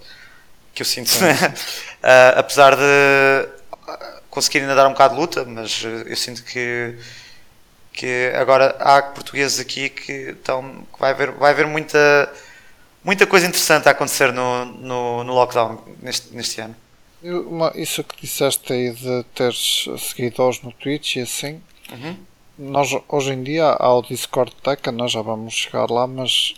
que 0.79 0.83
eu 0.83 0.87
sinto, 0.87 1.09
uh, 1.09 2.39
apesar 2.39 2.77
de 2.77 3.49
conseguir 4.31 4.61
ainda 4.61 4.77
dar 4.77 4.87
um 4.87 4.93
bocado 4.93 5.15
de 5.15 5.21
luta, 5.21 5.45
mas 5.45 5.83
eu 5.83 6.15
sinto 6.15 6.45
que, 6.45 6.97
que 7.93 8.33
agora 8.37 8.77
há 8.79 9.03
portugueses 9.03 9.59
aqui 9.59 9.89
que, 9.89 10.13
estão, 10.31 10.87
que 10.93 11.01
vai, 11.01 11.11
haver, 11.11 11.33
vai 11.33 11.51
haver 11.51 11.67
muita, 11.67 12.33
muita 13.03 13.27
coisa 13.27 13.49
interessante 13.49 13.89
a 13.89 13.91
acontecer 13.91 14.33
no, 14.33 14.67
no, 14.67 15.25
no 15.25 15.35
lockdown 15.35 15.83
neste, 16.01 16.33
neste 16.33 16.61
ano. 16.61 16.77
Isso 17.75 18.05
que 18.05 18.21
disseste 18.21 18.73
aí 18.73 18.93
de 18.93 19.25
teres 19.35 19.89
seguidores 19.99 20.63
no 20.63 20.71
Twitch 20.71 21.17
e 21.17 21.23
assim, 21.23 21.61
uhum. 21.91 22.17
nós 22.57 22.97
hoje 23.09 23.33
em 23.33 23.43
dia 23.43 23.65
há 23.65 23.93
o 23.93 24.03
Discord 24.03 24.55
Teca, 24.63 24.93
nós 24.93 25.11
já 25.11 25.23
vamos 25.23 25.55
chegar 25.55 25.91
lá, 25.91 26.07
mas 26.07 26.55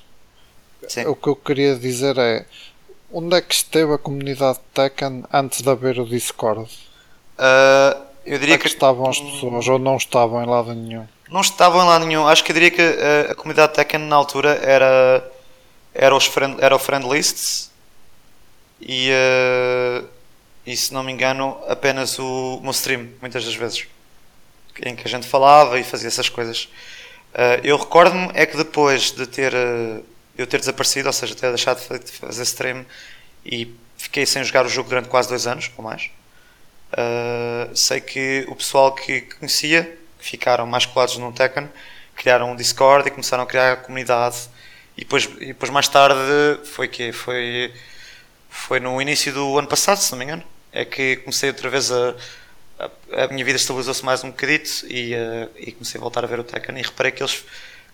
Sim. 0.86 1.06
o 1.06 1.16
que 1.16 1.28
eu 1.28 1.36
queria 1.36 1.74
dizer 1.74 2.18
é 2.18 2.44
Onde 3.12 3.36
é 3.36 3.40
que 3.40 3.52
esteve 3.52 3.92
a 3.92 3.98
comunidade 3.98 4.60
Tekken 4.72 5.24
antes 5.32 5.62
de 5.62 5.68
haver 5.68 5.98
o 5.98 6.06
Discord? 6.06 6.62
Uh, 6.62 8.00
eu 8.24 8.38
diria 8.38 8.54
é 8.54 8.58
que, 8.58 8.62
que, 8.64 8.68
estavam 8.68 9.10
as 9.10 9.18
pessoas 9.18 9.66
ou 9.66 9.80
não 9.80 9.96
estavam 9.96 10.40
em 10.40 10.46
lado 10.46 10.72
nenhum? 10.72 11.08
Não 11.28 11.40
estavam 11.40 11.82
em 11.82 11.86
lado 11.86 12.06
nenhum. 12.06 12.28
Acho 12.28 12.44
que 12.44 12.52
eu 12.52 12.54
diria 12.54 12.70
que 12.70 12.80
a, 12.80 13.32
a 13.32 13.34
comunidade 13.34 13.74
Tekken 13.74 13.98
na 14.00 14.14
altura 14.14 14.50
era, 14.62 15.28
era, 15.92 16.14
os 16.14 16.26
friend, 16.26 16.56
era 16.60 16.76
o 16.76 16.78
friend 16.78 17.08
lists 17.08 17.72
e, 18.80 19.10
uh, 19.10 20.06
e 20.64 20.76
se 20.76 20.94
não 20.94 21.02
me 21.02 21.10
engano 21.10 21.58
apenas 21.66 22.16
o, 22.16 22.58
o 22.58 22.62
meu 22.62 22.70
stream, 22.70 23.08
muitas 23.20 23.44
das 23.44 23.56
vezes. 23.56 23.88
Em 24.84 24.94
que 24.94 25.02
a 25.04 25.10
gente 25.10 25.26
falava 25.26 25.80
e 25.80 25.82
fazia 25.82 26.06
essas 26.06 26.28
coisas. 26.28 26.68
Uh, 27.34 27.58
eu 27.64 27.76
recordo-me 27.76 28.30
é 28.34 28.46
que 28.46 28.56
depois 28.56 29.10
de 29.10 29.26
ter 29.26 29.52
eu 30.36 30.46
ter 30.46 30.58
desaparecido, 30.58 31.08
ou 31.08 31.12
seja, 31.12 31.34
ter 31.34 31.48
deixado 31.48 31.80
de 31.98 32.12
fazer 32.12 32.42
stream 32.42 32.84
e 33.44 33.74
fiquei 33.96 34.24
sem 34.26 34.42
jogar 34.44 34.64
o 34.64 34.68
jogo 34.68 34.88
durante 34.88 35.08
quase 35.08 35.28
dois 35.28 35.46
anos 35.46 35.70
ou 35.76 35.84
mais. 35.84 36.10
Uh, 36.92 37.74
sei 37.76 38.00
que 38.00 38.44
o 38.48 38.56
pessoal 38.56 38.94
que 38.94 39.22
conhecia, 39.22 39.84
que 40.18 40.24
ficaram 40.24 40.66
mais 40.66 40.86
colados 40.86 41.16
no 41.18 41.32
Tekken, 41.32 41.68
criaram 42.14 42.52
um 42.52 42.56
Discord 42.56 43.06
e 43.08 43.10
começaram 43.10 43.44
a 43.44 43.46
criar 43.46 43.72
a 43.72 43.76
comunidade. 43.76 44.48
E 44.96 45.00
depois, 45.00 45.24
e 45.40 45.46
depois 45.46 45.70
mais 45.70 45.88
tarde 45.88 46.18
foi 46.64 46.88
que 46.88 47.12
foi 47.12 47.72
foi 48.48 48.80
no 48.80 49.00
início 49.00 49.32
do 49.32 49.58
ano 49.58 49.68
passado, 49.68 49.98
se 49.98 50.10
não 50.10 50.18
me 50.18 50.24
engano, 50.24 50.42
é 50.72 50.84
que 50.84 51.16
comecei 51.16 51.48
outra 51.48 51.70
vez 51.70 51.92
a 51.92 52.14
a, 52.80 53.24
a 53.24 53.28
minha 53.28 53.44
vida 53.44 53.56
estabilizou-se 53.56 54.04
mais 54.04 54.24
um 54.24 54.30
bocadito 54.30 54.86
e, 54.86 55.14
uh, 55.14 55.50
e 55.56 55.72
comecei 55.72 55.98
a 55.98 56.00
voltar 56.00 56.24
a 56.24 56.26
ver 56.26 56.40
o 56.40 56.44
Tekken 56.44 56.78
e 56.78 56.82
reparei 56.82 57.12
que 57.12 57.22
eles 57.22 57.44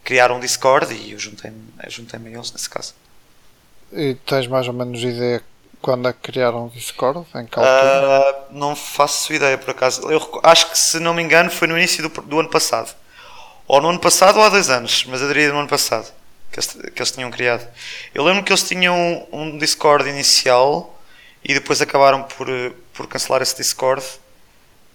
criaram 0.07 0.37
um 0.37 0.41
Discord 0.41 0.95
e 0.95 1.13
eu 1.13 1.19
juntei-me 1.19 1.61
juntei 1.89 2.19
a 2.19 2.23
eles 2.23 2.53
nesse 2.53 2.71
caso. 2.71 2.95
E 3.93 4.15
tens 4.25 4.47
mais 4.47 4.69
ou 4.69 4.73
menos 4.73 5.03
ideia 5.03 5.43
quando 5.83 6.09
é 6.09 6.13
que 6.13 6.21
criaram 6.21 6.67
o 6.67 6.71
Discord? 6.71 7.27
Em 7.35 7.45
que 7.45 7.59
uh, 7.59 7.63
não 8.53 8.77
faço 8.77 9.35
ideia 9.35 9.59
por 9.59 9.71
acaso. 9.71 10.09
Eu 10.09 10.41
acho 10.45 10.71
que 10.71 10.79
se 10.79 11.01
não 11.01 11.13
me 11.13 11.23
engano 11.23 11.51
foi 11.51 11.67
no 11.67 11.77
início 11.77 12.09
do, 12.09 12.23
do 12.23 12.39
ano 12.39 12.49
passado. 12.49 12.95
Ou 13.67 13.81
no 13.81 13.89
ano 13.91 13.99
passado 13.99 14.39
ou 14.39 14.45
há 14.45 14.49
dois 14.49 14.71
anos, 14.71 15.05
mas 15.09 15.21
eu 15.21 15.27
diria 15.27 15.53
no 15.53 15.59
ano 15.59 15.69
passado 15.69 16.09
que 16.53 16.61
eles, 16.61 16.73
que 16.73 17.03
eles 17.03 17.11
tinham 17.11 17.31
criado. 17.31 17.67
Eu 18.15 18.23
lembro 18.23 18.45
que 18.45 18.53
eles 18.53 18.63
tinham 18.63 19.27
um 19.33 19.59
Discord 19.59 20.09
inicial 20.09 20.97
e 21.45 21.53
depois 21.53 21.83
acabaram 21.83 22.23
por, 22.23 22.47
por 22.95 23.09
cancelar 23.09 23.43
esse 23.43 23.57
Discord 23.57 24.05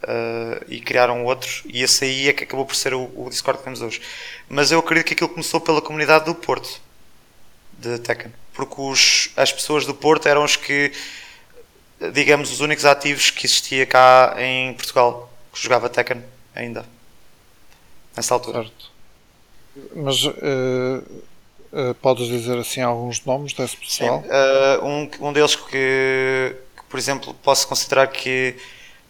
uh, 0.04 0.66
e 0.68 0.80
criaram 0.80 1.26
outro, 1.26 1.50
e 1.66 1.82
esse 1.82 2.06
aí 2.06 2.30
é 2.30 2.34
que 2.34 2.44
acabou 2.44 2.66
por 2.66 2.76
ser 2.76 2.94
o, 2.94 3.12
o, 3.16 3.30
Discord 3.30 3.60
que 3.60 3.64
temos 3.64 3.82
hoje. 3.82 4.02
Mas 4.50 4.72
eu 4.72 4.80
acredito 4.80 5.08
que 5.08 5.14
aquilo 5.14 5.30
começou 5.30 5.60
pela 5.60 5.82
comunidade 5.82 6.26
do 6.26 6.36
Porto, 6.36 6.82
de 7.78 8.00
Tekken, 8.00 8.34
porque 8.54 8.76
os, 8.78 9.30
as 9.36 9.52
pessoas 9.52 9.86
do 9.86 9.94
Porto 9.94 10.28
eram 10.28 10.44
os 10.44 10.56
que, 10.56 10.92
digamos, 12.14 12.52
os 12.52 12.60
únicos 12.60 12.86
ativos 12.86 13.32
que 13.32 13.46
existia 13.46 13.86
cá 13.86 14.36
em 14.38 14.74
Portugal, 14.74 15.32
que 15.54 15.62
jogava 15.62 15.90
Tekken 15.90 16.24
ainda, 16.56 16.86
nessa 18.16 18.34
altura. 18.34 18.64
Certo. 18.64 18.92
Mas 19.96 20.26
uh, 20.26 20.32
uh, 21.72 21.94
podes 22.02 22.28
dizer 22.28 22.58
assim 22.58 22.82
alguns 22.82 23.24
nomes 23.24 23.54
desse 23.54 23.78
pessoal? 23.78 24.22
Sim, 24.22 24.28
uh, 24.28 24.86
um, 24.86 25.30
um 25.30 25.34
deles 25.34 25.56
que, 25.56 26.56
que, 26.76 26.84
por 26.90 27.00
exemplo, 27.00 27.34
posso 27.36 27.68
considerar 27.68 28.08
que 28.08 28.58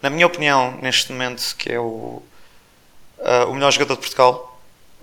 na 0.01 0.09
minha 0.09 0.25
opinião, 0.25 0.77
neste 0.81 1.11
momento, 1.11 1.55
que 1.57 1.71
é 1.71 1.79
o, 1.79 2.23
uh, 3.19 3.49
o 3.49 3.53
melhor 3.53 3.71
jogador 3.71 3.95
de 3.95 4.01
Portugal, 4.01 4.59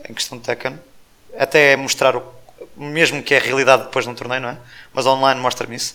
em 0.09 0.13
questão 0.13 0.37
de 0.39 0.45
Tekken, 0.45 0.79
até 1.39 1.77
mostrar 1.77 2.17
o 2.17 2.23
mesmo 2.77 3.23
que 3.23 3.35
é 3.35 3.39
a 3.39 3.41
realidade 3.41 3.85
depois 3.85 4.05
de 4.05 4.11
um 4.11 4.15
torneio, 4.15 4.41
não 4.41 4.51
é? 4.51 4.59
Mas 4.93 5.07
online 5.07 5.41
mostra-me 5.41 5.77
isso. 5.77 5.95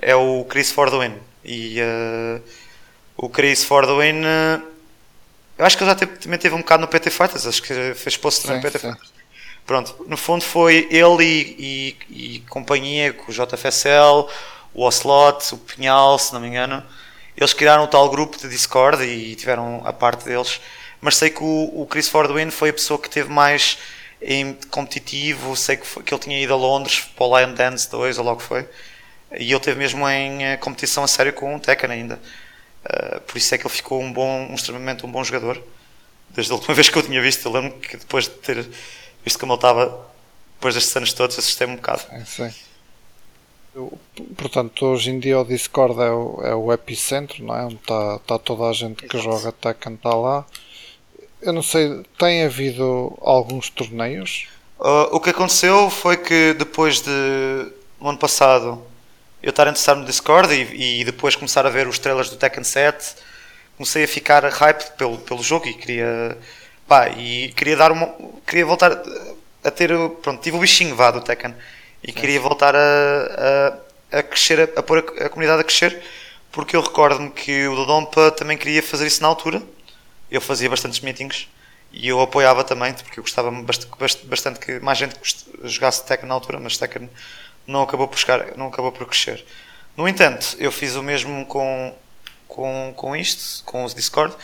É 0.00 0.14
o 0.14 0.44
Chris 0.44 0.70
Fordwin. 0.70 1.14
E 1.44 1.80
uh, 1.80 2.42
o 3.16 3.28
Chris 3.28 3.64
Fordwin, 3.64 4.20
uh, 4.20 4.62
eu 5.56 5.64
acho 5.64 5.76
que 5.76 5.82
ele 5.82 5.90
já 5.90 5.96
teve, 5.96 6.16
também 6.18 6.38
teve 6.38 6.54
um 6.54 6.58
bocado 6.58 6.82
no 6.82 6.88
PT 6.88 7.10
Fighters, 7.10 7.46
acho 7.46 7.62
que 7.62 7.94
fez 7.94 8.16
post 8.16 8.42
também 8.42 8.58
no 8.58 8.62
PT 8.62 8.78
sim. 8.78 8.90
Fighters. 8.90 9.12
Pronto, 9.66 10.06
no 10.08 10.16
fundo 10.16 10.44
foi 10.44 10.88
ele 10.90 11.24
e, 11.24 11.96
e, 12.08 12.36
e 12.36 12.40
companhia 12.48 13.12
com 13.12 13.30
o 13.30 13.34
JFSL, 13.34 14.28
o 14.72 14.84
Ocelot, 14.84 15.54
o 15.54 15.58
Pinhal, 15.58 16.18
se 16.18 16.32
não 16.32 16.40
me 16.40 16.48
engano 16.48 16.82
eles 17.38 17.52
criaram 17.54 17.84
o 17.84 17.86
tal 17.86 18.10
grupo 18.10 18.36
de 18.36 18.48
Discord 18.48 19.02
e 19.04 19.36
tiveram 19.36 19.80
a 19.84 19.92
parte 19.92 20.24
deles, 20.24 20.60
mas 21.00 21.16
sei 21.16 21.30
que 21.30 21.42
o, 21.42 21.82
o 21.82 21.86
Chris 21.86 22.08
Fordwin 22.08 22.50
foi 22.50 22.70
a 22.70 22.72
pessoa 22.72 22.98
que 22.98 23.08
teve 23.08 23.30
mais 23.30 23.78
em 24.20 24.54
competitivo, 24.70 25.56
sei 25.56 25.76
que, 25.76 25.86
foi, 25.86 26.02
que 26.02 26.12
ele 26.12 26.20
tinha 26.20 26.42
ido 26.42 26.52
a 26.52 26.56
Londres 26.56 27.08
para 27.16 27.24
o 27.24 27.38
Lion 27.38 27.54
Dance 27.54 27.88
2 27.88 28.18
ou 28.18 28.24
logo 28.24 28.40
foi, 28.40 28.68
e 29.38 29.52
ele 29.52 29.60
teve 29.60 29.78
mesmo 29.78 30.08
em 30.08 30.44
eh, 30.44 30.56
competição 30.56 31.04
a 31.04 31.08
sério 31.08 31.32
com 31.32 31.54
o 31.54 31.60
Tekken 31.60 31.90
ainda. 31.90 32.18
Uh, 32.84 33.20
por 33.20 33.36
isso 33.36 33.54
é 33.54 33.58
que 33.58 33.66
ele 33.66 33.74
ficou 33.74 34.00
um 34.00 34.12
bom, 34.12 34.48
um, 34.50 34.54
extremamente 34.54 35.04
um 35.04 35.12
bom 35.12 35.22
jogador. 35.22 35.62
Desde 36.30 36.50
a 36.50 36.56
última 36.56 36.72
vez 36.74 36.88
que 36.88 36.96
eu 36.96 37.02
tinha 37.02 37.20
visto, 37.20 37.46
eu 37.46 37.52
lembro 37.52 37.78
que 37.78 37.96
depois 37.96 38.24
de 38.24 38.30
ter 38.30 38.66
visto 39.22 39.38
como 39.38 39.52
ele 39.52 39.58
estava, 39.58 40.06
depois 40.54 40.74
destes 40.74 40.96
anos 40.96 41.12
todos, 41.12 41.38
assustei-me 41.38 41.74
um 41.74 41.76
bocado. 41.76 42.02
É, 42.10 42.24
sim. 42.24 42.52
Portanto, 44.36 44.86
hoje 44.86 45.10
em 45.10 45.18
dia 45.18 45.38
o 45.38 45.44
Discord 45.44 46.00
é 46.00 46.10
o, 46.10 46.40
é 46.42 46.54
o 46.54 46.72
epicentro, 46.72 47.44
não 47.44 47.56
é? 47.56 47.64
Onde 47.64 47.76
está 47.76 48.18
tá 48.20 48.38
toda 48.38 48.64
a 48.64 48.72
gente 48.72 49.06
que 49.06 49.18
joga 49.18 49.52
Tekken 49.52 49.94
está 49.94 50.14
lá. 50.14 50.44
Eu 51.40 51.52
não 51.52 51.62
sei, 51.62 52.02
tem 52.18 52.44
havido 52.44 53.16
alguns 53.20 53.70
torneios? 53.70 54.48
Uh, 54.78 55.14
o 55.14 55.20
que 55.20 55.30
aconteceu 55.30 55.90
foi 55.90 56.16
que 56.16 56.54
depois 56.54 57.00
de 57.00 57.72
no 58.00 58.10
ano 58.10 58.18
passado 58.18 58.82
eu 59.42 59.50
estar 59.50 59.64
interessado 59.64 59.98
no 59.98 60.06
Discord 60.06 60.52
e, 60.52 61.00
e, 61.00 61.04
depois 61.04 61.36
começar 61.36 61.66
a 61.66 61.70
ver 61.70 61.86
os 61.86 61.98
trailers 61.98 62.30
do 62.30 62.36
Tekken 62.36 62.64
7, 62.64 63.14
comecei 63.76 64.04
a 64.04 64.08
ficar 64.08 64.44
hype 64.44 64.96
pelo, 64.96 65.18
pelo 65.18 65.42
jogo 65.42 65.66
e 65.66 65.74
queria 65.74 66.36
pá, 66.86 67.08
e 67.10 67.52
queria 67.56 67.76
dar 67.76 67.92
uma 67.92 68.12
queria 68.46 68.66
voltar 68.66 69.00
a 69.62 69.70
ter 69.70 69.90
pronto, 70.22 70.42
tive 70.42 70.56
o 70.56 70.60
bichinho 70.60 70.94
vá 70.96 71.10
do 71.10 71.20
Tekken 71.20 71.54
e 72.02 72.12
queria 72.12 72.40
voltar 72.40 72.74
a, 72.74 73.78
a, 74.12 74.18
a 74.18 74.22
crescer, 74.22 74.60
a, 74.60 74.80
a 74.80 74.82
pôr 74.82 74.98
a, 74.98 75.24
a, 75.24 75.28
comunidade 75.28 75.60
a 75.60 75.64
crescer, 75.64 76.00
porque 76.52 76.76
eu 76.76 76.80
recordo-me 76.80 77.30
que 77.30 77.66
o 77.66 77.74
Dodompa 77.74 78.30
também 78.30 78.56
queria 78.56 78.82
fazer 78.82 79.06
isso 79.06 79.22
na 79.22 79.28
altura. 79.28 79.62
Eu 80.30 80.40
fazia 80.40 80.68
bastantes 80.68 81.00
meetings 81.00 81.48
e 81.92 82.08
eu 82.08 82.20
apoiava 82.20 82.64
também, 82.64 82.92
porque 82.92 83.18
eu 83.18 83.24
gostava 83.24 83.50
bastante, 83.50 84.26
bastante 84.26 84.60
que 84.60 84.78
mais 84.80 84.98
gente 84.98 85.16
jogasse 85.64 86.04
Tekken 86.04 86.28
na 86.28 86.34
altura, 86.34 86.60
mas 86.60 86.76
Tekken 86.76 87.08
não 87.66 87.82
acabou 87.82 88.08
por, 88.08 88.18
chegar, 88.18 88.56
não 88.56 88.68
acabou 88.68 88.92
por 88.92 89.06
crescer. 89.06 89.44
No 89.96 90.06
entanto, 90.08 90.56
eu 90.58 90.70
fiz 90.70 90.94
o 90.94 91.02
mesmo 91.02 91.44
com, 91.46 91.94
com, 92.46 92.92
com 92.96 93.16
isto, 93.16 93.64
com 93.64 93.84
o 93.84 93.88
Discord, 93.88 94.34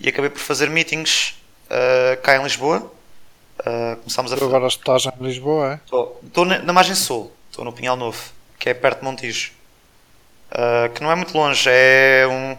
e 0.00 0.08
acabei 0.08 0.30
por 0.30 0.40
fazer 0.40 0.70
meetings 0.70 1.34
uh, 1.66 2.20
cá 2.22 2.36
em 2.36 2.42
Lisboa 2.42 2.93
Uh, 3.60 3.96
começámos 3.98 4.32
a 4.32 4.36
tu 4.36 4.44
agora 4.44 4.66
estás 4.66 5.06
em 5.06 5.24
Lisboa, 5.24 5.74
é? 5.74 5.80
Estou 5.84 6.44
na, 6.44 6.58
na 6.58 6.72
margem 6.72 6.94
sul, 6.94 7.32
estou 7.48 7.64
no 7.64 7.72
Pinhal 7.72 7.96
Novo, 7.96 8.20
que 8.58 8.68
é 8.68 8.74
perto 8.74 8.98
de 8.98 9.04
Montijo. 9.04 9.52
Uh, 10.50 10.92
que 10.92 11.02
não 11.02 11.10
é 11.10 11.14
muito 11.14 11.36
longe, 11.36 11.68
é 11.68 12.26
um. 12.28 12.56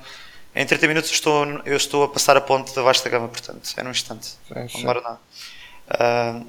Em 0.56 0.66
30 0.66 0.88
minutos 0.88 1.12
estou, 1.12 1.46
eu 1.66 1.76
estou 1.76 2.04
a 2.04 2.08
passar 2.08 2.38
a 2.38 2.42
ponte 2.42 2.74
da 2.74 2.82
Vasta 2.82 3.10
Gama, 3.10 3.28
portanto, 3.28 3.74
é 3.76 3.84
num 3.84 3.92
instante. 3.92 4.26
Sim, 4.26 4.68
sim. 4.70 4.84
Não 4.84 4.94
uh, 4.94 6.48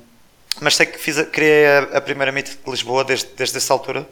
mas 0.61 0.77
sei 0.77 0.87
que 0.87 0.99
fiz 0.99 1.19
a, 1.19 1.25
criei 1.25 1.67
a, 1.67 1.79
a, 1.99 2.01
primeira 2.01 2.31
meet 2.31 2.51
de 2.51 2.71
Lisboa 2.71 3.05
desde, 3.05 3.27
desde 3.35 3.57
essa 3.57 3.73
altura 3.73 4.09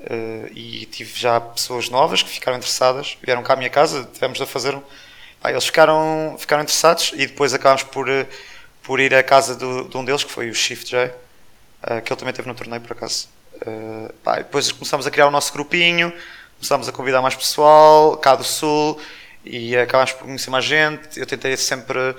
uh, 0.00 0.48
e 0.54 0.86
tive 0.86 1.18
já 1.18 1.40
pessoas 1.40 1.90
novas 1.90 2.22
que 2.22 2.30
ficaram 2.30 2.56
interessadas, 2.56 3.18
vieram 3.22 3.42
cá 3.42 3.54
à 3.54 3.56
minha 3.56 3.70
casa, 3.70 4.08
tivemos 4.12 4.40
a 4.40 4.46
fazer. 4.46 4.78
Ah, 5.42 5.50
eles 5.50 5.66
ficaram, 5.66 6.36
ficaram 6.38 6.62
interessados 6.62 7.12
e 7.14 7.26
depois 7.26 7.52
acabámos 7.52 7.82
por 7.82 8.08
por 8.86 9.00
ir 9.00 9.12
à 9.12 9.22
casa 9.22 9.56
do, 9.56 9.88
de 9.88 9.96
um 9.96 10.04
deles, 10.04 10.22
que 10.22 10.30
foi 10.30 10.48
o 10.48 10.54
Shift 10.54 10.88
J, 10.88 11.08
uh, 11.08 12.00
que 12.00 12.12
ele 12.12 12.18
também 12.18 12.32
teve 12.32 12.46
no 12.46 12.54
torneio 12.54 12.80
por 12.80 12.92
acaso. 12.92 13.28
Uh, 13.56 14.12
pá, 14.22 14.36
depois 14.36 14.70
começámos 14.70 15.06
a 15.08 15.10
criar 15.10 15.26
o 15.26 15.30
nosso 15.30 15.52
grupinho, 15.52 16.12
começámos 16.54 16.88
a 16.88 16.92
convidar 16.92 17.20
mais 17.20 17.34
pessoal, 17.34 18.16
cá 18.16 18.36
do 18.36 18.44
Sul, 18.44 18.96
e 19.44 19.76
acabámos 19.76 20.12
por 20.12 20.24
conhecer 20.24 20.50
mais 20.50 20.64
gente. 20.64 21.18
Eu 21.18 21.26
tentei 21.26 21.56
sempre 21.56 22.14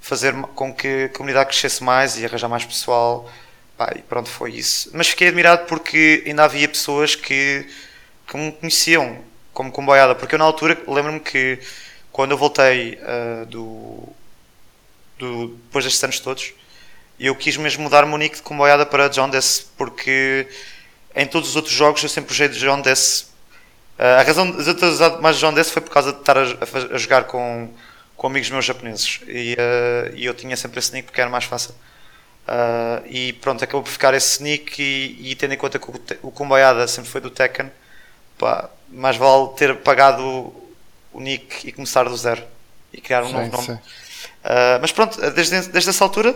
fazer 0.00 0.34
com 0.56 0.74
que 0.74 1.04
a 1.04 1.08
comunidade 1.10 1.50
crescesse 1.50 1.84
mais 1.84 2.18
e 2.18 2.24
arranjar 2.24 2.48
mais 2.48 2.64
pessoal. 2.64 3.30
Pá, 3.76 3.92
e 3.94 4.02
pronto, 4.02 4.28
foi 4.28 4.50
isso. 4.50 4.90
Mas 4.92 5.06
fiquei 5.06 5.28
admirado 5.28 5.66
porque 5.66 6.24
ainda 6.26 6.42
havia 6.42 6.68
pessoas 6.68 7.14
que, 7.14 7.64
que 8.26 8.36
me 8.36 8.50
conheciam 8.50 9.18
como 9.52 9.70
comboiada, 9.70 10.16
porque 10.16 10.34
eu 10.34 10.38
na 10.40 10.44
altura 10.44 10.76
lembro-me 10.88 11.20
que 11.20 11.60
quando 12.10 12.32
eu 12.32 12.36
voltei 12.36 12.98
uh, 13.02 13.46
do, 13.46 14.08
do, 15.18 15.48
depois 15.48 15.84
destes 15.84 16.02
anos 16.02 16.20
todos, 16.20 16.52
eu 17.18 17.34
quis 17.34 17.56
mesmo 17.56 17.82
mudar 17.82 18.04
o 18.04 18.16
nick 18.16 18.36
de 18.36 18.42
comboiada 18.42 18.86
para 18.86 19.08
John 19.08 19.28
Dess, 19.28 19.66
porque 19.76 20.48
em 21.14 21.26
todos 21.26 21.50
os 21.50 21.56
outros 21.56 21.74
jogos 21.74 22.02
eu 22.02 22.08
sempre 22.08 22.32
usei 22.32 22.48
de 22.48 22.58
John 22.58 22.80
Dess. 22.80 23.32
Uh, 23.98 24.20
a 24.20 24.22
razão 24.22 24.50
de 24.50 24.66
eu 24.66 24.74
ter 24.76 24.86
usado 24.86 25.20
mais 25.20 25.36
John 25.36 25.52
Dess 25.52 25.70
foi 25.70 25.82
por 25.82 25.90
causa 25.90 26.12
de 26.12 26.20
estar 26.20 26.38
a, 26.38 26.42
a, 26.42 26.94
a 26.94 26.98
jogar 26.98 27.24
com, 27.24 27.68
com 28.16 28.26
amigos 28.28 28.48
meus 28.50 28.64
japoneses 28.64 29.20
e, 29.26 29.54
uh, 29.54 30.14
e, 30.14 30.24
eu 30.24 30.34
tinha 30.34 30.56
sempre 30.56 30.78
esse 30.78 30.92
nick 30.92 31.06
porque 31.06 31.20
era 31.20 31.28
mais 31.28 31.44
fácil. 31.44 31.74
Uh, 32.46 33.04
e 33.08 33.32
pronto, 33.34 33.62
acabou 33.62 33.82
por 33.82 33.90
ficar 33.90 34.14
esse 34.14 34.42
nick 34.42 34.80
e, 34.80 35.32
e 35.32 35.34
tendo 35.34 35.54
em 35.54 35.56
conta 35.56 35.78
que 35.78 35.90
o, 35.90 35.94
o 36.22 36.30
comboiada 36.30 36.86
sempre 36.86 37.10
foi 37.10 37.20
do 37.20 37.30
Tekken, 37.30 37.70
pá, 38.38 38.70
mais 38.88 39.16
vale 39.16 39.48
ter 39.56 39.74
pagado 39.78 40.22
o, 40.22 40.74
o 41.12 41.20
nick 41.20 41.66
e 41.66 41.72
começar 41.72 42.04
do 42.04 42.16
zero 42.16 42.42
e 42.92 43.00
criar 43.00 43.24
um 43.24 43.26
sim, 43.26 43.32
novo 43.32 43.50
nome. 43.50 43.66
Sim. 43.66 43.78
Uh, 44.44 44.78
mas 44.80 44.92
pronto, 44.92 45.18
desde, 45.32 45.68
desde 45.68 45.90
essa 45.90 46.04
altura 46.04 46.34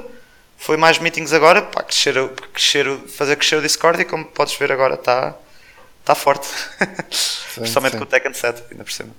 foi 0.56 0.76
mais 0.76 0.98
meetings 0.98 1.32
agora, 1.32 1.62
para 1.62 1.82
crescer, 1.82 2.14
crescer, 2.52 2.98
fazer 3.08 3.36
crescer 3.36 3.56
o 3.56 3.62
Discord 3.62 4.00
e 4.00 4.04
como 4.04 4.24
podes 4.24 4.54
ver 4.54 4.70
agora 4.70 4.94
está 4.94 5.34
tá 6.04 6.14
forte. 6.14 6.48
Principalmente 7.54 7.96
com 7.96 8.04
o 8.04 8.06
Tekken 8.06 8.32
7, 8.32 8.62
ainda 8.70 8.84
por 8.84 8.92
cima. 8.92 9.10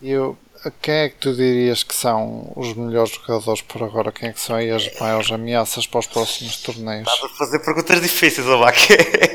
E 0.00 0.10
eu, 0.10 0.36
quem 0.80 0.94
é 0.94 1.08
que 1.08 1.16
tu 1.16 1.32
dirias 1.32 1.82
que 1.82 1.94
são 1.94 2.52
os 2.56 2.74
melhores 2.74 3.12
jogadores 3.12 3.62
por 3.62 3.82
agora? 3.84 4.10
Quem 4.10 4.30
é 4.30 4.32
que 4.32 4.40
são 4.40 4.56
aí 4.56 4.70
as 4.70 4.90
maiores 4.98 5.30
ameaças 5.30 5.86
para 5.86 6.00
os 6.00 6.06
próximos 6.06 6.56
torneios? 6.56 7.08
Estás 7.08 7.32
a 7.32 7.36
fazer 7.36 7.58
perguntas 7.60 8.00
difíceis, 8.00 8.48
Abac. 8.48 8.78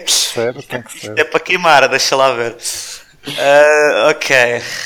Sério, 0.09 0.61
tem 0.63 0.81
que 0.81 0.99
ser. 0.99 1.15
É 1.19 1.23
para 1.23 1.39
queimar, 1.39 1.87
deixa 1.87 2.15
lá 2.15 2.33
ver. 2.33 2.57
Uh, 3.27 4.09
ok. 4.09 4.35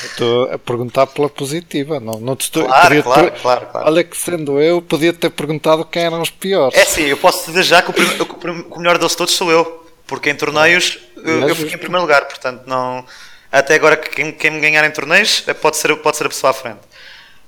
Estou 0.06 0.52
a 0.52 0.58
perguntar 0.58 1.06
pela 1.08 1.30
positiva, 1.30 2.00
não, 2.00 2.20
não 2.20 2.36
te 2.36 2.42
estou. 2.42 2.66
Claro, 2.66 3.04
claro, 3.04 3.32
ter, 3.32 3.40
claro, 3.40 3.68
claro, 3.68 3.88
Olha 3.88 4.04
que 4.04 4.18
sendo 4.18 4.60
eu, 4.60 4.82
podia 4.82 5.14
ter 5.14 5.30
perguntado 5.30 5.86
quem 5.86 6.04
eram 6.04 6.22
os 6.22 6.32
piores. 6.32 6.78
É 6.78 6.86
sim, 6.86 7.04
eu 7.04 7.18
posso 7.18 7.46
dizer 7.46 7.64
já 7.64 7.82
que 7.82 7.92
o, 7.92 7.94
prim, 7.94 8.66
o, 8.70 8.80
melhor 8.80 8.98
deles 8.98 9.14
todos 9.14 9.36
sou 9.36 9.52
eu, 9.52 9.86
porque 10.08 10.30
em 10.30 10.36
torneios 10.36 10.98
eu, 11.18 11.50
eu 11.50 11.56
fiquei 11.56 11.76
em 11.76 11.78
primeiro 11.78 12.02
lugar, 12.02 12.26
portanto 12.26 12.64
não. 12.66 13.06
Até 13.52 13.76
agora 13.76 13.98
quem, 13.98 14.32
quem 14.32 14.50
me 14.50 14.60
ganhar 14.60 14.84
em 14.86 14.92
torneios 14.92 15.44
eh, 15.46 15.54
pode 15.54 15.78
ser, 15.78 15.96
pode 15.98 16.18
ser 16.18 16.26
a 16.26 16.30
pessoa 16.30 16.52
à 16.52 16.54
frente. 16.54 16.80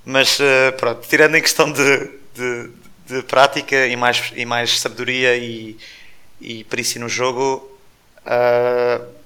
Mas 0.05 0.37
uh, 0.39 0.73
pronto, 0.77 1.07
tirando 1.07 1.35
em 1.35 1.41
questão 1.41 1.71
de, 1.71 2.09
de, 2.35 2.69
de, 3.07 3.23
prática 3.23 3.87
e 3.87 3.95
mais, 3.95 4.33
e 4.35 4.45
mais 4.45 4.79
sabedoria 4.79 5.35
e, 5.37 5.77
e 6.41 6.65
perícia 6.65 6.99
no 6.99 7.07
jogo. 7.07 7.71
Uh, 8.25 9.22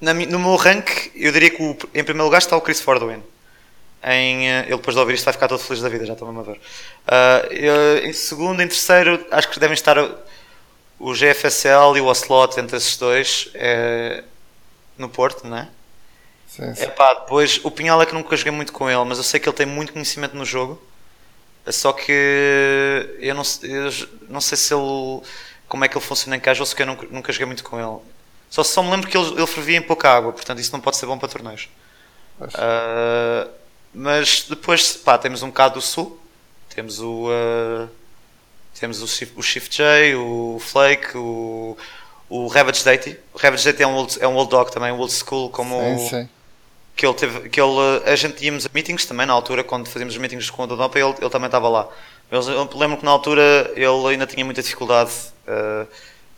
na, 0.00 0.12
no 0.12 0.38
meu 0.38 0.56
rank, 0.56 1.10
eu 1.14 1.32
diria 1.32 1.50
que 1.50 1.62
o, 1.62 1.70
em 1.94 2.04
primeiro 2.04 2.24
lugar 2.24 2.38
está 2.38 2.56
o 2.56 2.60
Chris 2.60 2.80
Fordwin. 2.80 3.22
Em, 4.02 4.50
eh, 4.50 4.64
ele 4.66 4.76
depois 4.76 4.94
de 4.94 5.00
ouvir 5.00 5.14
isto 5.14 5.24
vai 5.24 5.32
ficar 5.32 5.48
todo 5.48 5.60
feliz 5.60 5.82
da 5.82 5.88
vida, 5.88 6.04
já 6.04 6.12
estou 6.12 6.28
mesmo 6.28 6.40
a 6.40 6.44
ver. 6.44 6.60
Uh, 6.60 8.06
em 8.06 8.12
segundo, 8.12 8.62
em 8.62 8.68
terceiro, 8.68 9.24
acho 9.30 9.48
que 9.48 9.58
devem 9.58 9.74
estar 9.74 9.96
o 10.98 11.12
GFSL 11.12 11.96
e 11.96 12.00
o 12.00 12.06
Ocelot 12.06 12.58
entre 12.60 12.76
esses 12.76 12.96
dois 12.96 13.48
é, 13.54 14.22
no 14.96 15.08
Porto, 15.08 15.46
não 15.46 15.56
é? 15.56 15.68
Sim, 16.46 16.74
sim. 16.74 16.84
Epá, 16.84 17.14
depois 17.14 17.60
o 17.64 17.70
Pinhal 17.70 18.00
é 18.00 18.06
que 18.06 18.14
nunca 18.14 18.36
joguei 18.36 18.52
muito 18.52 18.72
com 18.72 18.88
ele, 18.88 19.04
mas 19.04 19.18
eu 19.18 19.24
sei 19.24 19.40
que 19.40 19.48
ele 19.48 19.56
tem 19.56 19.66
muito 19.66 19.92
conhecimento 19.92 20.36
no 20.36 20.44
jogo. 20.44 20.80
Só 21.66 21.92
que 21.92 22.12
eu 23.18 23.34
não, 23.34 23.42
eu 23.62 23.90
não 24.28 24.40
sei 24.40 24.56
se 24.56 24.74
ele 24.74 25.22
como 25.66 25.84
é 25.84 25.88
que 25.88 25.96
ele 25.96 26.04
funciona 26.04 26.36
em 26.36 26.40
casual, 26.40 26.66
se 26.66 26.78
eu 26.78 26.86
nunca, 26.86 27.06
nunca 27.10 27.32
joguei 27.32 27.46
muito 27.46 27.64
com 27.64 27.78
ele. 27.78 28.00
Só, 28.54 28.62
só 28.62 28.84
me 28.84 28.90
lembro 28.92 29.10
que 29.10 29.18
ele, 29.18 29.32
ele 29.32 29.46
fervia 29.48 29.78
em 29.78 29.82
pouca 29.82 30.08
água, 30.08 30.32
portanto 30.32 30.60
isso 30.60 30.70
não 30.70 30.80
pode 30.80 30.96
ser 30.96 31.06
bom 31.06 31.18
para 31.18 31.28
torneios. 31.28 31.68
Uh, 32.40 33.50
mas 33.92 34.46
depois 34.48 34.96
pá, 34.96 35.18
temos 35.18 35.42
um 35.42 35.48
bocado 35.48 35.74
do 35.74 35.80
sul, 35.80 36.20
temos 36.72 37.00
o. 37.00 37.26
Uh, 37.26 37.88
temos 38.78 39.02
o, 39.02 39.40
o 39.40 39.42
Shift 39.42 39.76
J, 39.76 40.14
o 40.14 40.60
Flake, 40.60 41.16
o, 41.16 41.76
o 42.28 42.46
Ravage 42.46 42.84
Deity. 42.84 43.18
O 43.32 43.38
Ravage 43.38 43.64
Deity 43.64 43.82
é 43.82 43.88
um 43.88 43.94
old, 43.96 44.18
é 44.20 44.28
um 44.28 44.36
old 44.36 44.48
dog 44.48 44.70
também, 44.70 44.92
um 44.92 45.00
old 45.00 45.12
school, 45.12 45.50
como 45.50 45.80
sim, 45.98 46.08
sim. 46.08 46.28
que 46.94 47.04
ele 47.04 47.14
teve. 47.14 47.48
Que 47.48 47.60
ele, 47.60 48.04
a 48.06 48.14
gente 48.14 48.44
íamos 48.44 48.64
a 48.66 48.70
meetings 48.72 49.04
também 49.04 49.26
na 49.26 49.32
altura, 49.32 49.64
quando 49.64 49.88
fazíamos 49.88 50.16
meetings 50.16 50.48
com 50.48 50.62
o 50.62 50.66
Dodopa, 50.68 50.96
ele, 50.96 51.12
ele 51.20 51.30
também 51.30 51.46
estava 51.46 51.68
lá. 51.68 51.88
Eu 52.30 52.40
lembro 52.76 52.98
que 52.98 53.04
na 53.04 53.10
altura 53.10 53.72
ele 53.74 54.06
ainda 54.12 54.28
tinha 54.28 54.44
muita 54.44 54.62
dificuldade. 54.62 55.10
Uh, 55.48 55.88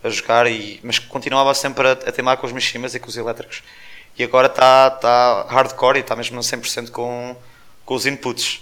a 0.07 0.09
jogar, 0.09 0.47
e, 0.47 0.79
mas 0.83 0.99
continuava 0.99 1.53
sempre 1.53 1.87
a, 1.87 1.91
a 1.91 2.11
teimar 2.11 2.37
com 2.37 2.47
os 2.47 2.53
Mishimas 2.53 2.95
e 2.95 2.99
com 2.99 3.07
os 3.07 3.17
elétricos. 3.17 3.63
E 4.17 4.23
agora 4.23 4.47
está 4.47 4.89
tá 4.89 5.45
hardcore 5.47 5.97
e 5.97 6.01
está 6.01 6.15
mesmo 6.15 6.39
a 6.39 6.41
100% 6.41 6.89
com, 6.89 7.35
com 7.85 7.93
os 7.93 8.05
inputs. 8.05 8.61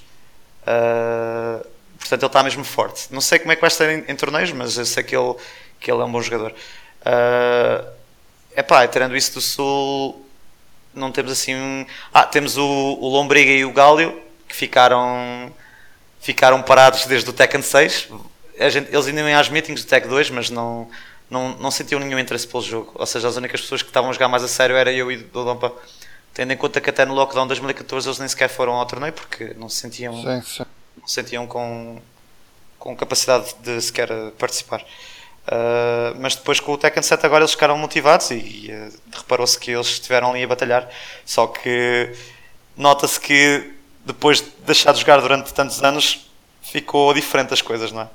Uh, 0.63 1.65
portanto, 1.97 2.23
ele 2.23 2.27
está 2.27 2.43
mesmo 2.43 2.63
forte. 2.63 3.07
Não 3.11 3.21
sei 3.21 3.39
como 3.39 3.51
é 3.51 3.55
que 3.55 3.61
vai 3.61 3.69
estar 3.69 3.89
em, 3.89 4.03
em, 4.07 4.15
torneios, 4.15 4.51
mas 4.51 4.77
eu 4.77 4.85
sei 4.85 5.03
que 5.03 5.15
ele, 5.15 5.35
que 5.79 5.89
ele 5.89 6.01
é 6.01 6.03
um 6.03 6.11
bom 6.11 6.21
jogador. 6.21 6.51
Uh, 6.51 7.87
epá, 8.55 8.85
tirando 8.87 9.15
isso 9.15 9.33
do 9.33 9.41
Sul, 9.41 10.25
não 10.93 11.11
temos 11.11 11.31
assim. 11.31 11.85
Ah, 12.13 12.23
temos 12.23 12.57
o, 12.57 12.65
o 12.65 13.07
Lombriga 13.07 13.51
e 13.51 13.63
o 13.63 13.71
Gálio, 13.71 14.21
que 14.47 14.55
ficaram, 14.55 15.53
ficaram 16.19 16.61
parados 16.61 17.05
desde 17.05 17.29
o 17.29 17.33
Tekken 17.33 17.61
6. 17.61 18.09
Gente, 18.69 18.93
eles 18.93 19.07
ainda 19.07 19.23
vêm 19.23 19.35
às 19.35 19.49
meetings 19.49 19.83
do 19.83 19.87
Tech 19.87 20.07
2, 20.07 20.29
mas 20.29 20.49
não, 20.49 20.89
não, 21.35 21.57
não 21.57 21.69
sentiam 21.69 21.99
nenhum 21.99 22.17
interesse 22.17 22.47
pelo 22.47 22.63
jogo. 22.63 22.91
Ou 22.95 23.05
seja, 23.05 23.27
as 23.27 23.35
únicas 23.35 23.59
pessoas 23.59 23.81
que 23.81 23.89
estavam 23.89 24.09
a 24.09 24.13
jogar 24.13 24.29
mais 24.29 24.43
a 24.43 24.47
sério 24.47 24.75
era 24.75 24.91
eu 24.91 25.11
e 25.11 25.17
o 25.17 25.43
Dompa. 25.43 25.73
Tendo 26.33 26.51
em 26.51 26.57
conta 26.57 26.81
que 26.81 26.89
até 26.89 27.05
no 27.05 27.13
lockdown 27.13 27.43
de 27.43 27.49
2014 27.49 28.07
eles 28.07 28.19
nem 28.19 28.27
sequer 28.27 28.49
foram 28.49 28.73
ao 28.73 28.85
torneio 28.85 29.13
porque 29.13 29.53
não 29.57 29.69
se 29.69 29.77
sentiam, 29.77 30.13
sim, 30.15 30.41
sim. 30.41 30.65
Não 30.99 31.07
se 31.07 31.13
sentiam 31.13 31.47
com, 31.47 32.01
com 32.77 32.95
capacidade 32.95 33.53
de 33.61 33.81
sequer 33.81 34.09
participar. 34.37 34.81
Uh, 34.81 36.17
mas 36.19 36.35
depois 36.35 36.59
com 36.59 36.73
o 36.73 36.77
Tekken 36.77 37.03
7 37.03 37.25
agora 37.25 37.43
eles 37.43 37.51
ficaram 37.51 37.77
motivados 37.77 38.31
e, 38.31 38.35
e 38.35 38.71
uh, 38.71 38.93
reparou-se 39.13 39.57
que 39.59 39.71
eles 39.71 39.87
estiveram 39.87 40.31
ali 40.31 40.43
a 40.43 40.47
batalhar. 40.47 40.89
Só 41.25 41.47
que 41.47 42.13
nota-se 42.75 43.19
que 43.19 43.73
depois 44.03 44.41
de 44.41 44.49
deixar 44.65 44.91
de 44.91 44.99
jogar 44.99 45.21
durante 45.21 45.53
tantos 45.53 45.81
anos 45.83 46.29
ficou 46.61 47.13
diferente 47.13 47.53
as 47.53 47.61
coisas, 47.61 47.91
não 47.91 48.01
é? 48.01 48.09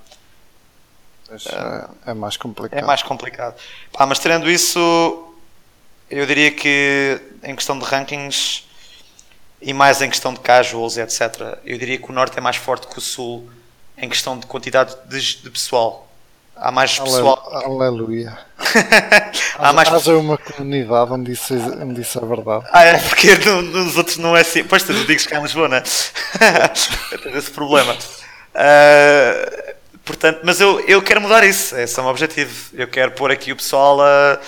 É, 1.31 2.11
é, 2.11 2.15
mais 2.15 2.37
complicado. 2.37 2.79
É 2.79 2.83
mais 2.85 3.03
complicado. 3.03 3.55
Pá, 3.93 4.05
mas 4.07 4.19
tirando 4.19 4.51
isso, 4.51 4.79
eu 6.11 6.27
diria 6.27 6.51
que 6.51 7.21
em 7.43 7.55
questão 7.55 7.79
de 7.79 7.85
rankings 7.85 8.65
e 9.63 9.73
mais 9.73 10.01
em 10.03 10.09
questão 10.09 10.35
de 10.35 10.41
casuals 10.41 10.97
etc., 10.97 11.59
eu 11.65 11.79
diria 11.79 11.99
que 11.99 12.11
o 12.11 12.13
Norte 12.13 12.37
é 12.39 12.41
mais 12.41 12.57
forte 12.57 12.87
que 12.89 12.99
o 12.99 13.01
Sul 13.01 13.49
em 13.97 14.09
questão 14.09 14.39
de 14.39 14.47
quantidade 14.47 14.97
de, 15.07 15.43
de 15.43 15.51
pessoal. 15.51 16.09
Há 16.57 16.71
mais 16.71 16.99
pessoal. 16.99 17.43
Aleluia. 17.65 18.37
Há 19.59 19.73
mais 19.73 19.89
Haja 19.89 20.17
uma 20.17 20.37
comunidade 20.37 21.13
onde 21.13 21.33
isso, 21.33 21.55
onde 21.55 22.03
isso 22.03 22.19
é 22.19 22.27
verdade. 22.27 22.67
Ah, 22.71 22.85
é 22.85 22.99
porque 22.99 23.35
no, 23.47 23.63
nos 23.63 23.97
outros 23.97 24.19
não 24.19 24.37
é 24.37 24.41
assim. 24.41 24.65
Pois 24.65 24.83
tu 24.83 24.93
digas 24.93 25.25
que 25.25 25.35
é 25.35 25.39
em 25.39 25.43
Lisboa, 25.43 25.69
não 25.69 25.77
é? 25.79 25.81
Tens 27.23 27.35
esse 27.35 27.51
problema. 27.51 27.95
Uh, 27.95 29.75
portanto, 30.05 30.41
mas 30.45 30.61
eu, 30.61 30.81
eu 30.81 31.03
quero 31.03 31.21
mudar 31.21 31.45
isso. 31.45 31.77
Esse 31.77 31.99
é 31.99 32.01
o 32.01 32.05
meu 32.05 32.11
objetivo. 32.11 32.71
Eu 32.75 32.89
quero 32.89 33.13
pôr 33.13 33.31
aqui 33.31 33.53
o 33.53 33.57
pessoal 33.57 34.01
a, 34.01 34.41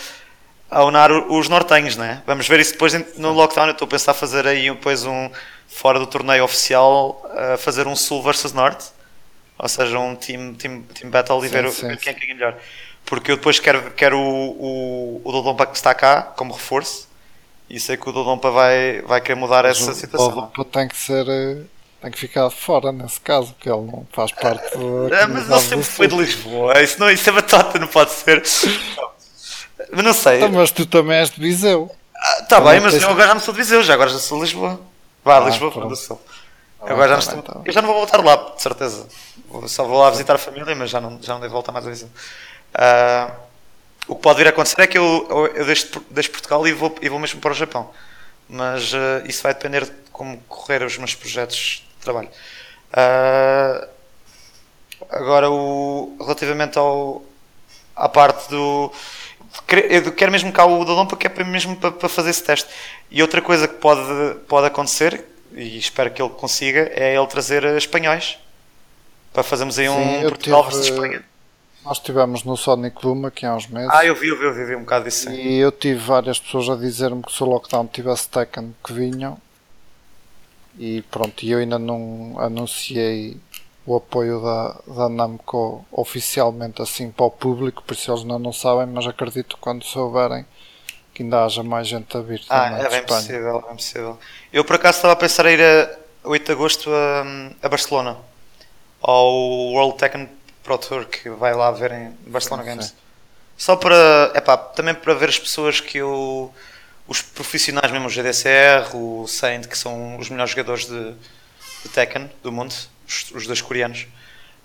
a 0.70 0.84
unar 0.84 1.10
os 1.10 1.48
nortenhos, 1.48 1.96
não 1.96 2.04
é? 2.04 2.22
Vamos 2.26 2.48
ver 2.48 2.60
isso 2.60 2.72
depois 2.72 2.92
no 3.16 3.32
lockdown. 3.32 3.66
Eu 3.66 3.72
estou 3.72 3.86
a 3.86 3.88
pensar 3.90 4.14
fazer 4.14 4.46
aí 4.46 4.70
depois 4.70 5.04
um 5.04 5.30
fora 5.68 5.98
do 5.98 6.06
torneio 6.06 6.44
oficial, 6.44 7.24
a 7.54 7.56
fazer 7.56 7.86
um 7.86 7.96
Sul 7.96 8.22
versus 8.22 8.52
Norte 8.52 8.92
ou 9.62 9.68
seja, 9.68 9.96
um 9.96 10.16
team, 10.16 10.54
team, 10.54 10.82
team 10.82 11.08
battle 11.08 11.44
e 11.44 11.48
sim, 11.48 11.54
ver, 11.54 11.70
sim, 11.70 11.86
ver 11.86 11.96
quem 11.98 12.12
é 12.12 12.14
que 12.16 12.30
é 12.30 12.34
melhor. 12.34 12.58
Porque 13.04 13.30
eu 13.30 13.36
depois 13.36 13.60
quero, 13.60 13.92
quero 13.92 14.18
o, 14.18 15.20
o, 15.20 15.22
o 15.24 15.32
Dodonpa 15.32 15.66
que 15.66 15.76
está 15.76 15.94
cá 15.94 16.22
como 16.22 16.52
reforço 16.52 17.08
e 17.70 17.78
sei 17.78 17.96
que 17.96 18.08
o 18.08 18.12
Dodonpa 18.12 18.50
vai, 18.50 19.02
vai 19.02 19.20
querer 19.20 19.36
mudar 19.36 19.62
Mas 19.62 19.78
essa 19.78 19.94
situação. 19.94 20.28
O 20.28 20.30
Dodonpa 20.32 20.64
tem 20.64 20.88
que 20.88 20.96
ser. 20.96 21.26
Tem 22.02 22.10
que 22.10 22.18
ficar 22.18 22.50
fora 22.50 22.90
nesse 22.90 23.20
caso, 23.20 23.54
porque 23.54 23.70
ele 23.70 23.82
não 23.82 24.04
faz 24.10 24.32
parte 24.32 24.74
ah, 24.74 25.28
Mas 25.30 25.48
ele 25.48 25.60
sempre 25.60 25.84
foi 25.84 26.08
de 26.08 26.16
Lisboa, 26.16 26.82
isso, 26.82 26.98
não, 26.98 27.08
isso 27.08 27.30
é 27.30 27.32
batata, 27.32 27.78
não 27.78 27.86
pode 27.86 28.10
ser. 28.10 28.42
Mas 29.92 30.04
não 30.04 30.12
sei. 30.12 30.38
Então, 30.38 30.50
mas 30.50 30.72
tu 30.72 30.84
também 30.84 31.18
és 31.18 31.30
de 31.30 31.40
Viseu. 31.40 31.88
Ah, 32.12 32.42
tá 32.48 32.60
bem, 32.60 32.80
mas 32.80 33.00
eu 33.00 33.08
agora 33.08 33.28
já 33.28 33.34
não 33.34 33.40
sou 33.40 33.54
de 33.54 33.60
Viseu, 33.60 33.84
já 33.84 33.94
agora 33.94 34.10
já 34.10 34.18
sou 34.18 34.38
de 34.38 34.44
Lisboa. 34.44 34.80
Vá, 35.24 35.36
ah, 35.36 35.40
Lisboa, 35.40 35.70
pronto. 35.70 35.94
Sul. 35.94 36.20
Ah, 36.80 36.90
agora 36.90 37.20
já 37.20 37.30
tá 37.30 37.32
não 37.36 37.40
estou... 37.40 37.62
Eu 37.64 37.72
já 37.72 37.80
não 37.80 37.88
vou 37.88 37.98
voltar 37.98 38.20
lá, 38.20 38.34
de 38.56 38.60
certeza. 38.60 39.06
Só 39.68 39.84
vou 39.84 40.00
lá 40.00 40.10
visitar 40.10 40.34
a 40.34 40.38
família, 40.38 40.74
mas 40.74 40.90
já 40.90 41.00
não, 41.00 41.22
já 41.22 41.34
não 41.34 41.40
devo 41.40 41.52
voltar 41.52 41.70
mais 41.70 41.86
a 41.86 41.90
visão. 41.90 42.10
Uh, 42.74 43.32
o 44.08 44.16
que 44.16 44.22
pode 44.22 44.38
vir 44.38 44.48
a 44.48 44.50
acontecer 44.50 44.80
é 44.80 44.86
que 44.88 44.98
eu, 44.98 45.52
eu 45.54 45.64
deixo, 45.64 46.04
deixo 46.10 46.32
Portugal 46.32 46.66
e 46.66 46.72
vou, 46.72 46.92
e 47.00 47.08
vou 47.08 47.20
mesmo 47.20 47.40
para 47.40 47.52
o 47.52 47.54
Japão. 47.54 47.90
Mas 48.48 48.92
uh, 48.92 49.22
isso 49.24 49.40
vai 49.40 49.54
depender 49.54 49.84
de 49.84 49.92
como 50.10 50.38
correr 50.48 50.82
os 50.82 50.98
meus 50.98 51.14
projetos 51.14 51.86
trabalho. 52.02 52.28
Uh, 52.92 53.88
agora, 55.10 55.50
o, 55.50 56.16
relativamente 56.20 56.78
ao, 56.78 57.22
à 57.96 58.08
parte 58.08 58.48
do. 58.50 58.92
Eu 59.90 60.12
quero 60.12 60.32
mesmo 60.32 60.50
cá 60.52 60.64
o 60.64 60.84
Dodon 60.84 61.06
porque 61.06 61.26
é 61.26 61.44
mesmo 61.44 61.76
para, 61.76 61.92
para 61.92 62.08
fazer 62.08 62.30
esse 62.30 62.42
teste. 62.42 62.68
E 63.10 63.20
outra 63.20 63.42
coisa 63.42 63.68
que 63.68 63.74
pode, 63.74 64.34
pode 64.48 64.66
acontecer, 64.66 65.24
e 65.52 65.78
espero 65.78 66.10
que 66.10 66.22
ele 66.22 66.30
consiga, 66.30 66.90
é 66.94 67.14
ele 67.14 67.26
trazer 67.26 67.64
espanhóis 67.76 68.38
para 69.32 69.42
fazermos 69.42 69.78
aí 69.78 69.88
um 69.88 70.20
Sim, 70.20 70.28
Portugal 70.28 70.62
tive, 70.62 70.74
versus 70.74 70.90
Espanha. 70.90 71.24
Nós 71.84 71.98
estivemos 71.98 72.44
no 72.44 72.56
Sonic 72.56 73.02
Boom 73.02 73.26
aqui 73.26 73.44
há 73.44 73.54
uns 73.54 73.66
meses. 73.66 73.90
Ah, 73.92 74.04
eu 74.04 74.14
vi, 74.14 74.28
eu 74.28 74.38
vi, 74.38 74.44
eu 74.44 74.54
vi, 74.54 74.64
vi 74.66 74.76
um 74.76 74.80
bocado 74.80 75.04
disso. 75.04 75.30
E 75.30 75.58
eu 75.58 75.72
tive 75.72 75.98
várias 75.98 76.38
pessoas 76.38 76.68
a 76.70 76.76
dizer-me 76.76 77.22
que 77.22 77.32
se 77.32 77.42
o 77.42 77.46
lockdown 77.46 77.86
tivesse 77.86 78.28
Tekken 78.28 78.74
que 78.84 78.92
vinham. 78.92 79.38
E 80.78 81.02
pronto, 81.02 81.44
eu 81.44 81.58
ainda 81.58 81.78
não 81.78 82.34
anunciei 82.38 83.36
o 83.84 83.96
apoio 83.96 84.40
da, 84.40 84.80
da 84.86 85.08
Namco 85.08 85.84
oficialmente 85.90 86.80
assim 86.80 87.10
para 87.10 87.26
o 87.26 87.30
público, 87.30 87.82
por 87.82 87.94
isso 87.94 88.10
eles 88.10 88.22
ainda 88.22 88.38
não 88.38 88.52
sabem, 88.52 88.86
mas 88.86 89.06
acredito 89.06 89.56
que 89.56 89.60
quando 89.60 89.84
souberem 89.84 90.46
que 91.12 91.22
ainda 91.22 91.44
haja 91.44 91.62
mais 91.62 91.88
gente 91.88 92.16
a 92.16 92.20
vir. 92.20 92.42
Ah, 92.48 92.78
é 92.78 92.88
bem 92.88 93.04
possível, 93.04 93.58
é 93.58 93.66
bem 93.66 93.76
possível. 93.76 94.18
Eu 94.52 94.64
por 94.64 94.76
acaso 94.76 94.98
estava 94.98 95.12
a 95.12 95.16
pensar 95.16 95.46
em 95.46 95.54
ir 95.54 95.62
a 95.62 95.98
8 96.24 96.44
de 96.44 96.52
agosto 96.52 96.90
a, 96.90 97.24
a 97.62 97.68
Barcelona 97.68 98.16
ao 99.00 99.32
World 99.72 99.98
Tekken 99.98 100.28
Pro 100.62 100.78
Tour 100.78 101.04
que 101.06 101.28
vai 101.28 101.54
lá 101.54 101.70
ver 101.70 101.92
em 101.92 102.16
Barcelona 102.26 102.62
Games. 102.62 102.86
Sim. 102.86 102.94
Só 103.56 103.76
para, 103.76 104.32
epá, 104.34 104.56
também 104.56 104.94
para 104.94 105.14
ver 105.14 105.28
as 105.28 105.38
pessoas 105.38 105.80
que 105.80 105.98
eu, 105.98 106.52
os 107.06 107.20
profissionais 107.20 107.90
mesmo, 107.90 108.06
o 108.06 108.10
GDCR, 108.10 108.94
o 108.94 109.26
Saint, 109.26 109.66
que 109.66 109.76
são 109.76 110.18
os 110.18 110.28
melhores 110.28 110.50
jogadores 110.50 110.86
de, 110.86 111.12
de 111.82 111.88
Tekken 111.92 112.30
do 112.42 112.52
mundo, 112.52 112.74
os, 113.06 113.30
os 113.32 113.46
dois 113.46 113.60
coreanos. 113.60 114.06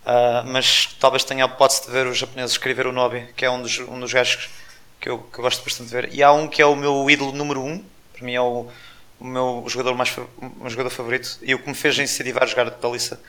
Uh, 0.05 0.45
mas 0.45 0.95
talvez 0.99 1.23
tenha 1.23 1.43
a 1.43 1.47
hipótese 1.47 1.85
de 1.85 1.91
ver 1.91 2.07
os 2.07 2.17
japoneses 2.17 2.51
escrever 2.51 2.87
o 2.87 2.93
Nobi, 2.93 3.27
que 3.35 3.43
é 3.43 3.51
um 3.51 3.61
dos, 3.61 3.79
um 3.79 3.99
dos 3.99 4.13
gajos 4.13 4.49
que 5.01 5.09
eu, 5.09 5.19
que 5.19 5.39
eu 5.39 5.43
gosto 5.43 5.63
bastante 5.63 5.89
de 5.89 5.93
ver. 5.93 6.13
E 6.13 6.23
há 6.23 6.31
um 6.31 6.47
que 6.47 6.61
é 6.61 6.65
o 6.65 6.75
meu 6.75 7.09
ídolo 7.09 7.33
número 7.33 7.61
1, 7.61 7.67
um, 7.67 7.83
para 8.13 8.25
mim 8.25 8.33
é 8.33 8.41
o, 8.41 8.67
o 9.19 9.25
meu 9.25 9.65
jogador 9.67 9.95
mais 9.95 10.15
meu 10.15 10.69
jogador 10.69 10.89
favorito 10.89 11.37
e 11.41 11.53
o 11.53 11.59
que 11.59 11.67
me 11.67 11.75
fez 11.75 11.99
incentivar 11.99 12.43
a 12.43 12.45
jogar 12.45 12.69
de 12.69 12.79
Dalissa 12.79 13.19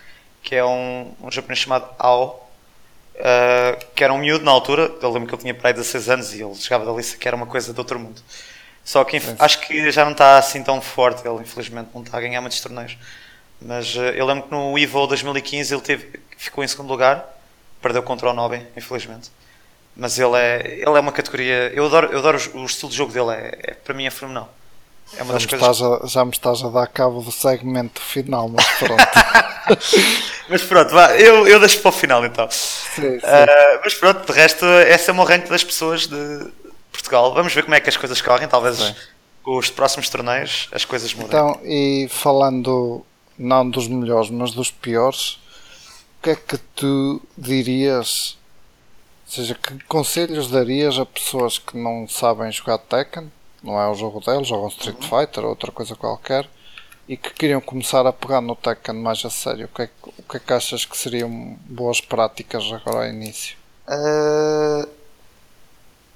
que 0.43 0.55
é 0.55 0.65
um, 0.65 1.13
um 1.21 1.31
japonês 1.31 1.59
chamado 1.59 1.89
Ao, 1.99 2.51
uh, 3.17 3.87
que 3.95 4.03
era 4.03 4.13
um 4.13 4.19
miúdo 4.19 4.45
na 4.45 4.51
altura. 4.51 4.91
Eu 5.03 5.11
lembro 5.11 5.29
que 5.29 5.35
ele 5.35 5.43
tinha 5.43 5.55
para 5.55 5.71
aí 5.71 5.75
16 5.75 6.09
anos 6.09 6.35
e 6.35 6.43
ele 6.43 6.55
chegava 6.55 6.85
da 6.85 6.93
lista 6.93 7.17
que 7.17 7.27
era 7.27 7.37
uma 7.37 7.47
coisa 7.47 7.73
de 7.73 7.79
outro 7.79 7.99
mundo. 7.99 8.21
Só 8.89 9.05
que 9.05 9.21
acho 9.39 9.61
que 9.61 9.91
já 9.91 10.03
não 10.03 10.13
está 10.13 10.39
assim 10.39 10.65
tão 10.65 10.81
forte, 10.81 11.21
ele 11.29 11.43
infelizmente 11.43 11.91
não 11.93 12.03
está 12.03 12.17
a 12.17 12.21
ganhar 12.23 12.41
muitos 12.41 12.59
torneios. 12.59 12.97
Mas 13.61 13.95
uh, 13.95 14.01
eu 14.01 14.25
lembro 14.25 14.45
que 14.45 14.51
no 14.51 14.79
Evo 14.79 15.07
2015 15.07 15.75
ele 15.75 15.83
teve, 15.83 16.21
ficou 16.39 16.65
em 16.65 16.67
segundo 16.67 16.89
lugar, 16.89 17.23
perdeu 17.83 18.03
contra 18.03 18.31
o 18.31 18.33
Nobel, 18.33 18.63
infelizmente. 18.75 19.31
Mas 19.95 20.19
ele 20.19 20.35
é, 20.39 20.77
ele 20.77 20.97
é 20.97 21.01
uma 21.01 21.13
categoria. 21.13 21.71
Eu 21.75 21.85
adoro, 21.85 22.11
eu 22.11 22.19
adoro 22.21 22.39
o, 22.55 22.61
o 22.61 22.65
estilo 22.65 22.91
de 22.91 22.97
jogo 22.97 23.13
dele, 23.13 23.31
é, 23.33 23.59
é 23.73 23.75
para 23.75 23.93
mim 23.93 24.07
é 24.07 24.11
fenomenal. 24.11 24.51
É 25.19 25.23
uma 25.23 25.33
já, 25.33 25.33
das 25.35 25.43
me 25.43 25.51
coisas... 25.51 25.83
a, 25.83 26.07
já 26.07 26.25
me 26.25 26.31
estás 26.31 26.65
a 26.65 26.69
dar 26.71 26.87
cabo 26.87 27.21
do 27.21 27.31
segmento 27.31 28.01
final, 28.01 28.49
mas 28.49 28.67
pronto. 28.79 29.05
mas 30.49 30.63
pronto, 30.63 30.95
vá, 30.95 31.15
eu, 31.15 31.47
eu 31.47 31.61
deixo 31.61 31.83
para 31.83 31.91
o 31.91 31.93
final 31.93 32.25
então. 32.25 32.51
Sim, 32.51 33.03
sim. 33.03 33.19
Uh, 33.19 33.81
mas 33.85 33.93
pronto, 33.93 34.25
de 34.25 34.33
resto, 34.33 34.65
esse 34.65 35.11
é 35.11 35.13
o 35.13 35.17
meu 35.17 35.27
ranking 35.27 35.51
das 35.51 35.63
pessoas 35.63 36.07
de 36.07 36.68
Portugal. 36.99 37.33
Vamos 37.33 37.55
ver 37.55 37.63
como 37.63 37.75
é 37.75 37.81
que 37.81 37.89
as 37.89 37.97
coisas 37.97 38.21
correm, 38.21 38.49
talvez 38.49 38.77
sim. 38.77 38.95
os 39.47 39.71
próximos 39.71 40.09
torneios 40.09 40.69
as 40.73 40.85
coisas 40.85 41.15
mudem. 41.15 41.29
Então, 41.29 41.61
e 41.65 42.09
falando 42.11 43.05
não 43.39 43.69
dos 43.69 43.87
melhores, 43.87 44.31
mas 44.31 44.53
dos 44.53 44.71
piores, 44.71 45.39
o 46.19 46.23
que 46.23 46.31
é 46.31 46.37
que 46.37 46.59
tu 46.75 47.23
dirias? 47.37 48.37
Ou 49.27 49.33
seja, 49.33 49.55
que 49.55 49.79
conselhos 49.85 50.51
darias 50.51 50.99
a 50.99 51.07
pessoas 51.07 51.59
que 51.59 51.77
não 51.77 52.09
sabem 52.09 52.51
jogar 52.51 52.79
Tekken? 52.79 53.31
Não 53.63 53.79
é 53.79 53.89
o 53.89 53.95
jogo 53.95 54.21
deles, 54.21 54.49
jogam 54.49 54.69
Street 54.69 54.97
uhum. 55.03 55.21
Fighter 55.21 55.45
ou 55.45 55.51
outra 55.51 55.71
coisa 55.71 55.95
qualquer 55.95 56.49
e 57.09 57.17
que 57.17 57.33
queriam 57.33 57.61
começar 57.61 58.07
a 58.07 58.13
pegar 58.13 58.41
no 58.41 58.55
Tekken 58.55 58.95
mais 58.97 59.25
a 59.25 59.31
sério, 59.31 59.67
o 59.67 59.69
que, 59.69 59.83
é, 59.83 59.91
o 60.05 60.23
que 60.23 60.37
é 60.37 60.41
que 60.41 60.53
achas 60.53 60.85
que 60.85 60.97
seriam 60.97 61.57
boas 61.65 62.01
práticas 62.01 62.65
agora 62.71 63.07
ao 63.07 63.09
início? 63.09 63.57
Uh, 63.89 64.87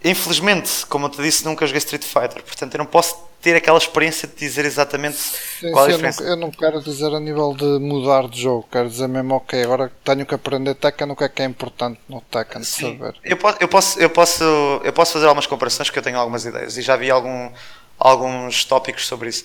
infelizmente, 0.05 0.87
como 0.87 1.07
eu 1.07 1.11
te 1.11 1.23
disse, 1.23 1.45
nunca 1.45 1.67
joguei 1.67 1.79
Street 1.79 2.05
Fighter, 2.05 2.43
portanto 2.43 2.75
eu 2.75 2.79
não 2.79 2.87
posso 2.87 3.17
ter 3.43 3.57
aquela 3.57 3.77
experiência 3.77 4.29
de 4.29 4.35
dizer 4.37 4.65
exatamente 4.65 5.17
sim, 5.17 5.73
qual 5.73 5.85
sim, 5.85 5.91
a 5.91 5.95
diferença. 5.95 6.23
Eu 6.23 6.27
não, 6.27 6.33
eu 6.33 6.37
não, 6.39 6.51
quero 6.51 6.81
dizer 6.81 7.13
a 7.13 7.19
nível 7.19 7.53
de 7.55 7.65
mudar 7.65 8.29
de 8.29 8.41
jogo, 8.41 8.67
quero 8.71 8.89
dizer 8.89 9.09
mesmo, 9.09 9.35
ok, 9.35 9.63
agora 9.63 9.93
tenho 10.05 10.25
que 10.25 10.35
aprender 10.35 10.75
Tekken, 10.77 11.11
o 11.11 11.17
que 11.17 11.25
é 11.25 11.29
que 11.29 11.43
é 11.43 11.45
importante 11.45 11.99
no 12.09 12.21
Tekken, 12.21 12.63
sim. 12.63 12.99
saber. 12.99 13.17
Eu 13.25 13.37
posso, 13.37 13.57
eu, 13.61 13.69
posso, 13.69 13.99
eu, 13.99 14.11
posso, 14.11 14.45
eu 14.85 14.93
posso 14.93 15.13
fazer 15.13 15.27
algumas 15.27 15.47
comparações 15.47 15.91
que 15.91 15.99
eu 15.99 16.03
tenho 16.03 16.19
algumas 16.19 16.45
ideias 16.45 16.77
e 16.77 16.83
já 16.83 16.95
vi 16.97 17.11
algum, 17.11 17.51
alguns 17.99 18.65
tópicos 18.65 19.07
sobre 19.07 19.29
isso. 19.29 19.45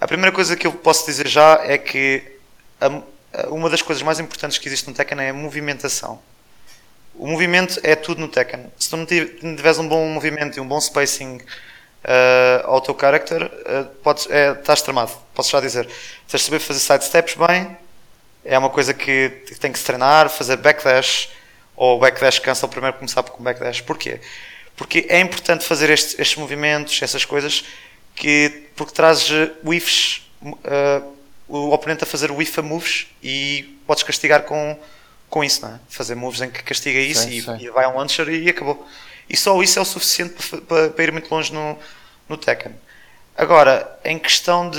A 0.00 0.06
primeira 0.06 0.32
coisa 0.32 0.56
que 0.56 0.66
eu 0.66 0.72
posso 0.72 1.04
dizer 1.06 1.28
já 1.28 1.60
é 1.62 1.76
que 1.76 2.22
a, 2.80 3.48
uma 3.50 3.68
das 3.68 3.82
coisas 3.82 4.02
mais 4.02 4.18
importantes 4.18 4.56
que 4.58 4.68
existe 4.68 4.88
no 4.88 4.94
Tekken 4.94 5.18
é 5.20 5.30
a 5.30 5.34
movimentação. 5.34 6.18
O 7.16 7.26
movimento 7.26 7.78
é 7.82 7.94
tudo 7.94 8.20
no 8.20 8.28
Tekken. 8.28 8.66
Se 8.78 8.90
tu 8.90 8.96
não 8.96 9.06
tiveres 9.06 9.78
um 9.78 9.88
bom 9.88 10.06
movimento 10.08 10.56
e 10.56 10.60
um 10.60 10.66
bom 10.66 10.80
spacing 10.80 11.36
uh, 11.36 12.66
ao 12.66 12.80
teu 12.80 12.96
character, 12.98 13.44
uh, 13.44 14.14
é, 14.30 14.52
estás 14.52 14.82
tramado. 14.82 15.12
Posso 15.34 15.50
já 15.50 15.60
dizer. 15.60 15.86
Tens 16.28 16.40
de 16.40 16.46
saber 16.46 16.58
fazer 16.58 16.80
sidesteps 16.80 17.34
bem, 17.34 17.76
é 18.44 18.58
uma 18.58 18.68
coisa 18.68 18.92
que 18.92 19.30
tem 19.60 19.72
que 19.72 19.78
se 19.78 19.84
treinar, 19.84 20.28
fazer 20.28 20.56
backdash, 20.56 21.30
ou 21.76 21.98
backdash 21.98 22.38
cansa 22.38 22.66
o 22.66 22.68
primeiro 22.68 22.96
começar 22.96 23.22
com 23.22 23.42
backdash. 23.42 23.80
Porquê? 23.80 24.20
Porque 24.76 25.06
é 25.08 25.20
importante 25.20 25.64
fazer 25.64 25.90
estes, 25.90 26.18
estes 26.18 26.36
movimentos, 26.36 27.00
essas 27.00 27.24
coisas, 27.24 27.64
que, 28.14 28.68
porque 28.76 28.92
trazes 28.92 29.50
whiffs, 29.64 30.22
uh, 30.42 31.14
o 31.48 31.70
oponente 31.72 32.04
a 32.04 32.06
fazer 32.06 32.30
whiff 32.30 32.58
a 32.58 32.62
moves 32.62 33.06
e 33.22 33.78
podes 33.86 34.02
castigar 34.02 34.42
com, 34.42 34.78
com 35.34 35.42
isso, 35.42 35.62
não 35.62 35.74
é? 35.74 35.80
Fazer 35.88 36.14
moves 36.14 36.40
em 36.40 36.48
que 36.48 36.62
castiga 36.62 37.00
isso 37.00 37.22
Sim, 37.22 37.30
e, 37.30 37.42
sim. 37.42 37.56
e 37.58 37.68
vai 37.70 37.84
a 37.84 37.88
um 37.88 37.96
launcher 37.96 38.28
e 38.28 38.48
acabou. 38.48 38.86
E 39.28 39.36
só 39.36 39.60
isso 39.64 39.80
é 39.80 39.82
o 39.82 39.84
suficiente 39.84 40.34
para, 40.34 40.60
para- 40.60 40.90
para 40.90 41.04
ir 41.04 41.10
muito 41.10 41.28
longe 41.34 41.52
no, 41.52 41.76
no 42.28 42.36
Tekken. 42.36 42.72
Agora, 43.36 43.98
em 44.04 44.16
questão 44.16 44.70
de, 44.70 44.78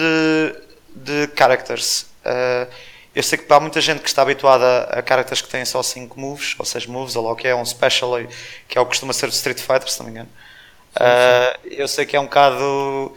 de 0.95 1.29
characters, 1.37 2.05
eh, 2.23 2.67
eu 3.13 3.21
sei 3.21 3.37
que 3.37 3.51
há 3.51 3.59
muita 3.59 3.81
gente 3.81 3.99
que 4.01 4.07
está 4.07 4.21
habituada 4.21 4.85
a 4.97 5.03
characters 5.05 5.41
que 5.41 5.49
têm 5.49 5.65
só 5.65 5.83
5 5.83 6.17
moves, 6.17 6.55
ou 6.57 6.63
6 6.65 6.85
moves, 6.85 7.17
ou 7.17 7.25
lá 7.25 7.33
o 7.33 7.35
que 7.35 7.49
é, 7.49 7.53
um 7.53 7.65
special, 7.65 8.11
que 8.65 8.77
é 8.77 8.81
o 8.81 8.85
que 8.85 8.91
costuma 8.91 9.11
ser 9.11 9.27
de 9.27 9.35
Street 9.35 9.59
Fighter, 9.59 9.89
se 9.91 9.99
não 9.99 10.05
me 10.05 10.11
engano. 10.13 10.29
Eh, 10.97 11.59
eu 11.81 11.87
sei 11.89 12.05
que 12.05 12.15
é 12.15 12.19
um 12.19 12.25
bocado 12.25 13.13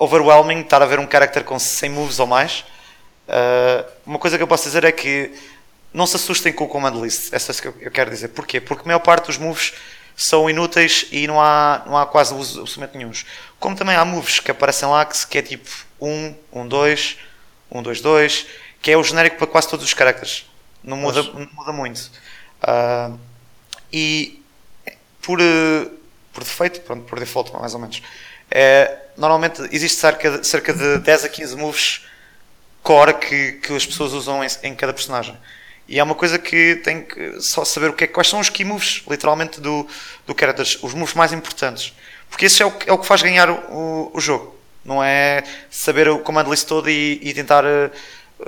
overwhelming 0.00 0.62
estar 0.62 0.82
a 0.82 0.86
ver 0.86 0.98
um 0.98 1.08
character 1.08 1.44
com 1.44 1.60
100 1.60 1.90
moves 1.90 2.18
ou 2.18 2.26
mais. 2.26 2.64
Uh, 3.28 3.86
uma 4.04 4.18
coisa 4.18 4.36
que 4.36 4.42
eu 4.42 4.48
posso 4.48 4.64
dizer 4.64 4.82
é 4.82 4.90
que 4.90 5.30
não 5.92 6.06
se 6.06 6.16
assustem 6.16 6.52
com 6.52 6.64
o 6.64 6.68
command 6.68 7.00
list. 7.00 7.32
É 7.32 7.36
isso 7.36 7.60
que 7.62 7.68
eu- 7.68 7.90
quero 7.90 8.10
dizer. 8.10 8.28
Porquê? 8.28 8.60
Porque 8.60 8.82
a 8.82 8.86
maior 8.86 9.00
parte 9.00 9.26
dos 9.26 9.38
moves 9.38 9.72
são 10.16 10.48
inúteis 10.50 11.06
e 11.10 11.26
não 11.26 11.40
há, 11.40 11.82
não 11.86 11.96
há 11.96 12.06
quase 12.06 12.34
uso 12.34 12.60
absolutamente 12.60 12.98
nenhum. 12.98 13.12
Como 13.58 13.76
também 13.76 13.96
há 13.96 14.04
moves 14.04 14.40
que 14.40 14.50
aparecem 14.50 14.88
lá 14.88 15.04
que, 15.04 15.26
que 15.26 15.38
é 15.38 15.42
tipo 15.42 15.68
1, 16.00 16.34
1, 16.52 16.68
2, 16.68 17.16
1, 17.70 17.82
2, 17.82 18.00
2, 18.00 18.46
que 18.82 18.90
é 18.90 18.96
o 18.96 19.02
genérico 19.02 19.36
para 19.36 19.46
quase 19.46 19.68
todos 19.68 19.84
os 19.84 19.92
characters. 19.92 20.46
Não 20.82 20.96
muda, 20.96 21.22
não 21.22 21.48
muda 21.52 21.72
muito. 21.72 22.10
Uh, 22.62 23.18
e 23.92 24.42
por, 25.22 25.38
por 26.32 26.44
defeito, 26.44 26.80
pronto, 26.82 27.04
por 27.04 27.18
default, 27.18 27.52
mais 27.52 27.74
ou 27.74 27.80
menos, 27.80 28.02
é, 28.50 28.98
normalmente 29.16 29.62
existe 29.70 29.98
cerca 29.98 30.38
de, 30.38 30.46
cerca 30.46 30.72
de 30.72 30.98
10 30.98 31.24
a 31.24 31.28
15 31.28 31.56
moves 31.56 32.06
core 32.82 33.14
que, 33.14 33.52
que 33.52 33.74
as 33.76 33.86
pessoas 33.86 34.12
usam 34.12 34.42
em, 34.42 34.48
em 34.62 34.74
cada 34.74 34.92
personagem. 34.92 35.36
E 35.90 35.98
é 35.98 36.02
uma 36.04 36.14
coisa 36.14 36.38
que 36.38 36.76
tem 36.84 37.02
que 37.02 37.40
só 37.42 37.64
saber 37.64 37.90
o 37.90 37.92
que 37.92 38.04
é, 38.04 38.06
quais 38.06 38.28
são 38.28 38.38
os 38.38 38.48
key 38.48 38.64
moves, 38.64 39.02
literalmente, 39.10 39.60
do, 39.60 39.84
do 40.26 40.36
character, 40.38 40.64
os 40.82 40.94
moves 40.94 41.14
mais 41.14 41.32
importantes. 41.32 41.92
Porque 42.30 42.46
esse 42.46 42.62
é 42.62 42.66
o, 42.66 42.70
que- 42.70 42.88
é 42.88 42.92
o 42.92 42.98
que 42.98 43.06
faz 43.06 43.20
ganhar 43.22 43.50
o, 43.50 44.10
o 44.14 44.20
jogo. 44.20 44.54
Não 44.84 45.02
é 45.02 45.42
saber 45.68 46.08
o 46.08 46.20
command 46.20 46.44
list 46.44 46.66
todo 46.68 46.88
e, 46.88 47.18
e 47.20 47.34
tentar 47.34 47.64
eh, 47.64 47.90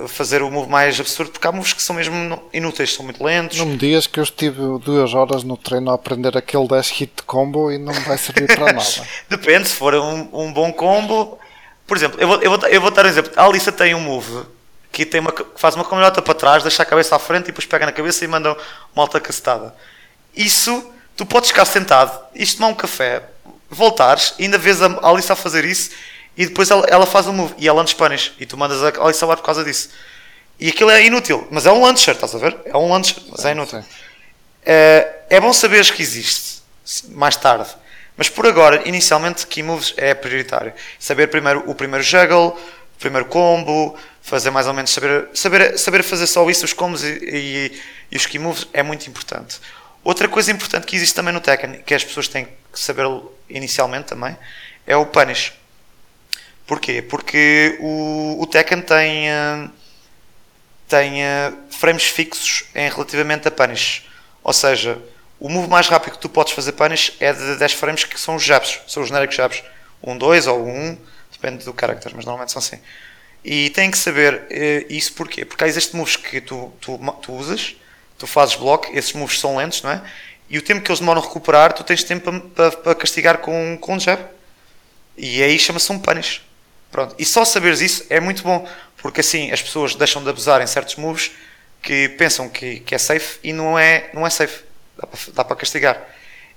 fazer 0.06 0.40
o 0.40 0.50
move 0.52 0.70
mais 0.70 0.98
absurdo, 1.00 1.32
porque 1.32 1.46
há 1.46 1.50
moves 1.52 1.72
que 1.72 1.82
são 1.82 1.96
mesmo 1.96 2.40
inúteis, 2.52 2.94
são 2.94 3.04
muito 3.04 3.22
lentos. 3.22 3.58
Não 3.58 3.66
me 3.66 3.76
digas 3.76 4.06
que 4.06 4.20
eu 4.20 4.24
estive 4.24 4.60
duas 4.78 5.12
horas 5.12 5.42
no 5.42 5.56
treino 5.56 5.90
a 5.90 5.94
aprender 5.94 6.36
aquele 6.38 6.68
dash 6.68 6.90
hit 6.92 7.24
combo 7.26 7.72
e 7.72 7.76
não 7.76 7.92
vai 7.92 8.16
servir 8.16 8.46
para 8.46 8.66
nada. 8.72 9.08
Depende, 9.28 9.68
se 9.68 9.74
for 9.74 9.94
um, 9.96 10.28
um 10.32 10.52
bom 10.52 10.72
combo. 10.72 11.38
Por 11.88 11.96
exemplo, 11.96 12.18
eu 12.20 12.28
vou, 12.28 12.40
eu, 12.40 12.50
vou, 12.56 12.68
eu 12.68 12.80
vou 12.80 12.90
dar 12.92 13.04
um 13.04 13.08
exemplo. 13.08 13.32
A 13.36 13.44
Alissa 13.44 13.72
tem 13.72 13.94
um 13.94 14.00
move 14.00 14.44
que, 14.92 15.06
tem 15.06 15.20
uma, 15.20 15.34
faz 15.56 15.74
uma 15.74 15.84
cambalhota 15.84 16.20
para 16.20 16.34
trás, 16.34 16.62
deixa 16.62 16.82
a 16.82 16.86
cabeça 16.86 17.16
à 17.16 17.18
frente 17.18 17.44
e 17.44 17.46
depois 17.46 17.66
pega 17.66 17.86
na 17.86 17.92
cabeça 17.92 18.24
e 18.24 18.28
manda 18.28 18.56
uma 18.94 19.02
alta 19.02 19.18
cacetada. 19.18 19.74
Isso, 20.36 20.92
tu 21.16 21.26
podes 21.26 21.50
ficar 21.50 21.64
sentado, 21.64 22.18
isto 22.34 22.58
tomar 22.58 22.68
um 22.68 22.74
café, 22.74 23.22
voltares, 23.70 24.34
ainda 24.38 24.58
vês 24.58 24.82
a 24.82 24.98
Alissa 25.02 25.32
a 25.32 25.36
fazer 25.36 25.64
isso 25.64 25.90
e 26.36 26.46
depois 26.46 26.70
ela, 26.70 26.86
ela 26.88 27.06
faz 27.06 27.26
o 27.26 27.32
move 27.32 27.54
e 27.58 27.66
ela 27.66 27.84
spanish 27.86 28.32
e 28.38 28.46
tu 28.46 28.56
mandas 28.56 28.82
a 28.82 29.02
Alissa 29.02 29.26
lá 29.26 29.36
por 29.36 29.44
causa 29.44 29.64
disso. 29.64 29.88
E 30.60 30.68
aquilo 30.68 30.90
é 30.90 31.04
inútil, 31.04 31.48
mas 31.50 31.66
é 31.66 31.72
um 31.72 31.82
launcher, 31.82 32.14
estás 32.14 32.34
a 32.34 32.38
ver? 32.38 32.56
É 32.66 32.76
um 32.76 32.88
launcher, 32.88 33.16
mas 33.30 33.44
é 33.44 33.52
inútil. 33.52 33.82
Eh, 34.64 35.10
é 35.30 35.40
bom 35.40 35.52
saberes 35.52 35.90
que 35.90 36.02
existe 36.02 36.62
mais 37.08 37.36
tarde. 37.36 37.68
Mas 38.16 38.28
por 38.28 38.46
agora, 38.46 38.86
inicialmente, 38.86 39.46
key 39.46 39.62
moves 39.62 39.94
é 39.96 40.14
prioritário. 40.14 40.72
Saber 40.98 41.28
primeiro 41.28 41.64
o 41.68 41.74
primeiro 41.74 42.04
juggle, 42.04 42.48
o 42.48 42.98
primeiro 42.98 43.26
combo, 43.26 43.96
fazer 44.22 44.50
mais 44.50 44.66
ou 44.66 44.72
menos 44.72 44.90
saber, 44.92 45.28
saber, 45.34 45.78
saber 45.78 46.02
fazer 46.02 46.26
só 46.26 46.48
isso, 46.48 46.64
os 46.64 46.72
combos 46.72 47.02
e, 47.04 47.18
e- 47.22 47.82
e 48.12 48.16
os 48.16 48.24
key 48.26 48.38
moves 48.38 48.66
é 48.72 48.82
muito 48.82 49.06
importante. 49.08 49.60
Outra 50.04 50.28
coisa 50.28 50.50
importante 50.52 50.86
que 50.86 50.96
existe 50.96 51.14
também 51.14 51.32
no 51.34 51.40
Tekken, 51.40 51.82
que 51.82 51.94
as 51.94 52.04
pessoas 52.04 52.28
têm 52.28 52.46
que 52.72 52.78
saber 52.78 53.04
inicialmente 53.50 54.06
também, 54.08 54.36
é 54.86 54.96
o 54.96 55.06
punish. 55.06 55.52
Porquê? 56.66 57.02
Porque 57.02 57.76
o, 57.80 58.38
o 58.40 58.46
Tekken 58.46 58.80
tem, 58.82 59.28
eh, 59.30 59.68
tem 60.88 61.22
eh, 61.22 61.52
frames 61.70 62.04
fixos 62.04 62.64
em 62.74 62.88
relativamente 62.88 63.48
a 63.48 63.50
punish. 63.50 64.08
Ou 64.42 64.52
seja, 64.52 64.98
o 65.38 65.48
move 65.48 65.68
mais 65.68 65.88
rápido 65.88 66.12
que 66.14 66.18
tu 66.18 66.28
podes 66.28 66.52
fazer 66.52 66.72
punish 66.72 67.14
é 67.20 67.32
de 67.32 67.56
10 67.56 67.72
frames, 67.74 68.04
que 68.04 68.18
são 68.20 68.36
os 68.36 68.42
jabs, 68.42 68.80
são 68.86 69.02
os 69.02 69.08
genéricos 69.08 69.36
jabs. 69.36 69.62
Um 70.02 70.16
2 70.18 70.46
ou 70.46 70.66
um 70.66 70.90
1, 70.92 70.98
depende 71.32 71.64
do 71.64 71.74
character, 71.78 72.12
mas 72.14 72.24
normalmente 72.24 72.52
são 72.52 72.58
assim. 72.60 72.78
E 73.44 73.70
têm 73.70 73.90
que 73.90 73.98
saber 73.98 74.46
eh, 74.50 74.86
isso 74.88 75.12
porquê? 75.14 75.44
Porque 75.44 75.64
há 75.64 75.66
existem 75.66 75.98
moves 75.98 76.16
que 76.16 76.40
tu, 76.40 76.72
tu, 76.80 76.98
tu 77.20 77.32
usas, 77.32 77.74
tu 78.18 78.26
fazes 78.26 78.54
bloco, 78.54 78.88
esses 78.92 79.12
moves 79.12 79.40
são 79.40 79.56
lentos, 79.56 79.82
não 79.82 79.90
é? 79.90 80.02
E 80.48 80.58
o 80.58 80.62
tempo 80.62 80.82
que 80.82 80.90
eles 80.90 81.00
demoram 81.00 81.20
a 81.20 81.24
recuperar, 81.24 81.72
tu 81.72 81.82
tens 81.82 82.04
tempo 82.04 82.40
para, 82.50 82.70
para, 82.70 82.94
castigar 82.94 83.38
com, 83.38 83.76
com 83.80 83.94
um 83.94 84.00
jab. 84.00 84.22
E 85.16 85.42
aí 85.42 85.58
chama-se 85.58 85.90
um 85.90 85.98
punish. 85.98 86.42
Pronto. 86.90 87.14
E 87.18 87.24
só 87.24 87.44
saberes 87.44 87.80
isso 87.80 88.04
é 88.10 88.20
muito 88.20 88.42
bom, 88.42 88.68
porque 88.98 89.20
assim 89.20 89.50
as 89.50 89.62
pessoas 89.62 89.94
deixam 89.94 90.22
de 90.22 90.28
abusar 90.28 90.60
em 90.60 90.66
certos 90.66 90.96
moves 90.96 91.32
que 91.80 92.10
pensam 92.10 92.48
que, 92.48 92.80
que 92.80 92.94
é 92.94 92.98
safe 92.98 93.38
e 93.42 93.52
não 93.52 93.78
é, 93.78 94.10
não 94.12 94.26
é 94.26 94.30
safe. 94.30 94.62
Dá 95.32 95.42
para 95.42 95.56
castigar. 95.56 96.06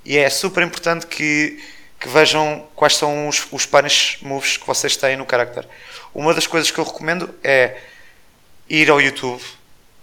E 0.04 0.18
é 0.18 0.30
super 0.30 0.62
importante 0.62 1.08
que, 1.08 1.58
que 2.06 2.10
vejam 2.10 2.64
quais 2.76 2.96
são 2.96 3.28
os, 3.28 3.48
os 3.52 3.66
punish 3.66 4.20
moves 4.22 4.58
que 4.58 4.68
vocês 4.68 4.96
têm 4.96 5.18
no 5.18 5.26
character. 5.28 5.68
Uma 6.14 6.36
das 6.36 6.46
coisas 6.46 6.70
que 6.70 6.78
eu 6.78 6.84
recomendo 6.84 7.34
é 7.44 7.82
ir 8.70 8.92
ao 8.92 9.02
YouTube, 9.02 9.42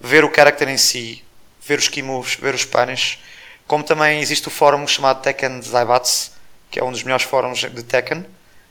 ver 0.01 0.25
o 0.25 0.35
character 0.35 0.69
em 0.69 0.77
si, 0.77 1.25
ver 1.65 1.79
os 1.79 1.87
key 1.87 2.03
moves, 2.03 2.35
ver 2.35 2.57
os 2.57 2.65
punish, 2.65 3.21
como 3.69 3.85
também 3.85 4.21
existe 4.21 4.49
o 4.49 4.51
fórum 4.51 4.85
chamado 4.85 5.23
Tekken 5.23 5.63
Zaibatsu, 5.63 6.33
que 6.73 6.81
é 6.81 6.85
um 6.85 6.91
dos 6.91 7.05
melhores 7.05 7.25
fóruns 7.25 7.61
de 7.61 7.83
Tekken, 7.85 8.27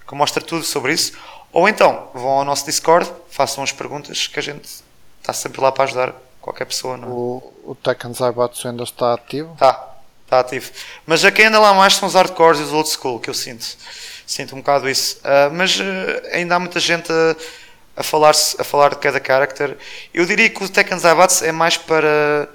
que 0.06 0.14
mostra 0.14 0.44
tudo 0.44 0.66
sobre 0.66 0.92
isso. 0.92 1.14
Ou 1.54 1.70
então, 1.70 2.10
vão 2.14 2.32
ao 2.32 2.44
nosso 2.44 2.66
Discord, 2.66 3.10
façam 3.30 3.64
as 3.64 3.72
perguntas 3.72 4.28
que 4.28 4.40
a 4.40 4.44
gente 4.44 4.84
está 5.22 5.32
sempre 5.32 5.62
lá 5.62 5.72
para 5.72 5.86
ajudar 5.86 6.14
qualquer 6.42 6.66
pessoa. 6.66 6.98
Não 6.98 7.08
é? 7.08 7.12
O, 7.12 7.54
o 7.64 7.76
Tekken 7.76 8.14
Zaibatsu 8.14 8.68
ainda 8.68 8.84
está 8.84 9.14
ativo. 9.14 9.56
Tá, 9.58 9.91
está 10.32 10.40
ativo. 10.40 10.72
Mas 11.06 11.26
a 11.26 11.32
quem 11.32 11.46
anda 11.46 11.60
lá 11.60 11.74
mais 11.74 11.96
são 11.96 12.08
os 12.08 12.16
hardcores 12.16 12.62
e 12.62 12.64
os 12.64 12.72
old 12.72 12.90
school, 12.90 13.20
que 13.20 13.30
eu 13.30 13.34
sinto. 13.34 13.66
Sinto 14.26 14.56
um 14.56 14.60
bocado 14.60 14.90
isso. 14.90 15.20
Ah, 15.24 15.50
mas 15.52 15.78
ah, 15.82 16.36
ainda 16.36 16.56
há 16.56 16.60
muita 16.60 16.80
gente 16.80 17.12
a, 17.12 17.36
a, 17.98 18.04
falar, 18.04 18.32
a 18.32 18.64
falar 18.64 18.92
de 18.92 18.96
cada 18.96 19.22
character. 19.24 19.78
Eu 20.14 20.26
diria 20.26 20.50
que 20.50 20.64
o 20.64 20.70
Tekken 20.70 20.98
Zaibatsu 20.98 21.44
é 21.44 21.52
mais 21.52 21.76
para, 21.76 22.50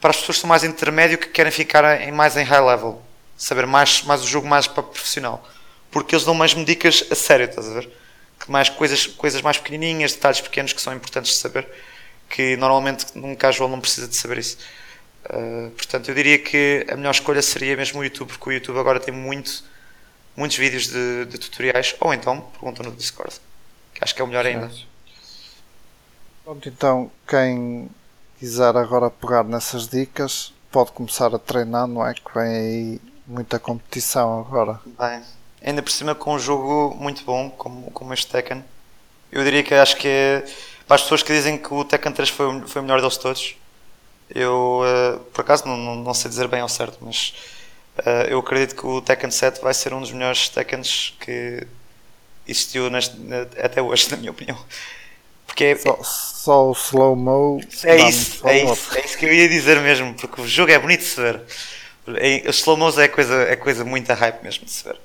para 0.00 0.10
as 0.10 0.16
pessoas 0.16 0.36
que 0.36 0.40
são 0.40 0.48
mais 0.48 0.64
intermédio, 0.64 1.16
que 1.16 1.28
querem 1.28 1.52
ficar 1.52 2.02
em, 2.02 2.10
mais 2.10 2.36
em 2.36 2.42
high 2.42 2.60
level. 2.60 3.00
Saber 3.36 3.64
mais, 3.66 4.02
mais 4.02 4.24
o 4.24 4.26
jogo 4.26 4.48
mais 4.48 4.66
para 4.66 4.82
profissional. 4.82 5.48
Porque 5.92 6.16
eles 6.16 6.24
dão 6.24 6.34
mesmo 6.34 6.64
dicas 6.64 7.04
a 7.08 7.14
sério, 7.14 7.46
estás 7.46 7.68
a 7.68 7.74
ver? 7.74 7.88
Que 8.40 8.50
mais 8.50 8.68
coisas, 8.68 9.06
coisas 9.06 9.40
mais 9.42 9.58
pequenininhas, 9.58 10.12
detalhes 10.12 10.40
pequenos 10.40 10.72
que 10.72 10.82
são 10.82 10.92
importantes 10.92 11.32
de 11.32 11.38
saber. 11.38 11.68
Que 12.28 12.56
normalmente 12.56 13.06
num 13.14 13.36
casual 13.36 13.68
não 13.68 13.80
precisa 13.80 14.08
de 14.08 14.16
saber 14.16 14.38
isso. 14.38 14.58
Uh, 15.26 15.70
portanto, 15.70 16.08
eu 16.08 16.14
diria 16.14 16.38
que 16.38 16.86
a 16.90 16.96
melhor 16.96 17.10
escolha 17.10 17.42
seria 17.42 17.76
mesmo 17.76 18.00
o 18.00 18.04
YouTube, 18.04 18.28
porque 18.28 18.48
o 18.48 18.52
YouTube 18.52 18.78
agora 18.78 18.98
tem 18.98 19.12
muito, 19.12 19.62
muitos 20.36 20.56
vídeos 20.56 20.86
de, 20.86 21.26
de 21.26 21.38
tutoriais, 21.38 21.94
ou 22.00 22.14
então 22.14 22.40
perguntam 22.40 22.86
no 22.86 22.92
Discord, 22.92 23.34
que 23.94 24.02
acho 24.02 24.14
que 24.14 24.22
é 24.22 24.24
o 24.24 24.28
melhor 24.28 24.46
ainda. 24.46 24.70
Pronto, 26.44 26.68
então 26.68 27.10
quem 27.28 27.90
quiser 28.38 28.74
agora 28.76 29.10
pegar 29.10 29.44
nessas 29.44 29.86
dicas 29.86 30.54
pode 30.70 30.92
começar 30.92 31.34
a 31.34 31.38
treinar, 31.38 31.86
não 31.86 32.06
é? 32.06 32.14
Que 32.14 32.34
vem 32.34 32.56
aí 32.56 33.00
muita 33.26 33.58
competição 33.58 34.40
agora. 34.40 34.80
Bem, 34.86 35.22
ainda 35.62 35.82
por 35.82 35.90
cima 35.90 36.14
com 36.14 36.34
um 36.34 36.38
jogo 36.38 36.96
muito 36.98 37.24
bom, 37.24 37.50
como, 37.50 37.90
como 37.90 38.14
este 38.14 38.28
Tekken, 38.28 38.64
eu 39.30 39.44
diria 39.44 39.62
que 39.62 39.74
acho 39.74 39.96
que 39.96 40.08
é 40.08 40.44
para 40.86 40.94
as 40.94 41.02
pessoas 41.02 41.22
que 41.22 41.32
dizem 41.32 41.58
que 41.58 41.72
o 41.72 41.84
Tekken 41.84 42.12
3 42.12 42.30
foi, 42.30 42.60
foi 42.66 42.80
o 42.80 42.84
melhor 42.84 43.00
deles 43.00 43.18
todos. 43.18 43.56
Eu, 44.30 44.82
uh, 44.82 45.18
por 45.32 45.40
acaso, 45.40 45.66
não, 45.66 45.76
não, 45.76 45.96
não 45.96 46.14
sei 46.14 46.28
dizer 46.28 46.48
bem 46.48 46.60
ao 46.60 46.68
certo, 46.68 46.98
mas 47.00 47.34
uh, 47.98 48.28
eu 48.28 48.38
acredito 48.38 48.74
que 48.74 48.86
o 48.86 49.00
Tekken 49.00 49.30
7 49.30 49.60
vai 49.60 49.72
ser 49.72 49.94
um 49.94 50.00
dos 50.00 50.12
melhores 50.12 50.48
Tekkens 50.48 51.14
que 51.20 51.66
existiu 52.46 52.90
neste, 52.90 53.16
até 53.62 53.80
hoje, 53.80 54.10
na 54.12 54.16
minha 54.16 54.30
opinião. 54.30 54.58
Porque 55.46 55.64
é, 55.64 55.76
Só, 55.76 55.98
só 56.02 56.68
o 56.68 56.72
slow-mo. 56.72 57.60
é 57.84 57.96
isso, 58.08 58.46
é 58.46 58.62
isso, 58.64 58.96
é 58.96 59.04
isso 59.04 59.18
que 59.18 59.24
eu 59.24 59.32
ia 59.32 59.48
dizer 59.48 59.80
mesmo, 59.80 60.14
porque 60.14 60.42
o 60.42 60.46
jogo 60.46 60.70
é 60.70 60.78
bonito 60.78 61.00
de 61.00 61.06
se 61.06 61.20
ver. 61.20 61.40
Os 62.46 62.58
slow-mos 62.58 62.98
é 62.98 63.08
coisa, 63.08 63.42
é 63.42 63.56
coisa 63.56 63.84
muito 63.84 64.12
hype 64.12 64.42
mesmo 64.42 64.64
de 64.64 64.70
se 64.70 64.84
ver. 64.84 64.96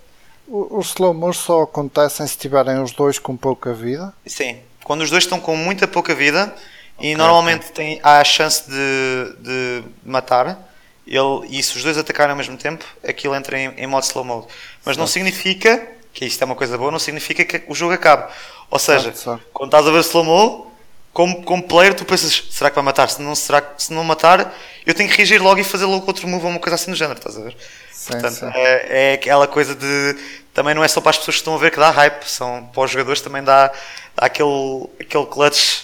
Os 0.48 0.88
slow-mos 0.88 1.38
só 1.38 1.62
acontecem 1.64 2.28
se 2.28 2.38
tiverem 2.38 2.82
os 2.82 2.92
dois 2.92 3.18
com 3.18 3.36
pouca 3.36 3.74
vida. 3.74 4.14
Sim, 4.26 4.60
quando 4.84 5.02
os 5.02 5.10
dois 5.10 5.24
estão 5.24 5.40
com 5.40 5.56
muita 5.56 5.88
pouca 5.88 6.14
vida 6.14 6.54
e 7.00 7.16
normalmente 7.16 7.72
tem, 7.72 8.00
há 8.04 8.20
a 8.20 8.24
chance 8.24 8.64
de, 8.70 9.36
de 9.40 9.84
matar, 10.06 10.58
ele, 11.06 11.48
e 11.50 11.62
se 11.62 11.76
os 11.76 11.84
dois 11.84 11.98
atacarem 11.98 12.32
ao 12.32 12.38
mesmo 12.38 12.58
tempo, 12.58 12.86
aquilo 13.06 13.36
entra 13.36 13.60
em, 13.60 13.74
em 13.78 13.88
modo 13.88 14.04
slow 14.04 14.24
mode. 14.24 14.48
Mas 14.86 14.96
não 14.96 15.08
significa, 15.08 15.86
que 16.14 16.26
isto 16.26 16.42
é 16.42 16.46
uma 16.46 16.56
coisa 16.56 16.78
boa, 16.78 16.92
não 16.92 17.00
significa 17.00 17.44
que 17.44 17.64
o 17.68 17.76
jogo 17.76 17.94
acabe. 17.94 18.32
Ou 18.70 18.80
seja, 18.80 19.14
Certo, 19.14 19.18
certo. 19.18 19.44
quando 19.52 19.70
estás 19.70 19.88
a 19.88 19.92
ver 19.92 20.00
slow 20.00 20.24
mo, 20.24 20.72
como, 21.12 21.44
como 21.44 21.64
player, 21.68 21.94
tu 21.94 22.06
pensas, 22.06 22.44
será 22.50 22.70
que 22.70 22.76
vai 22.76 22.84
matar? 22.84 23.10
Se 23.10 23.22
não, 23.22 23.36
será, 23.36 23.62
que- 23.62 23.84
se 23.84 23.94
não 23.94 24.04
matar, 24.04 24.54
eu 24.86 24.94
tenho 24.94 25.10
que 25.10 25.18
reagir 25.18 25.42
logo 25.42 25.60
e 25.60 25.64
fazer 25.64 25.86
logo 25.86 26.06
outro 26.08 26.28
move 26.28 26.46
ou 26.46 26.52
uma 26.52 26.60
coisa 26.60 26.76
assim 26.76 26.92
do 26.92 26.98
género, 26.98 27.18
estás 27.20 27.38
a 27.38 27.42
ver? 27.42 27.56
Sim, 27.90 28.24
Portanto, 28.24 28.28
sim. 28.28 28.54
É, 28.54 29.12
é 29.12 29.14
aquela 29.14 29.48
coisa 29.48 29.76
de. 29.76 30.18
Também 30.54 30.74
não 30.76 30.84
é 30.84 30.88
só 30.88 31.02
para 31.02 31.12
as 31.12 31.18
pessoas 31.18 31.36
que 31.36 31.42
estão 31.42 31.56
a 31.56 31.58
ver 31.58 31.72
que 31.72 31.80
dá 31.80 31.90
hype, 31.90 32.24
são, 32.26 32.66
para 32.74 32.84
os 32.84 32.92
jogadores 32.92 33.22
também 33.22 33.44
dá, 33.44 33.68
dá 34.16 34.26
aquele, 34.26 34.88
aquele 35.00 35.26
clutch 35.26 35.82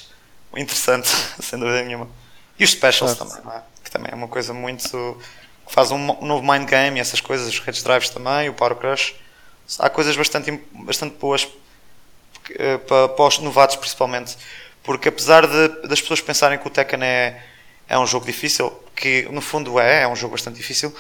interessante, 0.62 1.10
sem 1.42 1.60
dúvida 1.60 1.84
nenhuma. 1.84 2.08
E 2.58 2.64
os 2.64 2.72
specials 2.72 3.18
Certo. 3.18 3.42
também, 3.42 3.58
é? 3.58 3.62
que 3.84 3.92
também 3.92 4.12
é 4.12 4.16
uma 4.16 4.28
coisa 4.28 4.54
muito. 4.54 5.18
que 5.66 5.74
faz 5.74 5.92
um, 5.92 5.96
um 5.96 6.26
novo 6.26 6.44
mind 6.46 6.70
game 6.70 6.98
e 6.98 7.02
essas 7.02 7.22
coisas, 7.22 7.48
os 7.48 7.60
Rage 7.60 7.84
Drives 7.84 8.10
também, 8.10 8.50
o 8.50 8.54
Power 8.54 8.76
Crush. 8.76 9.16
Há 9.78 9.90
coisas 9.90 10.16
bastante, 10.18 10.52
bastante 10.74 11.16
boas 11.18 11.48
eh, 12.52 12.78
para, 12.80 13.10
para 13.10 13.26
os 13.26 13.40
novatos, 13.40 13.76
principalmente. 13.76 14.36
Porque 14.84 15.10
apesar 15.10 15.46
de, 15.46 15.88
das 15.88 16.02
pessoas 16.02 16.22
pensarem 16.22 16.58
que 16.58 16.68
o 16.68 16.70
Tekken 16.70 17.04
é, 17.04 17.44
é 17.88 18.00
um 18.00 18.08
jogo 18.08 18.26
difícil, 18.26 18.72
que 18.96 19.28
no 19.32 19.42
fundo 19.42 19.80
é, 19.80 20.04
é 20.04 20.08
um 20.08 20.16
jogo 20.16 20.32
bastante 20.32 20.58
difícil, 20.58 20.94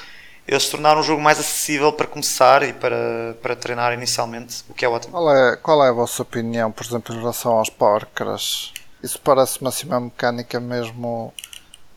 eles 0.47 0.63
se 0.63 0.71
tornaram 0.71 1.01
um 1.01 1.03
jogo 1.03 1.21
mais 1.21 1.39
acessível 1.39 1.91
para 1.93 2.07
começar 2.07 2.63
e 2.63 2.73
para, 2.73 3.37
para 3.41 3.55
treinar 3.55 3.93
inicialmente, 3.93 4.63
o 4.69 4.73
que 4.73 4.83
é 4.83 4.89
ótimo. 4.89 5.13
Qual 5.13 5.35
é, 5.35 5.55
qual 5.57 5.85
é 5.85 5.89
a 5.89 5.91
vossa 5.91 6.21
opinião, 6.21 6.71
por 6.71 6.85
exemplo, 6.85 7.15
em 7.15 7.19
relação 7.19 7.53
aos 7.53 7.69
Power 7.69 8.07
Crush? 8.13 8.73
Isso 9.03 9.19
parece-me 9.21 9.67
assim 9.69 9.87
uma 9.87 9.99
mecânica 9.99 10.59
mesmo 10.59 11.33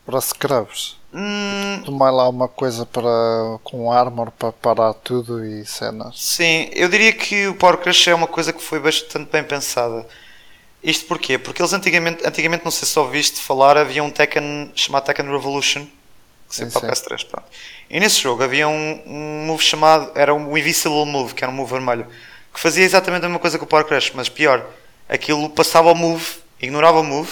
para 0.05 0.21
scrubs. 0.21 0.99
Hum, 1.13 1.83
Tomar 1.85 2.11
lá 2.11 2.29
uma 2.29 2.49
coisa 2.49 2.87
para, 2.87 3.59
com 3.65 3.93
armor 3.93 4.31
para 4.31 4.53
parar 4.53 4.95
tudo 4.95 5.45
e 5.45 5.65
cenas. 5.67 6.15
Sim, 6.15 6.69
eu 6.73 6.89
diria 6.89 7.13
que 7.13 7.47
o 7.49 7.55
Power 7.55 7.79
Crush 7.79 8.09
é 8.09 8.15
uma 8.15 8.27
coisa 8.27 8.53
que 8.53 8.63
foi 8.63 8.79
bastante 8.79 9.31
bem 9.31 9.43
pensada. 9.43 10.07
Isto 10.83 11.07
porquê? 11.07 11.39
Porque 11.39 11.63
eles 11.63 11.73
antigamente, 11.73 12.27
antigamente 12.27 12.65
não 12.65 12.73
sei 12.73 12.89
se 12.89 12.99
ouviste 12.99 13.41
falar, 13.41 13.77
havia 13.79 14.03
um 14.05 14.11
Tekken 14.11 14.73
chamado 14.75 15.05
Tekken 15.05 15.27
Revolution, 15.31 15.87
que 16.49 16.57
Sim, 16.57 16.71
para 16.71 16.81
a 16.81 16.85
PS3, 16.85 17.27
pronto. 17.27 17.47
E 17.91 18.01
nesse 18.01 18.21
jogo 18.21 18.43
havia 18.43 18.69
um, 18.69 19.03
um 19.07 19.47
move 19.47 19.63
chamado, 19.65 20.13
era 20.15 20.35
um 20.35 20.57
Invisible 20.57 21.07
Move, 21.07 21.35
que 21.35 21.45
era 21.45 21.53
um 21.53 21.57
move 21.57 21.73
vermelho, 21.73 22.07
que 22.53 22.61
fazia 22.61 22.85
exatamente 22.85 23.25
a 23.25 23.29
mesma 23.29 23.41
coisa 23.41 23.59
que 23.59 23.65
o 23.65 23.67
Power 23.67 23.87
Crush, 23.87 24.13
mas 24.15 24.29
pior, 24.29 24.67
aquilo 25.09 25.51
passava 25.51 25.93
o 25.93 25.95
move, 25.95 26.27
ignorava 26.63 27.01
o 27.01 27.05
move 27.05 27.31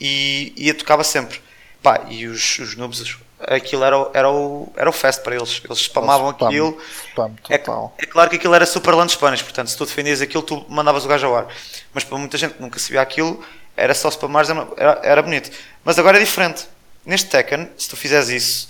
e, 0.00 0.52
e 0.56 0.72
tocava 0.72 1.04
sempre. 1.04 1.40
Pá, 1.82 2.02
e 2.08 2.26
os, 2.26 2.58
os 2.60 2.76
noobs, 2.76 3.16
aquilo 3.40 3.82
era, 3.84 3.98
o- 3.98 4.10
era, 4.14 4.30
o, 4.30 4.72
era 4.76 4.88
o 4.88 4.92
fast 4.92 5.22
para 5.22 5.34
eles, 5.34 5.60
eles 5.64 5.78
spamavam 5.80 6.30
Spam- 6.30 6.46
aquilo. 6.46 6.78
Spam 7.10 7.34
É, 7.50 7.58
é 7.98 8.06
claro 8.06 8.30
que 8.30 8.36
aquilo 8.36 8.54
era 8.54 8.64
super 8.64 8.94
lunch 8.94 9.18
punish, 9.18 9.42
portanto, 9.42 9.68
se 9.68 9.76
tu 9.76 9.84
defendias 9.84 10.20
aquilo, 10.20 10.42
tu 10.42 10.64
mandavas 10.68 11.04
o 11.04 11.08
gajo 11.08 11.26
ao 11.26 11.36
ar. 11.36 11.46
Mas 11.92 12.04
para 12.04 12.16
muita 12.18 12.38
gente 12.38 12.54
que 12.54 12.62
nunca 12.62 12.78
sabia 12.78 13.00
aquilo, 13.02 13.44
era 13.76 13.94
só 13.94 14.08
spamar, 14.10 14.46
era, 14.76 15.00
era 15.02 15.22
bonito. 15.22 15.50
Mas 15.84 15.98
agora 15.98 16.18
é 16.18 16.20
diferente. 16.20 16.66
Neste 17.04 17.28
Tekken, 17.30 17.68
se 17.76 17.88
tu 17.88 17.96
fizeres 17.96 18.28
isso, 18.28 18.68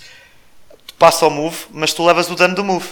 tu 0.87 0.95
passa 0.95 1.27
o 1.27 1.29
move, 1.29 1.65
mas 1.69 1.93
tu 1.93 2.03
levas 2.03 2.27
o 2.31 2.35
dano 2.35 2.55
do 2.55 2.63
move. 2.63 2.89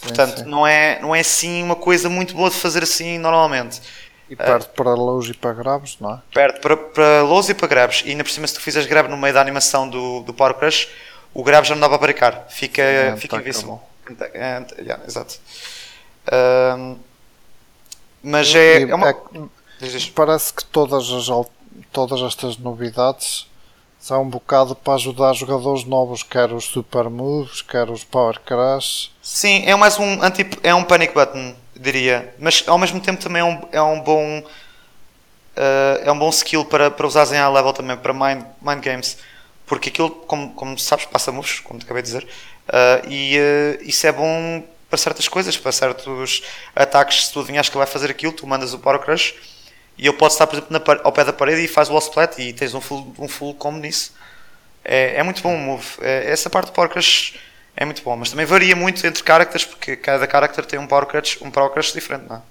Portanto, 0.00 0.38
sim. 0.38 0.44
Não, 0.46 0.66
é, 0.66 0.98
não 1.02 1.14
é 1.14 1.20
assim 1.20 1.62
uma 1.62 1.76
coisa 1.76 2.08
muito 2.08 2.34
boa 2.34 2.48
de 2.48 2.56
fazer 2.56 2.82
assim 2.82 3.18
normalmente. 3.18 3.82
E 4.30 4.36
perde 4.36 4.68
para 4.76 4.94
longe 4.94 5.32
e 5.32 5.34
para 5.34 5.52
graves, 5.52 5.96
não 6.00 6.14
é? 6.14 6.18
Perde 6.32 6.60
para, 6.60 6.76
para 6.76 7.22
lows 7.22 7.48
e 7.48 7.54
para 7.54 7.66
grabs. 7.66 8.02
E 8.06 8.10
ainda 8.10 8.22
por 8.22 8.30
cima, 8.30 8.46
se 8.46 8.54
tu 8.54 8.60
fizeres 8.60 8.88
grab 8.88 9.08
no 9.08 9.16
meio 9.16 9.34
da 9.34 9.40
animação 9.40 9.88
do, 9.88 10.20
do 10.20 10.32
Power 10.32 10.54
Crush, 10.54 10.88
o 11.34 11.42
grab 11.42 11.66
já 11.66 11.74
não 11.74 11.80
dá 11.80 11.88
para 11.88 11.98
brincar. 11.98 12.46
Fica, 12.48 12.80
É, 12.80 13.16
fica 13.16 13.36
tá 13.36 13.42
invisível. 13.42 13.80
acabou. 14.06 14.28
É, 14.34 14.64
yeah, 14.80 15.04
exato. 15.04 15.38
Mas 18.22 18.54
é, 18.54 18.82
é 18.82 18.94
uma. 18.94 19.08
é 19.10 19.14
parece 20.14 20.52
que 20.52 20.64
todas, 20.64 21.10
as, 21.10 21.26
todas 21.92 22.20
estas 22.20 22.56
novidades 22.58 23.48
são 23.98 24.22
um 24.22 24.28
bocado 24.28 24.74
para 24.74 24.94
ajudar 24.94 25.32
jogadores 25.34 25.84
novos, 25.84 26.22
quer 26.22 26.52
os 26.52 26.64
Super 26.64 27.08
Moves, 27.10 27.62
quer 27.62 27.88
os 27.90 28.04
Power 28.04 28.40
Crush. 28.40 29.10
Sim, 29.22 29.64
é 29.66 29.74
mais 29.76 29.98
um 29.98 30.22
anti, 30.22 30.48
é 30.62 30.74
um 30.74 30.84
panic 30.84 31.12
button, 31.14 31.54
diria. 31.80 32.34
Mas 32.38 32.64
ao 32.66 32.78
mesmo 32.78 33.00
tempo 33.00 33.22
também 33.22 33.40
é 33.40 33.44
um, 33.44 33.68
é 33.72 33.82
um 33.82 34.00
bom. 34.00 34.44
ah, 35.56 36.00
é 36.04 36.12
um 36.12 36.18
bom 36.18 36.30
skill 36.30 36.64
para, 36.64 36.90
para 36.90 37.06
usares 37.06 37.32
em 37.32 37.36
high 37.36 37.52
level 37.52 37.72
também, 37.72 37.96
para 37.96 38.12
mind, 38.12 38.44
mind 38.60 38.84
games. 38.84 39.18
Porque 39.66 39.88
aquilo, 39.88 40.10
como, 40.10 40.52
como 40.54 40.78
sabes, 40.78 41.06
passa 41.06 41.32
moves, 41.32 41.60
como 41.60 41.78
te 41.78 41.84
acabei 41.84 42.02
de 42.02 42.08
dizer. 42.08 42.28
ah, 42.68 43.02
e 43.08 43.38
ah, 43.38 43.78
isso 43.82 44.06
é 44.06 44.12
bom 44.12 44.62
para 44.88 44.98
certas 44.98 45.28
coisas, 45.28 45.56
para 45.56 45.72
certos 45.72 46.42
ataques. 46.74 47.26
Se 47.26 47.32
tu 47.32 47.40
adivinhas 47.40 47.68
que 47.68 47.76
ele 47.76 47.84
vai 47.84 47.92
fazer 47.92 48.10
aquilo, 48.10 48.32
tu 48.32 48.46
mandas 48.46 48.74
o 48.74 48.78
Power 48.78 49.00
Crush 49.00 49.34
e 49.96 50.06
ele 50.06 50.16
pode 50.16 50.32
estar, 50.32 50.46
por 50.46 50.56
exemplo, 50.56 50.72
na 50.72 51.00
ao 51.04 51.12
pé 51.12 51.24
da 51.24 51.32
parede 51.32 51.62
e 51.62 51.68
faz 51.68 51.88
o 51.88 51.92
wall 51.92 52.00
splat 52.00 52.38
e 52.38 52.52
tens 52.52 52.74
um 52.74 52.80
full, 52.80 53.14
um 53.18 53.28
full 53.28 53.54
combo 53.54 53.78
nisso. 53.78 54.12
É, 54.84 55.16
é 55.16 55.22
muito 55.22 55.42
bom 55.42 55.54
o 55.54 55.58
move. 55.58 55.86
É, 56.00 56.30
essa 56.30 56.50
parte 56.50 56.66
do 56.68 56.72
Power 56.72 56.90
Crush 56.90 57.34
é 57.76 57.84
muito 57.84 58.02
bom, 58.02 58.16
mas 58.16 58.30
também 58.30 58.44
varia 58.46 58.76
muito 58.76 59.04
entre 59.06 59.22
characters, 59.24 59.64
porque 59.64 59.96
cada 59.96 60.28
character 60.30 60.64
tem 60.66 60.78
um 60.78 60.86
Power 60.86 61.06
Crush, 61.06 61.38
um 61.42 61.50
power 61.50 61.70
crush 61.70 61.92
diferente, 61.92 62.26
não 62.28 62.36
é? 62.36 62.42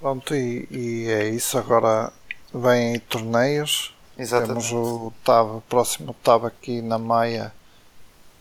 Pronto, 0.00 0.34
e, 0.34 0.68
e 0.70 1.08
é 1.10 1.28
isso. 1.28 1.56
Agora 1.58 2.12
vêm 2.52 2.98
torneios. 3.00 3.94
Exatamente. 4.18 4.68
Temos 4.68 4.72
o 4.72 5.12
TAB, 5.24 5.60
próximo 5.68 6.14
TAB 6.22 6.44
aqui 6.46 6.80
na 6.82 6.98
Maia, 6.98 7.52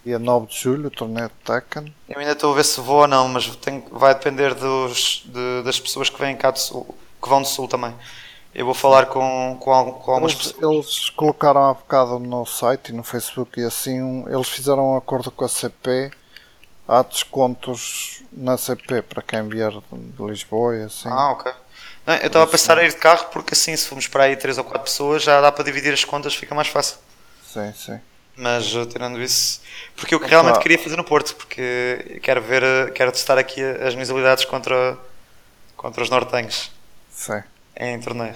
dia 0.06 0.20
9 0.20 0.48
de 0.48 0.60
julho, 0.60 0.88
o 0.88 0.92
torneio 0.92 1.30
de 1.30 1.34
Tekken. 1.46 1.94
Eu 2.10 2.20
ainda 2.20 2.34
estou 2.34 2.52
a 2.52 2.56
ver 2.56 2.66
se 2.66 2.80
vou 2.82 3.02
ou 3.02 3.08
não, 3.08 3.28
mas 3.30 3.48
tenho- 3.56 3.84
vai 3.92 4.14
depender 4.14 4.54
dos, 4.54 5.24
de- 5.26 5.64
das 5.64 5.80
pessoas 5.80 6.10
que 6.10 6.20
vêm 6.20 6.36
cá 6.36 6.52
do 6.52 6.60
sul, 6.60 6.96
que 7.22 7.30
vão 7.30 7.42
do 7.42 7.48
sul 7.48 7.68
também. 7.68 7.94
Eu 8.54 8.66
vou 8.66 8.74
falar 8.74 9.08
com, 9.08 9.58
com, 9.60 9.94
com 9.94 10.12
algumas 10.12 10.34
Eles, 10.34 10.36
pessoas. 10.36 10.62
eles 10.62 11.10
colocaram 11.10 11.66
há 11.66 11.74
bocado 11.74 12.20
no 12.20 12.46
site 12.46 12.90
e 12.90 12.94
no 12.94 13.04
Facebook 13.04 13.60
e 13.60 13.64
assim, 13.66 14.02
um- 14.02 14.28
eles 14.30 14.48
fizeram 14.48 14.94
um 14.94 14.98
acordo 14.98 15.32
com 15.32 15.44
a 15.46 15.50
CP. 15.50 16.12
Há 16.88 17.02
descontos 17.04 18.24
na 18.32 18.58
CP 18.58 19.02
para 19.02 19.22
quem 19.22 19.48
vier 19.50 19.72
de 19.72 20.24
Lisboa 20.24 20.76
e 20.78 20.84
assim. 20.84 21.10
Ah, 21.10 21.32
ok. 21.32 21.52
Não, 22.06 22.16
eu 22.16 22.28
estava 22.28 22.46
a 22.46 22.48
pensar 22.48 22.78
em 22.80 22.86
ir 22.86 22.90
de 22.90 22.98
carro 22.98 23.28
porque 23.32 23.54
assim, 23.54 23.76
se 23.76 23.88
formos 23.88 24.08
para 24.08 24.26
aí 24.26 24.36
3 24.36 24.58
ou 24.58 24.64
4 24.64 24.84
pessoas, 24.84 25.24
já 25.24 25.40
dá 25.42 25.52
para 25.52 25.64
dividir 25.64 25.94
as 25.94 26.04
contas, 26.04 26.36
fica 26.36 26.54
mais 26.54 26.68
fácil. 26.68 26.98
Sim, 27.42 27.74
sim. 27.74 28.02
Mas 28.36 28.74
uh, 28.76 28.86
tirando 28.88 29.22
isso, 29.22 29.62
porque 29.96 30.16
eu 30.16 30.20
Opa. 30.20 30.28
realmente 30.28 30.60
queria 30.60 30.80
fazer 30.80 30.96
no 30.96 31.04
Porto, 31.04 31.36
porque 31.36 32.20
quero 32.24 32.42
ver, 32.42 32.64
uh, 32.64 32.92
quero 32.92 33.12
testar 33.12 33.38
aqui 33.38 33.62
as 33.64 33.94
minhas 33.94 34.10
habilidades 34.10 34.44
contra, 34.46 34.98
contra 35.78 36.04
os 36.04 36.10
nortenhos 36.10 36.72
sim. 37.10 37.44
Em 37.76 38.00
torneio. 38.00 38.36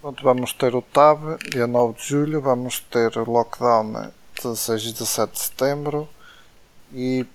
Pronto, 0.00 0.22
vamos 0.22 0.52
ter 0.52 0.74
o 0.74 0.82
TAB, 0.82 1.38
dia 1.50 1.66
9 1.66 1.98
de 1.98 2.08
julho, 2.08 2.40
vamos 2.40 2.80
ter 2.80 3.16
o 3.16 3.30
lockdown 3.30 4.10
16 4.42 4.82
e 4.82 4.92
17 4.92 5.32
de 5.32 5.40
setembro 5.40 6.08
e 6.92 7.26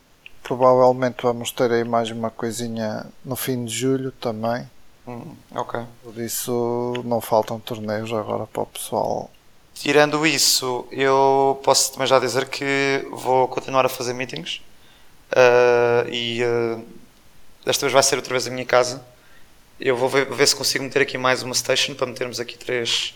provavelmente 0.43 1.23
vamos 1.23 1.51
ter 1.51 1.71
aí 1.71 1.83
mais 1.83 2.11
uma 2.11 2.29
coisinha 2.29 3.05
no 3.23 3.35
fim 3.35 3.63
de 3.63 3.73
julho 3.73 4.11
também. 4.11 4.69
Hum, 5.07 5.35
ok. 5.51 5.81
Por 6.03 6.17
isso 6.17 6.93
não 7.05 7.21
faltam 7.21 7.59
torneios 7.59 8.11
agora 8.11 8.45
para 8.45 8.63
o 8.63 8.65
pessoal. 8.65 9.31
Tirando 9.73 10.25
isso, 10.25 10.87
eu 10.91 11.59
posso 11.63 11.93
também 11.93 12.07
já 12.07 12.19
dizer 12.19 12.49
que 12.49 13.07
vou 13.11 13.47
continuar 13.47 13.85
a 13.85 13.89
fazer 13.89 14.13
meetings 14.13 14.61
uh, 15.31 16.09
e 16.09 16.43
uh, 16.43 16.83
desta 17.63 17.85
vez 17.85 17.93
vai 17.93 18.03
ser 18.03 18.15
outra 18.15 18.33
vez 18.33 18.47
a 18.47 18.49
minha 18.49 18.65
casa. 18.65 19.01
Eu 19.79 19.95
vou 19.95 20.09
ver, 20.09 20.25
ver 20.25 20.47
se 20.47 20.55
consigo 20.55 20.83
meter 20.83 21.03
aqui 21.03 21.17
mais 21.17 21.43
uma 21.43 21.53
station 21.53 21.93
para 21.93 22.07
metermos 22.07 22.39
aqui 22.39 22.57
três, 22.57 23.13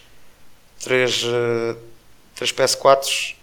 três, 0.80 1.24
uh, 1.24 1.76
três 2.36 2.51
PS4s. 2.51 3.36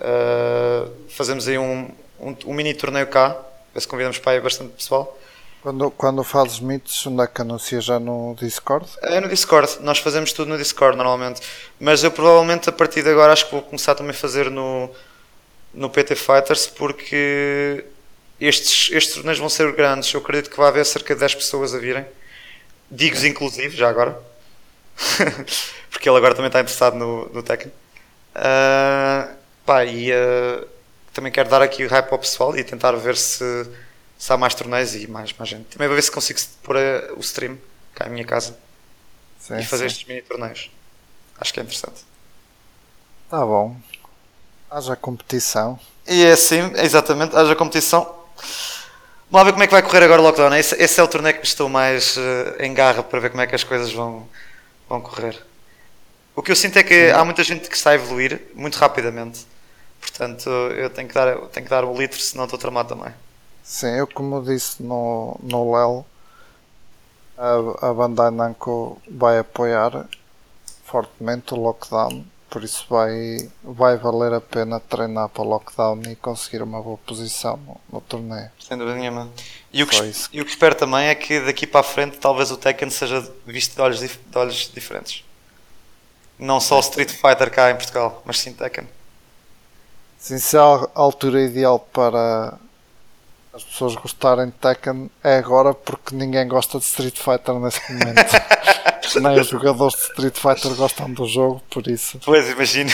Uh, 0.00 0.90
fazemos 1.10 1.46
aí 1.46 1.58
um, 1.58 1.90
um, 2.18 2.36
um 2.46 2.54
mini 2.54 2.72
torneio 2.72 3.06
cá, 3.06 3.36
ver 3.74 3.80
se 3.80 3.86
convidamos 3.86 4.18
para 4.18 4.32
aí 4.32 4.40
bastante 4.40 4.72
pessoal. 4.72 5.18
Quando, 5.60 5.90
quando 5.90 6.24
fazes 6.24 6.58
meets, 6.58 7.06
onde 7.06 7.22
é 7.22 7.26
que 7.26 7.42
anuncia 7.42 7.80
já 7.82 8.00
no 8.00 8.34
Discord? 8.38 8.88
É 9.02 9.20
no 9.20 9.28
Discord, 9.28 9.78
nós 9.80 9.98
fazemos 9.98 10.32
tudo 10.32 10.48
no 10.48 10.56
Discord 10.56 10.96
normalmente. 10.96 11.42
Mas 11.78 12.02
eu 12.02 12.10
provavelmente 12.10 12.68
a 12.70 12.72
partir 12.72 13.02
de 13.02 13.10
agora 13.10 13.32
acho 13.32 13.46
que 13.46 13.52
vou 13.52 13.62
começar 13.62 13.94
também 13.94 14.12
a 14.12 14.14
fazer 14.14 14.50
no, 14.50 14.88
no 15.74 15.90
PT 15.90 16.14
Fighters 16.14 16.66
porque 16.66 17.84
estes, 18.40 18.90
estes 18.92 19.14
torneios 19.14 19.38
vão 19.38 19.48
ser 19.48 19.70
grandes. 19.72 20.12
Eu 20.12 20.20
acredito 20.20 20.50
que 20.50 20.56
vai 20.56 20.68
haver 20.68 20.84
cerca 20.84 21.14
de 21.14 21.20
10 21.20 21.36
pessoas 21.36 21.74
a 21.74 21.78
virem. 21.78 22.06
Digos 22.90 23.24
inclusive, 23.24 23.76
já 23.76 23.88
agora. 23.88 24.20
porque 25.90 26.08
ele 26.08 26.16
agora 26.16 26.34
também 26.34 26.48
está 26.48 26.60
interessado 26.60 26.96
no, 26.96 27.28
no 27.30 27.42
Tekken. 27.42 27.72
Ah, 28.34 29.28
pá, 29.64 29.84
e 29.84 30.12
ah, 30.12 30.64
também 31.12 31.32
quero 31.32 31.48
dar 31.48 31.62
aqui 31.62 31.84
o 31.84 31.88
hype 31.88 32.12
ao 32.12 32.18
pessoal 32.18 32.56
e 32.56 32.62
tentar 32.62 32.92
ver 32.92 33.16
se, 33.16 33.66
se 34.18 34.32
há 34.32 34.36
mais 34.36 34.54
torneios 34.54 34.94
e 34.94 35.06
mais, 35.06 35.32
mais 35.32 35.48
gente. 35.48 35.64
Também 35.64 35.88
vou 35.88 35.96
ver 35.96 36.02
se 36.02 36.10
consigo 36.10 36.38
pôr 36.62 36.76
ah, 36.76 37.12
o 37.16 37.20
stream 37.20 37.58
cá 37.94 38.06
em 38.06 38.10
minha 38.10 38.24
casa 38.26 38.56
Sim, 39.38 39.58
e 39.58 39.64
fazer 39.64 39.88
sim. 39.88 39.94
estes 39.94 40.08
mini 40.08 40.22
torneios. 40.22 40.70
Acho 41.40 41.52
que 41.52 41.60
é 41.60 41.62
interessante. 41.62 42.04
Tá 43.30 43.44
bom. 43.44 43.76
Haja 44.70 44.94
competição. 44.96 45.78
E 46.06 46.22
é 46.22 46.32
assim, 46.32 46.60
exatamente, 46.76 47.34
haja 47.34 47.56
competição. 47.56 48.25
Lá 49.32 49.44
ver 49.44 49.52
como 49.52 49.64
é 49.64 49.66
que 49.66 49.72
vai 49.72 49.82
correr 49.82 50.04
agora 50.04 50.20
o 50.20 50.24
lockdown. 50.24 50.54
Esse, 50.54 50.74
esse 50.82 51.00
é 51.00 51.02
o 51.02 51.08
torneio 51.08 51.38
que 51.38 51.46
estou 51.46 51.68
mais 51.68 52.16
uh, 52.16 52.20
em 52.60 52.72
garra 52.72 53.02
para 53.02 53.20
ver 53.20 53.30
como 53.30 53.42
é 53.42 53.46
que 53.46 53.54
as 53.54 53.64
coisas 53.64 53.92
vão, 53.92 54.28
vão 54.88 55.00
correr. 55.00 55.40
O 56.34 56.42
que 56.42 56.50
eu 56.50 56.56
sinto 56.56 56.78
é 56.78 56.82
que 56.82 57.10
há 57.10 57.24
muita 57.24 57.42
gente 57.42 57.68
que 57.68 57.76
está 57.76 57.90
a 57.90 57.94
evoluir 57.94 58.42
muito 58.54 58.76
rapidamente. 58.76 59.46
Portanto, 60.00 60.48
eu 60.48 60.90
tenho 60.90 61.08
que 61.08 61.14
dar, 61.14 61.36
tenho 61.48 61.64
que 61.64 61.70
dar 61.70 61.84
o 61.84 61.96
litro, 61.96 62.20
senão 62.20 62.44
estou 62.44 62.58
tramado 62.58 62.94
também. 62.94 63.12
Sim, 63.62 63.96
eu 63.96 64.06
como 64.06 64.42
disse 64.42 64.82
no, 64.82 65.36
no 65.42 65.74
LEL, 65.74 66.06
a, 67.36 67.88
a 67.88 67.94
Bandai 67.94 68.30
Namco 68.30 69.00
vai 69.10 69.38
apoiar 69.38 70.06
fortemente 70.84 71.52
o 71.52 71.56
lockdown, 71.56 72.24
por 72.48 72.62
isso 72.62 72.86
vai, 72.88 73.50
vai 73.62 73.96
valer 73.96 74.32
a 74.32 74.40
pena 74.40 74.80
treinar 74.80 75.28
para 75.28 75.42
o 75.42 75.48
lockdown 75.48 76.00
e 76.08 76.16
conseguir 76.16 76.62
uma 76.62 76.80
boa 76.80 76.98
posição 76.98 77.56
no, 77.56 77.80
no 77.92 78.00
torneio. 78.00 78.50
Sem 78.58 78.78
dúvida 78.78 78.96
nenhuma. 78.96 79.30
E 79.72 79.82
o, 79.82 79.86
que, 79.86 79.96
e 80.32 80.40
o 80.40 80.44
que 80.44 80.50
espero 80.50 80.74
também 80.74 81.08
é 81.08 81.14
que 81.14 81.40
daqui 81.40 81.66
para 81.66 81.80
a 81.80 81.84
frente 81.84 82.18
talvez 82.18 82.50
o 82.50 82.56
Tekken 82.56 82.88
seja 82.90 83.20
visto 83.46 83.74
de 83.74 83.80
olhos, 83.80 84.00
de 84.00 84.38
olhos 84.38 84.70
diferentes. 84.72 85.24
Não 86.38 86.60
só 86.60 86.76
o 86.76 86.80
Street 86.80 87.10
Fighter 87.10 87.50
cá 87.50 87.70
em 87.70 87.76
Portugal, 87.76 88.22
mas 88.24 88.38
sim 88.38 88.52
Tekken. 88.52 88.88
Sim, 90.18 90.38
se 90.38 90.56
a 90.56 90.88
altura 90.94 91.42
ideal 91.42 91.78
para 91.78 92.58
as 93.56 93.64
pessoas 93.64 93.94
gostarem 93.94 94.46
de 94.46 94.52
Tekken 94.52 95.10
é 95.24 95.38
agora 95.38 95.72
porque 95.72 96.14
ninguém 96.14 96.46
gosta 96.46 96.78
de 96.78 96.84
Street 96.84 97.16
Fighter 97.16 97.54
neste 97.54 97.90
momento. 97.90 98.18
Nem 99.20 99.40
os 99.40 99.48
jogadores 99.48 99.96
de 99.96 100.02
Street 100.02 100.36
Fighter 100.36 100.74
gostam 100.74 101.10
do 101.10 101.26
jogo, 101.26 101.62
por 101.70 101.86
isso. 101.88 102.20
Pois, 102.22 102.50
imagino. 102.50 102.90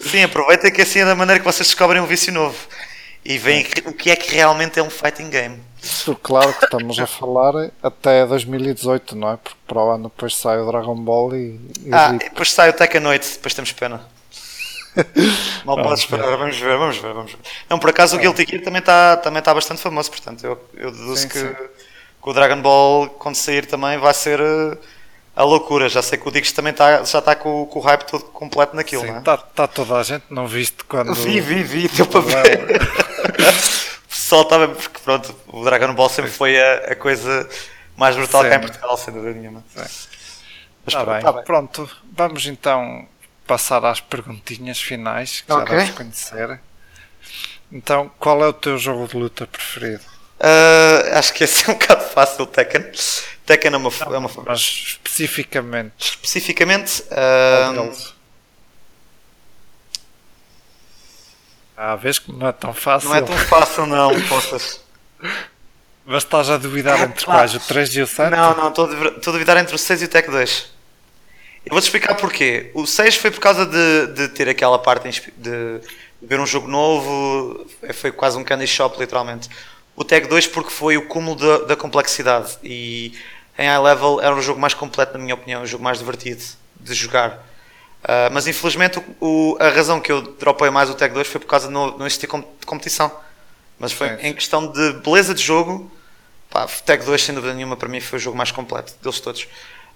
Sim, 0.00 0.22
aproveita 0.22 0.70
que 0.70 0.80
assim 0.80 1.00
é 1.00 1.04
da 1.04 1.14
maneira 1.14 1.38
que 1.38 1.44
vocês 1.44 1.68
descobrem 1.68 2.00
um 2.00 2.06
vício 2.06 2.32
novo 2.32 2.56
e 3.22 3.36
veem 3.36 3.66
o 3.84 3.92
que 3.92 4.10
é 4.10 4.16
que 4.16 4.34
realmente 4.34 4.78
é 4.78 4.82
um 4.82 4.88
fighting 4.88 5.28
game. 5.28 5.60
Isso, 5.82 6.16
claro 6.22 6.52
que 6.54 6.64
estamos 6.64 6.98
a 6.98 7.06
falar 7.06 7.70
até 7.82 8.24
2018, 8.24 9.14
não 9.16 9.32
é? 9.32 9.36
Porque 9.36 9.58
para 9.66 9.78
o 9.78 9.90
ano 9.90 10.04
depois 10.04 10.34
sai 10.34 10.58
o 10.58 10.66
Dragon 10.66 10.96
Ball 10.96 11.36
e. 11.36 11.60
e 11.84 11.92
ah, 11.92 12.12
depois 12.12 12.50
sai 12.50 12.70
o 12.70 12.72
Tekken 12.72 13.00
noite, 13.02 13.32
depois 13.34 13.52
temos 13.52 13.72
pena. 13.72 14.00
Mal 15.64 15.76
posso 15.76 16.02
esperar, 16.04 16.36
vamos 16.36 16.58
ver, 16.58 16.76
vamos 16.76 16.98
ver, 16.98 17.14
vamos 17.14 17.32
ver. 17.32 17.38
Não, 17.68 17.78
por 17.78 17.90
acaso 17.90 18.16
o 18.16 18.18
Guilty 18.18 18.46
Gear 18.48 18.62
também 18.62 18.80
está 18.80 19.16
também 19.16 19.42
tá 19.42 19.54
bastante 19.54 19.80
famoso, 19.80 20.10
portanto 20.10 20.44
eu, 20.44 20.58
eu 20.74 20.90
deduzo 20.90 21.22
sim, 21.22 21.28
que, 21.28 21.38
sim. 21.38 21.54
que, 21.54 22.30
o 22.30 22.32
Dragon 22.32 22.60
Ball, 22.60 23.08
quando 23.08 23.36
sair 23.36 23.66
também, 23.66 23.98
vai 23.98 24.12
ser 24.12 24.40
uh, 24.40 24.78
a 25.34 25.42
loucura. 25.42 25.88
Já 25.88 26.02
sei 26.02 26.18
que 26.18 26.28
o 26.28 26.30
Diggs 26.30 26.54
também 26.54 26.72
tá, 26.72 27.02
já 27.04 27.18
está 27.18 27.34
com, 27.34 27.66
com, 27.66 27.78
o 27.78 27.82
hype 27.82 28.04
todo 28.04 28.24
completo 28.24 28.76
naquilo, 28.76 29.02
sim, 29.02 29.08
não 29.08 29.16
é? 29.16 29.18
Está 29.18 29.36
tá 29.38 29.66
toda 29.66 29.96
a 29.96 30.02
gente, 30.02 30.24
não 30.28 30.46
viste 30.46 30.84
quando. 30.84 31.14
Vi, 31.14 31.40
vi, 31.40 31.62
vi, 31.62 31.88
deu 31.96 32.06
para 32.06 32.20
ver. 32.20 32.60
o 34.04 34.08
pessoal 34.08 34.42
estava. 34.42 34.68
Porque 34.68 34.98
pronto, 35.02 35.34
o 35.48 35.64
Dragon 35.64 35.94
Ball 35.94 36.08
sempre 36.08 36.30
foi 36.30 36.60
a, 36.60 36.92
a 36.92 36.96
coisa 36.96 37.48
mais 37.96 38.14
brutal 38.14 38.42
cá 38.42 38.56
em 38.56 38.60
Portugal, 38.60 38.96
sem 38.96 39.14
dúvida 39.14 39.38
nenhuma. 39.38 39.64
Tá 39.74 39.84
pronto, 40.84 41.10
bem. 41.10 41.20
Tá 41.22 41.32
bem. 41.32 41.44
pronto, 41.44 41.90
vamos 42.14 42.46
então 42.46 43.08
passar 43.52 43.84
às 43.84 44.00
perguntinhas 44.00 44.80
finais 44.80 45.42
que 45.42 45.52
okay. 45.52 45.66
já 45.66 45.82
deves 45.82 45.94
conhecer. 45.94 46.60
Então, 47.70 48.10
qual 48.18 48.42
é 48.42 48.48
o 48.48 48.52
teu 48.54 48.78
jogo 48.78 49.06
de 49.06 49.14
luta 49.14 49.46
preferido? 49.46 50.02
Uh, 50.40 51.18
acho 51.18 51.34
que 51.34 51.44
esse 51.44 51.68
é 51.68 51.70
um 51.70 51.76
bocado 51.76 52.02
fácil, 52.02 52.46
Tekken. 52.46 52.90
Tekken 53.44 53.74
é 53.74 53.76
uma, 53.76 53.90
Não, 53.90 54.14
é 54.14 54.18
uma 54.18 54.30
Mas 54.46 54.60
especificamente. 54.60 55.92
Especificamente. 55.98 57.02
Uh... 57.02 58.12
Ah, 61.76 61.96
vês 61.96 62.18
que 62.18 62.32
não 62.32 62.48
é 62.48 62.52
tão 62.52 62.72
fácil. 62.72 63.10
Não 63.10 63.16
é 63.16 63.20
tão 63.20 63.36
fácil, 63.36 63.84
não, 63.84 64.18
possas. 64.28 64.80
Mas 66.06 66.22
estás 66.22 66.48
a 66.48 66.56
duvidar 66.56 66.98
ah, 66.98 67.04
entre 67.04 67.22
quais? 67.22 67.54
O 67.54 67.60
3 67.60 67.96
e 67.96 68.00
o 68.00 68.06
7? 68.06 68.30
Não, 68.30 68.56
não, 68.56 68.68
estou 68.68 68.86
a 68.86 69.32
duvidar 69.32 69.58
entre 69.58 69.74
o 69.74 69.78
6 69.78 70.00
e 70.00 70.04
o 70.06 70.08
Tech 70.08 70.30
2. 70.30 70.72
Eu 71.64 71.70
vou-te 71.70 71.84
explicar 71.84 72.14
porquê. 72.16 72.70
O 72.74 72.86
6 72.86 73.16
foi 73.16 73.30
por 73.30 73.40
causa 73.40 73.64
de, 73.64 74.06
de 74.14 74.28
ter 74.28 74.48
aquela 74.48 74.78
parte 74.78 75.32
de 75.36 75.80
ver 76.20 76.40
um 76.40 76.46
jogo 76.46 76.68
novo, 76.68 77.66
foi 77.94 78.12
quase 78.12 78.36
um 78.38 78.44
candy 78.44 78.66
shop, 78.66 78.98
literalmente. 78.98 79.48
O 79.94 80.04
Tag 80.04 80.26
2 80.26 80.46
porque 80.48 80.70
foi 80.70 80.96
o 80.96 81.06
cúmulo 81.06 81.36
da, 81.36 81.66
da, 81.66 81.76
complexidade 81.76 82.58
e 82.62 83.12
em 83.58 83.66
high 83.66 83.78
level 83.78 84.20
era 84.20 84.34
um 84.34 84.40
jogo 84.40 84.58
mais 84.58 84.72
completo, 84.72 85.12
na 85.12 85.18
minha 85.18 85.34
opinião, 85.34 85.62
um 85.62 85.66
jogo 85.66 85.84
mais 85.84 85.98
divertido 85.98 86.42
de 86.80 86.94
jogar. 86.94 87.46
Uh, 88.02 88.32
mas 88.32 88.48
infelizmente 88.48 89.00
o, 89.20 89.56
a 89.60 89.68
razão 89.68 90.00
que 90.00 90.10
eu 90.10 90.22
dropei 90.22 90.70
mais 90.70 90.90
o 90.90 90.94
Tag 90.94 91.12
2 91.12 91.28
foi 91.28 91.40
por 91.40 91.46
causa 91.46 91.68
de 91.68 91.72
não, 91.72 91.98
não 91.98 92.06
existir 92.06 92.26
competição. 92.66 93.12
Mas 93.78 93.92
foi 93.92 94.08
em 94.22 94.32
questão 94.32 94.66
de 94.66 94.92
beleza 94.94 95.34
de 95.34 95.42
jogo, 95.42 95.90
pá, 96.48 96.66
Tag 96.84 97.04
2 97.04 97.22
sem 97.22 97.34
dúvida 97.34 97.52
nenhuma 97.52 97.76
para 97.76 97.88
mim 97.88 98.00
foi 98.00 98.18
o 98.18 98.22
jogo 98.22 98.36
mais 98.36 98.50
completo 98.50 98.94
deles 99.02 99.20
todos. 99.20 99.46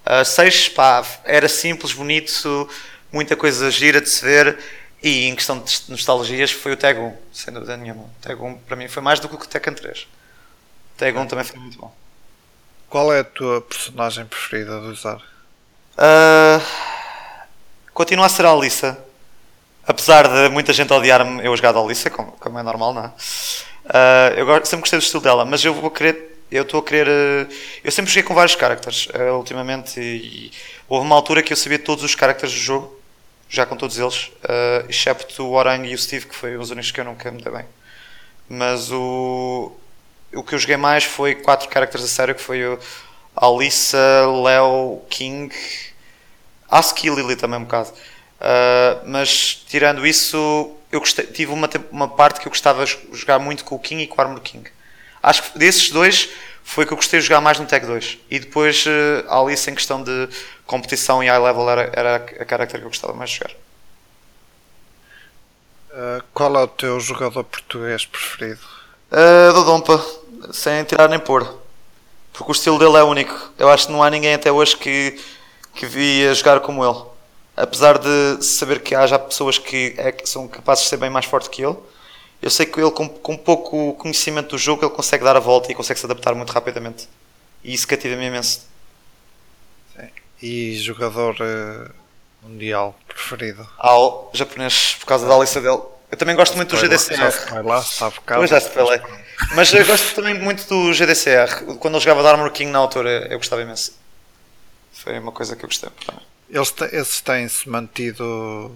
Uh, 0.09 0.25
6, 0.25 0.69
pá, 0.69 1.05
era 1.25 1.49
simples, 1.49 1.93
bonito, 1.93 2.71
muita 3.13 3.35
coisa 3.35 3.71
gira 3.71 4.01
de 4.01 4.09
se 4.09 4.25
ver. 4.25 4.59
E 5.03 5.27
em 5.27 5.35
questão 5.35 5.59
de 5.59 5.83
nostalgias, 5.89 6.51
foi 6.51 6.73
o 6.73 6.77
Tag 6.77 6.99
1, 6.99 7.17
sem 7.33 7.53
dúvida 7.53 7.77
nenhuma. 7.77 8.05
O 8.05 8.11
Tag 8.21 8.41
1 8.41 8.59
para 8.59 8.77
mim 8.77 8.89
foi 8.89 9.03
mais 9.03 9.21
do 9.21 9.29
que 9.29 9.35
o 9.35 9.39
Tekken 9.39 9.75
3. 9.75 10.03
O 10.03 10.99
Tag 10.99 11.19
1 11.19 11.27
também 11.27 11.45
foi 11.45 11.59
muito 11.59 11.79
bom. 11.79 11.95
Qual 12.89 13.13
é 13.13 13.21
a 13.21 13.25
tua 13.25 13.61
personagem 13.61 14.25
preferida 14.27 14.81
de 14.81 14.87
usar? 14.87 15.17
Uh, 15.97 16.65
continua 17.93 18.27
a 18.27 18.29
ser 18.29 18.47
a 18.47 18.51
Alissa. 18.51 18.99
Apesar 19.87 20.27
de 20.29 20.49
muita 20.49 20.73
gente 20.73 20.93
odiar-me 20.93 21.45
eu 21.45 21.57
jogar 21.57 21.77
a 21.77 21.81
Alissa, 21.81 22.11
como, 22.11 22.33
como, 22.33 22.59
é 22.59 22.63
normal, 22.63 22.95
não 22.95 23.05
é? 23.05 23.09
Uh, 23.87 24.39
eu 24.39 24.67
sempre 24.67 24.81
gostei 24.81 24.99
do 24.99 25.03
estilo 25.03 25.23
dela, 25.23 25.45
mas 25.45 25.65
eu 25.65 25.75
vou 25.75 25.91
querer 25.91 26.36
eu 26.51 26.63
estou 26.63 26.81
a 26.81 26.83
querer. 26.83 27.09
Eh, 27.09 27.47
eu 27.85 27.91
sempre 27.93 28.11
joguei 28.11 28.23
com 28.23 28.35
vários 28.35 28.57
characters 28.57 29.09
uh, 29.09 29.37
ultimamente 29.37 30.01
e, 30.01 30.53
houve 30.89 31.05
uma 31.05 31.17
altura 31.17 31.43
que 31.43 31.53
eu 31.53 31.57
sabia 31.57 31.79
todos 31.79 32.05
os 32.05 32.13
characters 32.13 32.53
do 32.53 32.59
jogo, 32.59 33.01
já 33.49 33.67
com 33.67 33.77
todos 33.77 33.99
eles, 33.99 34.31
uh, 34.45 34.89
excepto 34.89 35.45
o 35.45 35.53
Orang 35.53 35.87
e 35.87 35.95
o 35.95 35.99
Steve, 35.99 36.27
que 36.27 36.35
foi 36.35 36.57
os 36.57 36.71
únicos 36.71 36.91
que 36.91 37.01
eu 37.01 37.05
nunca 37.05 37.31
me 37.31 37.43
dei 37.43 37.53
bem. 37.53 37.65
Mas 38.49 38.91
o, 38.93 39.73
o 40.35 40.43
que 40.43 40.55
eu 40.55 40.59
joguei 40.59 40.77
mais 40.77 41.05
foi 41.05 41.35
quatro 41.35 41.69
characters 41.73 42.05
a 42.05 42.09
sério, 42.09 42.35
que 42.35 42.43
foi 42.43 42.65
o 42.65 42.79
Alissa, 43.35 43.99
Leo, 44.45 45.03
King, 45.11 45.55
Ask 46.71 47.03
e 47.05 47.11
Lily 47.11 47.37
também 47.37 47.59
um 47.59 47.65
bocado. 47.65 47.91
Uh, 47.91 49.03
mas 49.07 49.65
tirando 49.67 50.07
isso, 50.07 50.77
eu 50.93 51.01
gostei, 51.01 51.27
tive 51.27 51.53
uma, 51.53 51.69
uma 51.91 52.09
parte 52.09 52.41
que 52.41 52.47
eu 52.47 52.51
gostava 52.51 52.85
de 52.85 52.99
jogar 53.13 53.39
muito 53.39 53.65
com 53.65 53.75
o 53.75 53.79
King 53.79 54.03
e 54.03 54.07
com 54.07 54.21
o 54.21 54.25
Armor 54.25 54.41
King. 54.41 54.76
Acho 55.27 55.43
que 55.43 55.59
desses 55.59 55.91
dois 55.91 56.29
foi 56.63 56.87
que 56.87 56.93
eu 56.93 56.97
gostei 56.97 57.19
de 57.19 57.27
jogar 57.27 57.41
mais 57.41 57.59
no 57.59 57.67
Tag 57.67 57.85
2. 57.85 58.19
E 58.31 58.39
depois 58.39 58.87
uh, 58.87 59.29
a 59.29 59.41
Alice, 59.41 59.69
em 59.69 59.75
questão 59.75 60.01
de 60.01 60.29
competição 60.65 61.21
e 61.21 61.27
high 61.27 61.41
level, 61.41 61.69
era, 61.69 61.91
era 61.93 62.17
a 62.17 62.49
character 62.49 62.79
que 62.79 62.87
eu 62.87 62.91
gostava 62.91 63.13
mais 63.13 63.31
de 63.31 63.39
jogar. 63.39 63.55
Uh, 65.91 66.23
qual 66.33 66.57
é 66.57 66.63
o 66.63 66.69
teu 66.69 67.01
jogador 67.01 67.43
português 67.43 68.05
preferido? 68.05 68.61
Uh, 69.11 69.53
do 69.53 69.65
Dompa, 69.65 70.01
sem 70.53 70.85
tirar 70.85 71.09
nem 71.09 71.19
pôr. 71.19 71.43
Porque 72.33 72.53
o 72.53 72.55
estilo 72.55 72.79
dele 72.79 72.97
é 72.97 73.03
único. 73.03 73.51
Eu 73.59 73.69
acho 73.69 73.87
que 73.87 73.93
não 73.93 74.05
há 74.05 74.09
ninguém 74.09 74.35
até 74.35 74.53
hoje 74.53 74.77
que, 74.77 75.21
que 75.75 75.87
via 75.87 76.33
jogar 76.35 76.61
como 76.61 76.85
ele. 76.85 77.03
Apesar 77.57 77.99
de 77.99 78.45
saber 78.45 78.81
que 78.81 78.95
há 78.95 79.05
já 79.09 79.19
pessoas 79.19 79.59
que, 79.59 79.93
é, 79.99 80.13
que 80.13 80.29
são 80.29 80.47
capazes 80.47 80.85
de 80.85 80.91
ser 80.91 80.99
bem 80.99 81.11
mais 81.11 81.25
forte 81.25 81.51
que 81.51 81.65
ele, 81.65 81.77
eu 82.41 82.51
sei 82.51 82.67
que 82.67 82.81
ele, 82.81 82.91
com, 82.91 83.09
com 83.09 83.37
pouco 83.37 83.95
conhecimento 83.95 84.51
do 84.51 84.59
jogo, 84.59 84.85
ele 84.85 84.95
consegue 84.95 85.25
dar 85.25 85.37
a 85.37 85.41
volta 85.41 85.71
e 85.71 85.75
consegue 85.75 85.99
se 85.99 86.07
adaptar 86.07 86.35
muito 86.35 86.53
rapidamente. 86.53 87.09
E 87.65 87.75
isso 87.75 87.89
cativa-me 87.89 88.27
imenso. 88.27 88.67
Sim. 89.97 90.09
E 90.43 90.75
jogador 90.77 91.35
uh, 91.41 91.91
mundial 92.43 92.97
preferido? 93.09 93.67
Ao 93.79 94.31
japonês, 94.33 94.97
por 95.01 95.07
causa 95.07 95.27
da 95.27 95.39
lista 95.39 95.61
dele. 95.61 95.81
Eu 96.11 96.17
também 96.17 96.37
gosto 96.37 96.57
muito 96.57 96.77
do 96.77 96.81
GDCR. 96.81 97.17
Já 97.17 97.31
se 97.31 97.53
lá, 97.63 97.79
está 97.81 98.13
Pois 98.27 98.51
já 98.51 98.61
se 98.61 98.71
falei. 98.71 99.01
Mas 99.55 99.73
eu 99.73 99.85
gosto 99.85 100.15
também 100.15 100.35
muito 100.35 100.67
do 100.69 100.93
GDCR. 100.93 101.77
Quando 101.79 101.95
ele 101.95 102.05
jogava 102.05 102.23
de 102.23 102.29
Armor 102.29 102.51
King 102.53 102.71
na 102.71 102.79
altura, 102.79 103.27
eu 103.29 103.39
gostava 103.39 103.63
imenso. 103.63 103.93
Foi 104.93 105.19
uma 105.19 105.33
coisa 105.33 105.57
que 105.57 105.65
eu 105.65 105.69
gostei 105.69 105.91
também. 106.07 106.23
Eles, 106.49 106.73
esses 106.93 107.21
têm-se 107.21 107.69
mantido 107.69 108.73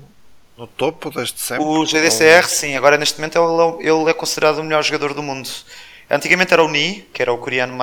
no 0.60 0.66
topo 0.66 1.10
desde 1.10 1.40
sempre? 1.40 1.64
O 1.64 1.86
GDCR, 1.86 2.42
ou... 2.42 2.48
sim. 2.48 2.76
Agora, 2.76 2.98
neste 2.98 3.18
momento, 3.18 3.38
ele, 3.80 3.88
ele 3.88 4.10
é 4.10 4.12
considerado 4.12 4.58
o 4.58 4.62
melhor 4.62 4.82
jogador 4.82 5.14
do 5.14 5.22
mundo. 5.22 5.48
Antigamente 6.10 6.52
era 6.52 6.62
o 6.62 6.68
Ni, 6.68 7.08
que 7.14 7.22
era 7.22 7.32
o 7.32 7.38
coreano, 7.38 7.72
o 7.74 7.76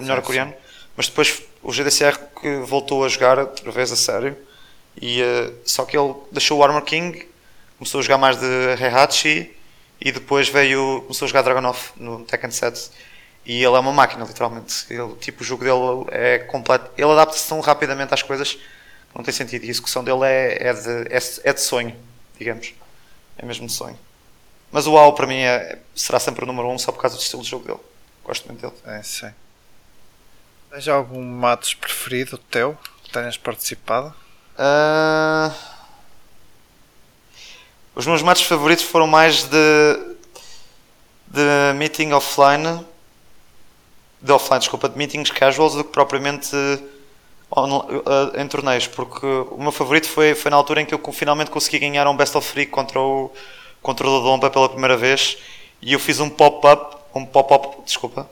melhor 0.00 0.20
sim, 0.20 0.22
coreano, 0.22 0.52
sim. 0.52 0.56
mas 0.96 1.08
depois 1.08 1.42
o 1.62 1.70
GDCR 1.70 2.18
que 2.40 2.56
voltou 2.60 3.04
a 3.04 3.08
jogar 3.08 3.38
outra 3.38 3.70
vez 3.70 3.92
a 3.92 3.96
sério. 3.96 4.36
E, 5.00 5.22
uh, 5.22 5.54
só 5.64 5.84
que 5.84 5.98
ele 5.98 6.14
deixou 6.32 6.58
o 6.58 6.64
Armor 6.64 6.82
King, 6.82 7.28
começou 7.78 7.98
a 7.98 8.02
jogar 8.02 8.16
mais 8.16 8.38
de 8.38 8.46
Heihachi 8.80 9.54
e 10.00 10.12
depois 10.12 10.48
veio, 10.48 11.02
começou 11.02 11.26
a 11.26 11.28
jogar 11.28 11.42
Dragonoff 11.42 11.92
no 11.96 12.24
Tekken 12.24 12.50
7. 12.50 12.90
E 13.44 13.56
ele 13.56 13.76
é 13.76 13.78
uma 13.78 13.92
máquina, 13.92 14.24
literalmente. 14.24 14.86
Ele, 14.88 15.14
tipo, 15.20 15.42
o 15.42 15.44
jogo 15.44 15.64
dele 15.64 16.06
é 16.10 16.38
completo. 16.38 16.90
Ele 16.96 17.10
adapta-se 17.10 17.46
tão 17.46 17.60
rapidamente 17.60 18.14
às 18.14 18.22
coisas 18.22 18.58
não 19.14 19.22
tem 19.22 19.34
sentido. 19.34 19.64
E 19.64 19.68
a 19.68 19.70
execução 19.70 20.02
dele 20.02 20.24
é, 20.24 20.68
é, 20.68 20.72
de, 20.72 21.14
é, 21.14 21.18
é 21.50 21.52
de 21.52 21.60
sonho 21.60 21.94
digamos. 22.38 22.74
É 23.36 23.44
mesmo 23.44 23.66
de 23.66 23.72
sonho. 23.72 23.98
Mas 24.70 24.86
o 24.86 24.92
WoW 24.92 25.12
para 25.12 25.26
mim 25.26 25.38
é, 25.38 25.78
será 25.94 26.18
sempre 26.18 26.44
o 26.44 26.46
número 26.46 26.68
1 26.68 26.72
um, 26.72 26.78
só 26.78 26.92
por 26.92 27.00
causa 27.00 27.16
do 27.16 27.22
estilo 27.22 27.42
de 27.42 27.48
jogo 27.48 27.66
dele. 27.66 27.80
Gosto 28.24 28.46
muito 28.46 28.60
dele. 28.60 28.74
É, 28.86 29.02
sim. 29.02 29.32
Tens 30.70 30.88
algum 30.88 31.22
matos 31.22 31.74
preferido 31.74 32.36
teu 32.38 32.76
que 33.04 33.10
tenhas 33.10 33.36
participado? 33.36 34.14
Uh... 34.58 35.74
Os 37.94 38.06
meus 38.06 38.22
matos 38.22 38.42
favoritos 38.42 38.84
foram 38.84 39.06
mais 39.06 39.44
de, 39.44 40.16
de 41.28 41.72
meeting 41.76 42.10
offline, 42.10 42.84
de 44.20 44.32
offline, 44.32 44.58
desculpa, 44.58 44.88
de 44.88 44.98
meetings 44.98 45.30
casuals 45.30 45.74
do 45.74 45.84
que 45.84 45.92
propriamente 45.92 46.56
em 48.36 48.48
torneios, 48.48 48.86
porque 48.86 49.26
o 49.26 49.58
meu 49.60 49.72
favorito 49.72 50.08
foi, 50.08 50.34
foi 50.34 50.50
na 50.50 50.56
altura 50.56 50.80
em 50.80 50.86
que 50.86 50.94
eu 50.94 51.00
finalmente 51.12 51.50
consegui 51.50 51.78
ganhar 51.78 52.06
um 52.08 52.16
Best 52.16 52.36
of 52.36 52.52
Three 52.52 52.66
contra 52.66 53.00
o, 53.00 53.30
contra 53.82 54.08
o 54.08 54.20
Dompa 54.20 54.50
pela 54.50 54.68
primeira 54.68 54.96
vez 54.96 55.36
e 55.80 55.92
eu 55.92 56.00
fiz 56.00 56.18
um 56.18 56.30
pop-up, 56.30 56.96
um 57.14 57.24
pop-up, 57.24 57.82
desculpa, 57.84 58.28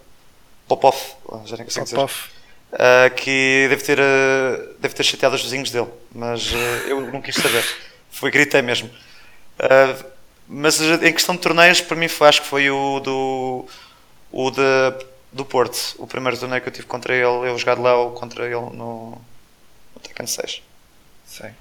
pop-off, 0.67 1.15
já 1.45 1.57
nem 1.57 1.67
consigo 1.67 1.87
pop 1.95 2.13
dizer. 2.13 2.33
Uh, 2.73 3.15
que 3.15 3.67
deve 3.69 3.85
ter, 3.85 3.99
uh, 3.99 4.75
deve 4.81 4.95
ter 4.95 5.03
chateado 5.03 5.35
os 5.35 5.43
vizinhos 5.43 5.71
dele, 5.71 5.89
mas 6.15 6.51
uh, 6.51 6.57
eu 6.89 7.01
não 7.13 7.21
quis 7.21 7.35
saber. 7.35 7.63
Foi 8.11 8.31
gritei 8.31 8.63
mesmo. 8.63 8.91
mas 10.49 10.81
em 10.81 11.13
questão 11.13 11.35
de 11.35 11.43
torneios, 11.43 11.81
para 11.81 11.97
mim 11.97 12.09
foi, 12.09 12.29
acho 12.29 12.43
que 12.43 12.49
foi 12.49 12.71
o 12.71 13.01
do, 13.01 13.67
o 14.31 14.51
de, 14.51 14.63
do 15.33 15.45
Porto. 15.45 15.95
O 15.99 16.07
primeiro 16.07 16.39
torneio 16.39 16.61
que 16.63 16.69
eu 16.69 16.73
tive 16.73 16.87
contra 16.87 17.15
ele, 17.15 17.25
eu 17.25 17.59
jogar 17.59 17.77
de 17.77 17.83
Léo 17.83 18.11
contra 18.13 18.45
ele 18.45 18.55
no, 18.55 18.71
no 18.71 20.01
Tekken 20.03 20.27
6. 20.27 20.63
Sim. 21.27 21.55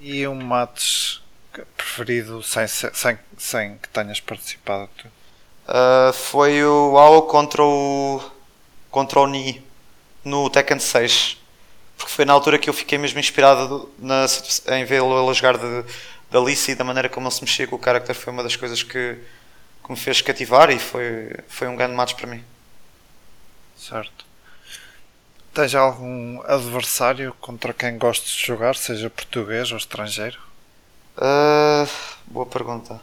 E 0.00 0.26
um 0.26 0.34
match 0.34 1.18
preferido 1.76 2.42
sem, 2.42 2.66
sem, 2.66 3.18
sem 3.38 3.78
que 3.78 3.88
tenhas 3.88 4.20
participado? 4.20 4.90
foi 6.12 6.62
o 6.64 6.96
AO 6.96 7.22
contra 7.22 7.62
o, 7.62 8.22
contra 8.90 9.20
o 9.20 9.26
Ni 9.26 9.64
no 10.24 10.48
Tekken 10.48 10.78
6 10.78 11.38
porque 11.96 12.12
foi 12.12 12.24
na 12.24 12.32
altura 12.32 12.58
que 12.58 12.68
eu 12.68 12.74
fiquei 12.74 12.98
mesmo 12.98 13.18
inspirado 13.18 13.90
na, 13.98 14.26
em 14.76 14.84
vê-lo 14.84 15.28
a 15.28 15.32
jogar 15.32 15.56
de, 15.56 15.82
de 15.82 16.36
Alice 16.36 16.70
e 16.70 16.74
da 16.74 16.84
maneira 16.84 17.08
como 17.08 17.26
ele 17.26 17.34
se 17.34 17.42
mexia 17.42 17.66
com 17.66 17.76
o 17.76 17.82
character 17.82 18.14
foi 18.14 18.32
uma 18.32 18.42
das 18.42 18.54
coisas 18.54 18.82
que, 18.82 19.18
que 19.84 19.90
me 19.90 19.96
fez 19.96 20.20
cativar 20.20 20.70
e 20.70 20.78
foi, 20.78 21.32
foi 21.48 21.68
um 21.68 21.76
grande 21.76 21.94
match 21.94 22.14
para 22.14 22.26
mim. 22.26 22.44
Certo. 23.76 24.24
Tens 25.52 25.74
algum 25.74 26.40
adversário 26.42 27.34
contra 27.40 27.72
quem 27.72 27.96
gostes 27.98 28.32
de 28.32 28.46
jogar, 28.46 28.74
seja 28.74 29.08
português 29.08 29.70
ou 29.70 29.78
estrangeiro? 29.78 30.38
Uh, 31.16 31.88
boa 32.26 32.46
pergunta. 32.46 33.00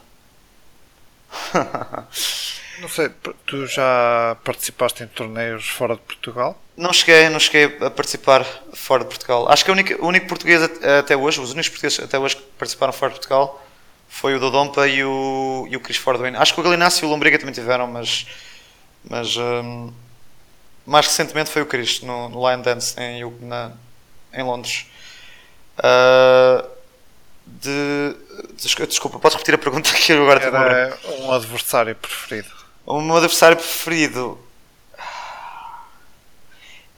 Não 2.80 2.88
sei, 2.88 3.08
tu 3.46 3.66
já 3.66 4.36
participaste 4.42 5.02
em 5.04 5.06
torneios 5.06 5.68
fora 5.68 5.94
de 5.94 6.00
Portugal? 6.02 6.60
Não 6.76 6.92
cheguei, 6.92 7.28
não 7.28 7.38
cheguei 7.38 7.78
a 7.86 7.88
participar 7.88 8.44
fora 8.72 9.04
de 9.04 9.10
Portugal. 9.10 9.48
Acho 9.48 9.64
que 9.64 9.70
o 9.70 9.74
único, 9.74 10.04
o 10.04 10.08
único 10.08 10.26
português 10.26 10.60
até 10.60 11.16
hoje, 11.16 11.40
os 11.40 11.52
únicos 11.52 11.68
portugueses 11.68 12.00
até 12.00 12.18
hoje 12.18 12.34
que 12.36 12.42
participaram 12.58 12.92
fora 12.92 13.12
de 13.12 13.18
Portugal 13.18 13.64
foi 14.08 14.34
o 14.34 14.40
Dodompa 14.40 14.88
e 14.88 15.04
o, 15.04 15.68
e 15.70 15.76
o 15.76 15.80
Chris 15.80 15.98
Fordwin. 15.98 16.34
Acho 16.34 16.52
que 16.52 16.60
o 16.60 16.64
Galinácio 16.64 17.04
e 17.04 17.06
o 17.06 17.10
Lombriga 17.10 17.38
também 17.38 17.54
tiveram, 17.54 17.86
mas, 17.86 18.26
mas 19.08 19.36
um, 19.36 19.92
mais 20.86 21.06
recentemente 21.06 21.50
foi 21.50 21.62
o 21.62 21.66
Chris 21.66 22.00
no, 22.00 22.28
no 22.28 22.48
Lion 22.48 22.60
Dance 22.60 22.94
em, 23.00 23.24
na, 23.40 23.72
em 24.32 24.42
Londres. 24.42 24.86
Uh, 25.78 26.68
de, 27.46 28.16
desculpa, 28.88 29.18
podes 29.18 29.34
repetir 29.34 29.54
a 29.54 29.58
pergunta 29.58 29.92
que 29.92 30.12
eu 30.12 30.22
agora 30.22 30.44
Era 30.44 30.98
um 31.20 31.32
adversário 31.32 31.94
preferido. 31.94 32.50
O 32.86 33.00
meu 33.00 33.16
adversário 33.16 33.56
preferido 33.56 34.38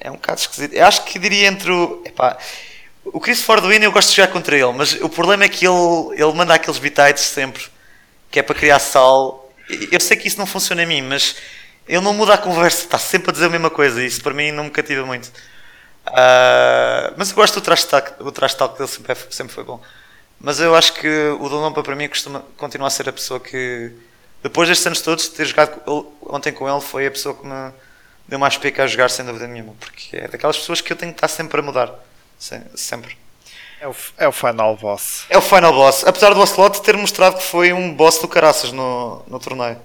é 0.00 0.10
um 0.10 0.14
bocado 0.14 0.40
esquisito. 0.40 0.72
Eu 0.72 0.86
acho 0.86 1.04
que 1.04 1.18
diria 1.18 1.48
entre 1.48 1.70
o. 1.70 2.02
Epá, 2.04 2.38
o 3.04 3.20
Chris 3.20 3.42
Fordwin 3.42 3.78
eu 3.78 3.92
gosto 3.92 4.10
de 4.10 4.16
jogar 4.16 4.32
contra 4.32 4.56
ele, 4.56 4.72
mas 4.72 4.94
o 4.94 5.08
problema 5.08 5.44
é 5.44 5.48
que 5.48 5.66
ele, 5.66 6.12
ele 6.12 6.32
manda 6.32 6.54
aqueles 6.54 6.78
bitites 6.78 7.24
sempre 7.24 7.64
que 8.30 8.40
é 8.40 8.42
para 8.42 8.54
criar 8.54 8.78
sal. 8.78 9.52
Eu 9.90 10.00
sei 10.00 10.16
que 10.16 10.28
isso 10.28 10.38
não 10.38 10.46
funciona 10.46 10.82
em 10.82 10.86
mim, 10.86 11.02
mas 11.02 11.36
ele 11.88 12.00
não 12.00 12.12
muda 12.12 12.34
a 12.34 12.38
conversa, 12.38 12.84
está 12.84 12.98
sempre 12.98 13.30
a 13.30 13.32
dizer 13.32 13.46
a 13.46 13.50
mesma 13.50 13.70
coisa 13.70 14.02
e 14.02 14.06
isso 14.06 14.22
para 14.22 14.34
mim 14.34 14.50
não 14.52 14.64
me 14.64 14.70
cativa 14.70 15.04
muito. 15.04 15.26
Uh, 16.08 17.14
mas 17.16 17.30
eu 17.30 17.36
gosto 17.36 17.54
do 17.54 17.60
trash 17.60 17.84
talk, 17.84 18.12
o 18.20 18.30
trash 18.30 18.54
talk 18.54 18.76
dele 18.78 18.88
sempre, 18.88 19.12
é, 19.12 19.16
sempre 19.30 19.54
foi 19.54 19.64
bom. 19.64 19.80
Mas 20.40 20.60
eu 20.60 20.74
acho 20.74 20.92
que 20.94 21.08
o 21.40 21.48
Donompa 21.48 21.82
para 21.82 21.96
mim 21.96 22.08
costuma, 22.08 22.44
continua 22.56 22.88
a 22.88 22.90
ser 22.90 23.08
a 23.08 23.12
pessoa 23.12 23.40
que, 23.40 23.92
depois 24.42 24.68
destes 24.68 24.86
anos 24.86 25.00
todos, 25.00 25.28
ter 25.28 25.46
jogado 25.46 25.80
ontem 26.22 26.52
com 26.52 26.68
ele, 26.68 26.80
foi 26.80 27.06
a 27.06 27.10
pessoa 27.10 27.34
que 27.34 27.46
me 27.46 27.72
deu 28.28 28.38
mais 28.38 28.56
pica 28.56 28.84
a 28.84 28.86
jogar 28.86 29.08
sem 29.08 29.24
dúvida 29.24 29.46
nenhuma, 29.46 29.74
porque 29.80 30.16
é 30.16 30.28
daquelas 30.28 30.56
pessoas 30.56 30.80
que 30.80 30.92
eu 30.92 30.96
tenho 30.96 31.12
que 31.12 31.16
estar 31.16 31.28
sempre 31.28 31.60
a 31.60 31.62
mudar. 31.62 31.92
Sempre. 32.38 33.16
É 33.80 33.88
o, 33.88 33.94
é 34.18 34.28
o 34.28 34.32
final 34.32 34.76
boss. 34.76 35.24
É 35.28 35.36
o 35.36 35.42
final 35.42 35.72
boss. 35.72 36.04
Apesar 36.06 36.34
do 36.34 36.40
Ocelot 36.40 36.82
ter 36.82 36.96
mostrado 36.96 37.36
que 37.36 37.42
foi 37.42 37.72
um 37.72 37.94
boss 37.94 38.18
do 38.18 38.28
caraças 38.28 38.72
no, 38.72 39.22
no 39.26 39.38
torneio. 39.38 39.78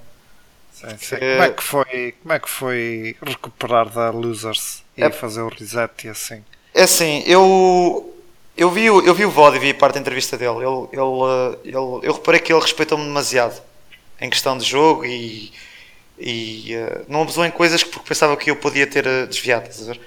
Sim, 0.82 0.97
sim. 0.97 1.15
Como, 1.15 1.43
é 1.43 1.49
que 1.49 1.63
foi, 1.63 2.15
como 2.21 2.34
é 2.34 2.39
que 2.39 2.49
foi 2.49 3.15
recuperar 3.21 3.89
da 3.89 4.09
Losers 4.09 4.84
e 4.97 5.03
é, 5.03 5.11
fazer 5.11 5.41
o 5.41 5.49
reset 5.49 6.07
e 6.07 6.09
assim? 6.09 6.43
É 6.73 6.84
assim, 6.84 7.23
eu 7.25 8.11
eu 8.57 8.69
vi, 8.69 8.86
eu 8.86 9.13
vi 9.15 9.25
o 9.25 9.32
VOD 9.32 9.57
e 9.57 9.59
vi 9.59 9.73
parte 9.73 9.95
da 9.95 10.01
entrevista 10.01 10.38
dele. 10.38 10.57
Ele, 10.57 10.88
ele, 10.91 11.57
ele, 11.63 12.07
eu 12.07 12.13
reparei 12.13 12.39
que 12.39 12.51
ele 12.51 12.61
respeitou-me 12.61 13.03
demasiado 13.05 13.61
em 14.19 14.29
questão 14.29 14.57
de 14.57 14.65
jogo 14.65 15.05
e, 15.05 15.51
e 16.19 16.75
uh, 16.75 17.05
não 17.07 17.23
abusou 17.23 17.45
em 17.45 17.51
coisas 17.51 17.84
porque 17.84 18.07
pensava 18.07 18.36
que 18.38 18.51
eu 18.51 18.55
podia 18.55 18.86
ter 18.86 19.07
eh, 19.07 19.25
desviado. 19.25 19.67
Estás 19.67 19.89
a 19.89 19.93
ver? 19.93 19.99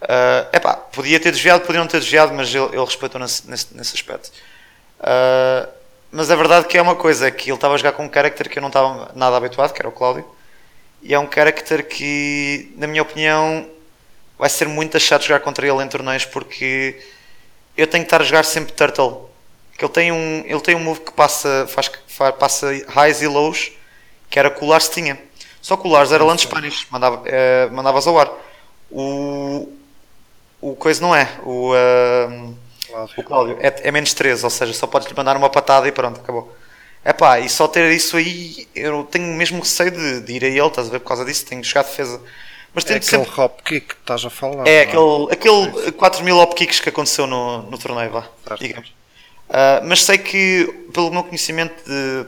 Uh, 0.00 0.56
epá, 0.56 0.74
podia 0.74 1.18
ter 1.20 1.32
desviado, 1.32 1.66
podia 1.66 1.80
não 1.80 1.88
ter 1.88 1.98
desviado, 1.98 2.32
mas 2.32 2.54
ele, 2.54 2.66
ele 2.66 2.84
respeitou 2.84 3.20
nesse, 3.20 3.48
nesse, 3.50 3.76
nesse 3.76 3.94
aspecto. 3.94 4.30
Uh, 5.00 5.68
mas 6.10 6.30
a 6.30 6.36
verdade 6.36 6.66
que 6.66 6.78
é 6.78 6.82
uma 6.82 6.96
coisa, 6.96 7.28
é 7.28 7.30
que 7.30 7.50
ele 7.50 7.56
estava 7.56 7.74
a 7.74 7.76
jogar 7.76 7.92
com 7.92 8.04
um 8.04 8.12
character 8.12 8.48
que 8.48 8.58
eu 8.58 8.60
não 8.60 8.68
estava 8.68 9.12
nada 9.14 9.36
habituado, 9.36 9.72
que 9.72 9.80
era 9.80 9.88
o 9.88 9.92
Cláudio. 9.92 10.24
E 11.02 11.14
é 11.14 11.18
um 11.18 11.30
character 11.30 11.86
que, 11.86 12.72
na 12.76 12.86
minha 12.86 13.02
opinião, 13.02 13.68
vai 14.38 14.48
ser 14.48 14.66
muito 14.66 14.98
chato 14.98 15.22
jogar 15.22 15.40
contra 15.40 15.66
ele 15.66 15.82
em 15.82 15.88
torneios 15.88 16.24
porque 16.24 17.00
eu 17.76 17.86
tenho 17.86 18.04
que 18.04 18.06
estar 18.06 18.20
a 18.20 18.24
jogar 18.24 18.44
sempre 18.44 18.72
Turtle. 18.72 19.28
Que 19.76 19.84
ele 19.84 19.92
tem 19.92 20.10
um, 20.10 20.42
ele 20.44 20.60
tem 20.60 20.74
um 20.74 20.80
move 20.80 21.00
que 21.00 21.12
passa, 21.12 21.66
faz, 21.68 21.90
faz, 22.08 22.34
passa 22.34 22.66
highs 22.88 23.22
e 23.22 23.28
lows, 23.28 23.70
que 24.28 24.38
era 24.38 24.50
colar 24.50 24.80
se 24.80 24.90
tinha. 24.90 25.18
Só 25.60 25.76
colares 25.76 26.10
era 26.10 26.24
lunch 26.24 26.42
Spanish, 26.42 26.86
mandava, 26.90 27.22
uh, 27.22 27.72
mandavas 27.72 28.06
ao 28.06 28.18
ar. 28.18 28.30
O, 28.90 29.72
o 30.60 30.74
coisa 30.74 31.00
não 31.00 31.14
é. 31.14 31.28
O, 31.44 31.72
uh, 31.72 32.56
Cláudio. 32.88 33.14
o 33.16 33.22
Cláudio 33.22 33.58
é, 33.60 33.88
é, 33.88 33.90
menos 33.90 34.12
13, 34.14 34.44
ou 34.44 34.50
seja, 34.50 34.72
só 34.72 34.86
podes 34.86 35.08
lhe 35.08 35.14
mandar 35.16 35.36
uma 35.36 35.50
patada 35.50 35.86
e 35.86 35.92
pronto, 35.92 36.20
acabou. 36.20 36.54
É 37.04 37.12
pá, 37.12 37.38
e 37.38 37.48
só 37.48 37.68
ter 37.68 37.90
isso 37.92 38.16
aí, 38.16 38.68
eu 38.74 39.04
tenho 39.04 39.26
mesmo 39.36 39.60
receio 39.60 39.90
de, 39.90 40.20
de 40.20 40.32
ir 40.32 40.44
a 40.44 40.48
ele, 40.48 40.66
estás 40.66 40.88
a 40.88 40.90
ver, 40.90 41.00
por 41.00 41.08
causa 41.08 41.24
disso, 41.24 41.46
tenho 41.46 41.62
que 41.62 41.68
jogar 41.68 41.82
defesa 41.82 42.20
mas 42.74 42.84
é 42.84 42.94
aquele 42.94 43.24
sempre... 43.24 43.40
hop 43.40 43.60
kick 43.62 43.86
que 43.86 43.94
estás 43.94 44.24
a 44.24 44.30
falar. 44.30 44.66
É, 44.66 44.76
é? 44.76 44.82
aquele, 44.82 45.32
aquele 45.32 45.92
4 45.92 46.24
mil 46.24 46.36
hop 46.36 46.54
kicks 46.54 46.80
que 46.80 46.88
aconteceu 46.88 47.26
no, 47.26 47.62
no 47.62 47.78
torneio, 47.78 48.10
vá, 48.10 48.28
digamos. 48.58 48.88
Uh, 49.48 49.82
mas 49.84 50.04
sei 50.04 50.18
que, 50.18 50.86
pelo 50.92 51.10
meu 51.10 51.24
conhecimento 51.24 51.74
de, 51.84 52.26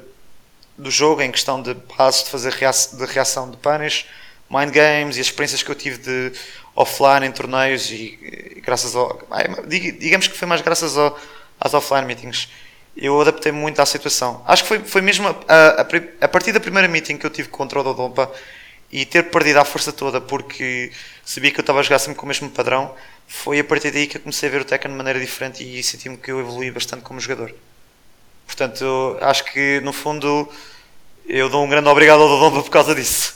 do 0.78 0.90
jogo, 0.90 1.20
em 1.20 1.30
questão 1.30 1.60
de 1.60 1.74
bases 1.96 2.24
de 2.24 2.30
fazer 2.30 2.52
reação, 2.52 2.98
de 2.98 3.04
reação 3.04 3.50
de 3.50 3.56
punish, 3.58 4.06
mind 4.50 4.72
games 4.72 5.16
e 5.16 5.20
as 5.20 5.26
experiências 5.26 5.62
que 5.62 5.70
eu 5.70 5.74
tive 5.74 5.98
de 5.98 6.32
offline 6.74 7.26
em 7.26 7.32
torneios 7.32 7.90
e, 7.90 8.18
e 8.56 8.60
graças 8.60 8.94
ao. 8.94 9.20
Digamos 9.66 10.28
que 10.28 10.36
foi 10.36 10.48
mais 10.48 10.60
graças 10.60 10.96
ao, 10.96 11.18
às 11.60 11.74
offline 11.74 12.06
meetings. 12.06 12.48
Eu 12.96 13.20
adaptei 13.20 13.52
muito 13.52 13.80
à 13.80 13.86
situação. 13.86 14.42
Acho 14.46 14.62
que 14.62 14.68
foi, 14.68 14.78
foi 14.80 15.00
mesmo 15.00 15.28
a, 15.28 15.32
a, 15.54 15.86
a 16.22 16.28
partir 16.28 16.52
da 16.52 16.60
primeira 16.60 16.88
meeting 16.88 17.16
que 17.16 17.26
eu 17.26 17.30
tive 17.30 17.48
contra 17.48 17.80
o 17.80 17.82
Dodonpa 17.82 18.30
e 18.92 19.06
ter 19.06 19.30
perdido 19.30 19.58
a 19.58 19.64
força 19.64 19.92
toda 19.92 20.20
porque 20.20 20.90
sabia 21.24 21.50
que 21.50 21.60
eu 21.60 21.62
estava 21.62 21.80
a 21.80 21.82
jogar 21.82 21.98
sempre 21.98 22.16
com 22.18 22.24
o 22.24 22.28
mesmo 22.28 22.50
padrão, 22.50 22.94
foi 23.28 23.60
a 23.60 23.64
partir 23.64 23.92
daí 23.92 24.06
que 24.06 24.16
eu 24.16 24.20
comecei 24.20 24.48
a 24.48 24.52
ver 24.52 24.62
o 24.62 24.64
Tekken 24.64 24.90
de 24.90 24.96
maneira 24.96 25.20
diferente 25.20 25.62
e 25.62 25.82
senti-me 25.82 26.16
que 26.16 26.32
eu 26.32 26.40
evolui 26.40 26.70
bastante 26.72 27.02
como 27.02 27.20
jogador. 27.20 27.54
Portanto, 28.46 29.16
acho 29.20 29.44
que 29.44 29.80
no 29.80 29.92
fundo 29.92 30.48
eu 31.28 31.48
dou 31.48 31.64
um 31.64 31.68
grande 31.68 31.88
obrigado 31.88 32.20
ao 32.20 32.28
Dodonba 32.28 32.62
por 32.62 32.70
causa 32.70 32.94
disso. 32.94 33.34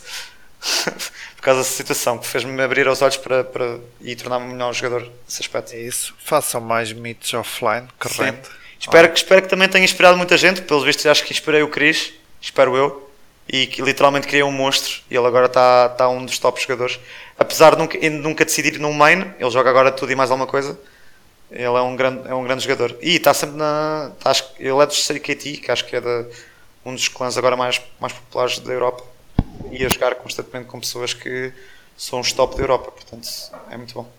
por 1.45 1.51
causa 1.51 1.61
dessa 1.61 1.77
situação 1.77 2.17
que 2.17 2.27
fez-me 2.27 2.59
abrir 2.63 2.89
os 2.89 3.03
olhos 3.03 3.19
para, 3.19 3.45
para 3.45 3.79
e 4.01 4.17
tornar-me 4.17 4.51
melhor 4.51 4.73
jogador 4.73 5.03
nesse 5.27 5.43
aspecto. 5.43 5.75
É 5.75 5.79
isso. 5.79 6.15
Façam 6.19 6.59
mais 6.59 6.91
meets 6.91 7.35
offline, 7.35 7.87
correto? 7.99 8.51
Espero, 8.81 9.07
ah. 9.07 9.11
que, 9.11 9.19
espero 9.19 9.43
que 9.43 9.49
também 9.49 9.69
tenha 9.69 9.85
inspirado 9.85 10.17
muita 10.17 10.39
gente. 10.39 10.63
Pelos 10.63 10.83
vistos, 10.85 11.05
acho 11.05 11.23
que 11.23 11.35
inspirei 11.35 11.63
o 11.63 11.69
Cris, 11.69 12.15
espero 12.41 12.75
eu 12.75 13.11
e 13.47 13.67
que 13.67 13.83
literalmente 13.83 14.27
criou 14.27 14.49
um 14.49 14.53
monstro 14.53 15.03
e 15.11 15.15
ele 15.15 15.27
agora 15.27 15.45
está 15.45 15.91
tá 15.91 16.09
um 16.09 16.25
dos 16.25 16.39
top 16.39 16.59
jogadores. 16.59 16.99
Apesar 17.39 17.75
de 17.75 17.83
nunca, 17.83 17.99
de 17.99 18.09
nunca 18.09 18.43
decidir 18.43 18.81
num 18.81 18.95
main, 18.95 19.31
ele 19.39 19.51
joga 19.51 19.69
agora 19.69 19.93
tudo 19.93 20.11
e 20.11 20.17
mais 20.17 20.31
alguma 20.31 20.47
coisa. 20.47 20.81
Ele 21.51 21.65
é 21.65 21.83
um 21.83 21.95
grande, 21.95 22.27
é 22.27 22.35
um 22.35 22.43
grande 22.43 22.65
jogador. 22.65 22.97
E 23.03 23.17
está 23.17 23.35
sempre 23.35 23.57
na. 23.57 24.13
Tá, 24.19 24.33
ele 24.59 24.71
é 24.71 24.87
do 24.87 24.95
CKT, 24.95 25.59
que 25.59 25.71
acho 25.71 25.85
que 25.85 25.95
é 25.95 26.01
de, 26.01 26.27
um 26.87 26.95
dos 26.95 27.09
clãs 27.09 27.37
agora 27.37 27.55
mais, 27.55 27.83
mais 28.01 28.15
populares 28.15 28.59
da 28.61 28.73
Europa. 28.73 29.13
E 29.71 29.85
a 29.85 29.89
jogar 29.89 30.15
constantemente 30.17 30.67
com 30.69 30.81
pessoas 30.81 31.13
que 31.15 31.53
são 31.97 32.21
os 32.21 32.33
top 32.33 32.57
da 32.57 32.63
Europa, 32.63 32.91
portanto 32.91 33.29
é 33.71 33.77
muito 33.77 33.95
bom. 33.95 34.11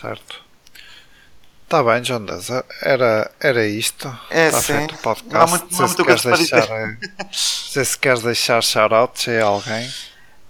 Certo. 0.00 0.42
Está 1.64 1.84
bem, 1.84 2.02
João 2.02 2.24
Deza. 2.24 2.64
Era, 2.82 3.30
era 3.38 3.64
isto. 3.66 4.08
É, 4.28 4.46
Está 4.48 4.60
sim. 4.60 4.76
feito 4.78 4.94
o 4.94 4.98
podcast. 4.98 5.32
Não 5.34 5.40
há 5.42 5.46
muito- 5.46 5.66
não 5.76 5.84
há 5.84 5.88
se 5.88 5.96
muita 5.96 6.04
queres 6.04 6.22
deixar, 6.38 6.70
eh, 6.70 6.96
sei 7.32 7.84
se 7.84 7.98
queres 7.98 8.22
deixar 8.22 8.62
shoutouts 8.62 9.28
a 9.28 9.44
alguém. 9.44 9.92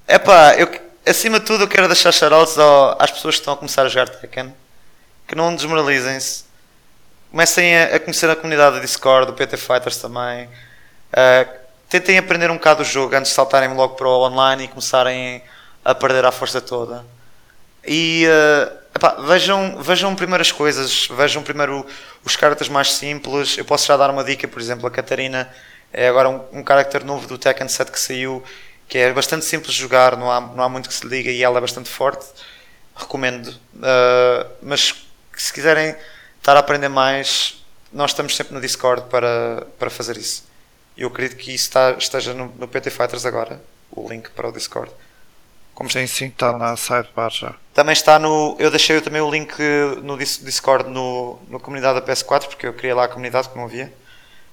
Epá, 0.08 0.54
eu, 0.54 0.68
acima 1.06 1.38
de 1.38 1.44
tudo 1.46 1.64
eu 1.64 1.68
quero 1.68 1.86
deixar 1.88 2.10
shoutouts 2.12 2.56
às 2.98 3.10
pessoas 3.10 3.34
que 3.34 3.40
estão 3.42 3.52
a 3.54 3.56
começar 3.56 3.82
a 3.84 3.88
jogar 3.88 4.08
Tekken, 4.08 4.54
que 5.28 5.34
não 5.34 5.54
desmoralizem-se, 5.54 6.44
comecem 7.30 7.76
a, 7.76 7.96
a 7.96 8.00
conhecer 8.00 8.30
a 8.30 8.34
comunidade 8.36 8.76
do 8.76 8.80
Discord, 8.82 9.26
do 9.26 9.34
PT 9.34 9.56
Fighters 9.58 9.98
também, 9.98 10.48
Ah, 11.12 11.46
tentem 11.90 12.16
aprender 12.16 12.50
um 12.50 12.54
bocado 12.54 12.82
o 12.82 12.84
jogo 12.84 13.14
antes 13.16 13.30
de 13.30 13.34
saltarem 13.34 13.74
logo 13.74 13.96
para 13.96 14.08
o 14.08 14.22
online 14.22 14.64
e 14.64 14.68
começarem 14.68 15.42
a 15.84 15.92
perder 15.92 16.24
a 16.24 16.30
força 16.30 16.60
toda. 16.60 17.04
E 17.84 18.26
ah, 18.28 18.72
epá, 18.94 19.16
vejam, 19.26 19.82
vejam 19.82 20.14
primeiro 20.14 20.40
as 20.40 20.52
coisas, 20.52 21.08
vejam 21.08 21.42
primeiro 21.42 21.84
os 22.24 22.36
caracteres 22.36 22.72
mais 22.72 22.94
simples. 22.94 23.58
Eu 23.58 23.64
posso 23.64 23.86
já 23.86 23.96
dar 23.96 24.08
uma 24.08 24.22
dica, 24.22 24.46
por 24.46 24.60
exemplo, 24.62 24.86
a 24.86 24.90
Catarina 24.90 25.52
é 25.92 26.06
agora 26.06 26.28
um, 26.28 26.40
um 26.52 26.64
novo 27.04 27.26
do 27.26 27.36
Tekken 27.36 27.66
7 27.66 27.90
que 27.90 27.98
saiu, 27.98 28.42
que 28.88 28.96
é 28.96 29.12
bastante 29.12 29.44
simples 29.44 29.74
de 29.74 29.80
jogar, 29.80 30.16
não 30.16 30.30
há, 30.30 30.40
não 30.40 30.62
há 30.62 30.68
muito 30.68 30.88
que 30.88 30.94
se 30.94 31.04
liga 31.04 31.28
e 31.28 31.42
ela 31.42 31.58
é 31.58 31.60
bastante 31.60 31.88
forte. 31.88 32.24
Recomendo. 32.94 33.52
Ah, 33.82 34.46
mas 34.62 34.94
se 35.36 35.52
quiserem 35.52 35.96
estar 36.38 36.56
a 36.56 36.60
aprender 36.60 36.88
mais, 36.88 37.64
nós 37.92 38.12
estamos 38.12 38.36
sempre 38.36 38.54
no 38.54 38.60
Discord 38.60 39.08
para, 39.10 39.66
para 39.76 39.90
fazer 39.90 40.16
isso. 40.16 40.49
Eu 41.00 41.08
acredito 41.08 41.36
que 41.38 41.52
isso 41.54 41.64
está, 41.64 41.92
esteja 41.92 42.34
no, 42.34 42.46
no 42.58 42.68
PT 42.68 42.90
Fighters 42.90 43.24
agora, 43.26 43.60
o 43.90 44.08
link 44.08 44.30
para 44.30 44.48
o 44.48 44.52
Discord. 44.52 44.92
Como 45.74 45.90
Sim, 45.90 46.06
sim, 46.06 46.26
está 46.26 46.56
na 46.56 46.76
sidebar 46.76 47.30
já. 47.30 47.54
também 47.72 47.94
está 47.94 48.18
no. 48.18 48.54
Eu 48.58 48.70
deixei 48.70 49.00
também 49.00 49.22
o 49.22 49.30
link 49.30 49.54
no 50.02 50.18
Dis- 50.18 50.38
Discord 50.44 50.90
no, 50.90 51.38
no 51.48 51.58
comunidade 51.58 51.98
da 52.00 52.06
PS4, 52.06 52.48
porque 52.48 52.66
eu 52.66 52.74
criei 52.74 52.92
lá 52.92 53.04
a 53.04 53.08
comunidade 53.08 53.48
que 53.48 53.56
não 53.56 53.64
havia. 53.64 53.90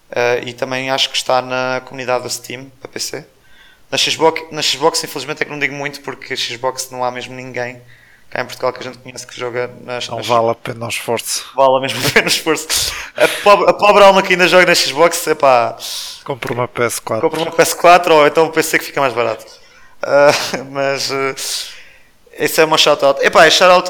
Eh, 0.10 0.44
e 0.46 0.54
também 0.54 0.90
acho 0.90 1.10
que 1.10 1.18
está 1.18 1.42
na 1.42 1.82
comunidade 1.84 2.24
da 2.24 2.30
Steam 2.30 2.72
para 2.80 2.90
PC. 2.90 3.26
Na 3.92 3.98
Xbox, 3.98 4.42
na 4.52 4.62
Xbox, 4.62 5.04
infelizmente, 5.04 5.42
é 5.42 5.46
que 5.46 5.52
não 5.52 5.60
digo 5.60 5.74
muito, 5.76 6.00
porque 6.02 6.34
Xbox 6.36 6.90
não 6.92 7.04
há 7.04 7.12
mesmo 7.12 7.34
ninguém 7.36 7.82
cá 8.30 8.42
em 8.42 8.46
Portugal 8.46 8.74
que 8.74 8.80
a 8.80 8.84
gente 8.84 8.98
conhece 9.00 9.26
que 9.26 9.40
joga 9.40 9.70
nas. 9.84 10.08
Não 10.08 10.18
nas- 10.18 10.28
vale 10.28 10.50
a 10.50 10.56
pena 10.56 10.86
o 10.86 10.90
esforço. 10.90 11.46
vale 11.56 11.80
mesmo 11.82 12.00
a 12.06 12.10
pena 12.12 12.26
o 12.26 12.30
esforço. 12.30 12.68
A 13.16 13.28
pobre, 13.44 13.70
a 13.70 13.74
pobre 13.74 14.04
alma 14.04 14.22
que 14.22 14.34
ainda 14.34 14.48
joga 14.48 14.66
na 14.66 14.76
Xbox, 14.76 15.26
é 15.28 15.36
pá. 15.36 15.78
Compre 16.24 16.54
uma 16.54 16.68
PS4. 16.68 17.22
Compra 17.22 17.42
uma 17.42 17.52
PS4 17.52 18.12
ou 18.12 18.28
então 18.28 18.46
um 18.46 18.52
PC 18.52 18.80
que 18.80 18.86
fica 18.86 19.00
mais 19.02 19.14
barato. 19.14 19.46
Ah, 20.02 20.32
mas 20.72 21.10
uh, 21.10 21.36
esse 22.34 22.62
é 22.62 22.66
uma 22.66 22.78
shout-out. 22.78 23.24
Epá, 23.26 23.46
é 23.46 23.50
shout-out 23.50 23.90